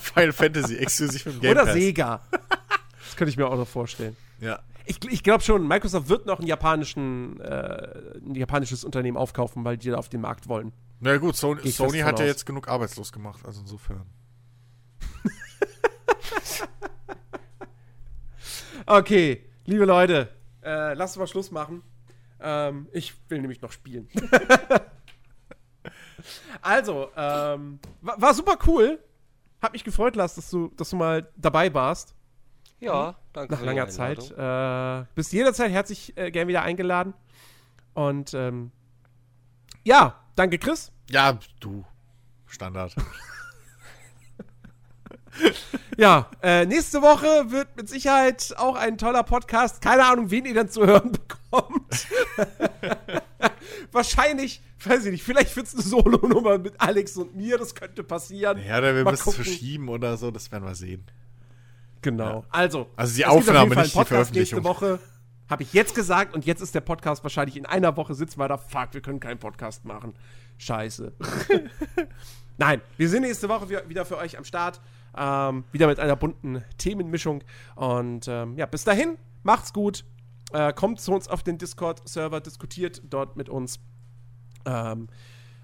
[0.00, 1.74] Final Fantasy exklusiv im Game Oder Pass.
[1.74, 2.20] Sega.
[2.30, 4.16] Das könnte ich mir auch noch vorstellen.
[4.40, 4.60] Ja.
[4.86, 9.78] Ich, ich glaube schon, Microsoft wird noch einen japanischen, äh, ein japanisches Unternehmen aufkaufen, weil
[9.78, 10.72] die da auf den Markt wollen.
[11.00, 14.04] Na gut, Sony, Sony hat ja jetzt genug arbeitslos gemacht, also insofern.
[18.86, 20.28] Okay, liebe Leute,
[20.62, 21.82] äh, lasst uns mal Schluss machen.
[22.44, 24.08] Ähm, ich will nämlich noch spielen.
[26.62, 29.02] also, ähm, war, war super cool.
[29.62, 32.14] Hat mich gefreut, Lars, dass du, dass du mal dabei warst.
[32.80, 33.54] Ja, danke.
[33.54, 34.30] Nach langer Zeit.
[34.30, 37.14] Äh, bist jederzeit herzlich äh, gern wieder eingeladen.
[37.94, 38.72] Und ähm,
[39.84, 40.92] ja, danke, Chris.
[41.08, 41.84] Ja, du.
[42.46, 42.94] Standard.
[45.96, 49.80] Ja, äh, nächste Woche wird mit Sicherheit auch ein toller Podcast.
[49.80, 51.12] Keine Ahnung, wen ihr dann zu hören
[51.50, 52.08] bekommt.
[53.92, 57.58] Wahrscheinlich, weiß ich nicht, vielleicht wird es eine Solo-Nummer mit Alex und mir.
[57.58, 58.60] Das könnte passieren.
[58.66, 61.06] Ja, oder wir müssen es verschieben oder so, das werden wir sehen.
[62.02, 62.40] Genau.
[62.40, 62.44] Ja.
[62.50, 64.58] Also, Also die auf Aufnahme, Fall nicht die Veröffentlichung.
[64.58, 64.98] Nächste Woche
[65.48, 68.48] habe ich jetzt gesagt und jetzt ist der Podcast wahrscheinlich in einer Woche sitzen wir
[68.48, 68.58] da.
[68.58, 70.14] Fuck, wir können keinen Podcast machen.
[70.58, 71.12] Scheiße.
[72.58, 74.80] Nein, wir sind nächste Woche wieder für euch am Start.
[75.16, 77.42] Ähm, wieder mit einer bunten Themenmischung.
[77.76, 80.04] Und ähm, ja, bis dahin, macht's gut.
[80.52, 83.80] Äh, kommt zu uns auf den Discord-Server, diskutiert dort mit uns.
[84.66, 85.08] Ähm,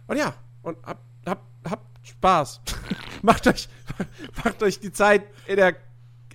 [0.06, 2.60] und ja, und habt, habt, habt Spaß.
[3.22, 3.68] macht, euch,
[4.44, 5.77] macht euch die Zeit in der,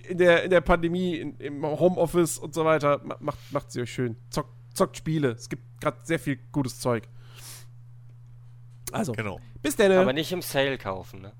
[0.08, 3.00] in der, in der Pandemie, in, im Homeoffice und so weiter.
[3.04, 4.16] ma- Macht, macht sie euch schön.
[4.30, 5.30] Zockt, zockt Spiele.
[5.32, 7.08] Es gibt gerade sehr viel gutes Zeug.
[8.92, 9.40] Also, Genau.
[9.62, 9.92] bis dann.
[9.92, 11.32] Aber nicht im Sale kaufen, ne?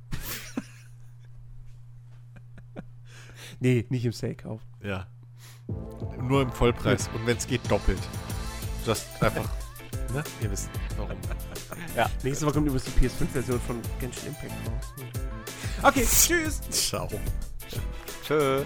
[3.60, 4.64] Nee, nicht im Sale kaufen.
[4.82, 5.06] Ja.
[6.20, 7.98] Nur im Vollpreis und wenn es geht, doppelt.
[8.84, 9.48] Das einfach.
[10.14, 10.22] Ne?
[10.40, 11.16] Ihr wisst warum.
[12.22, 14.94] Nächste Woche kommt übrigens die PS5-Version von Genshin Impact raus.
[15.82, 16.60] Okay, tschüss.
[16.70, 17.08] Ciao.
[18.24, 18.64] Tschö.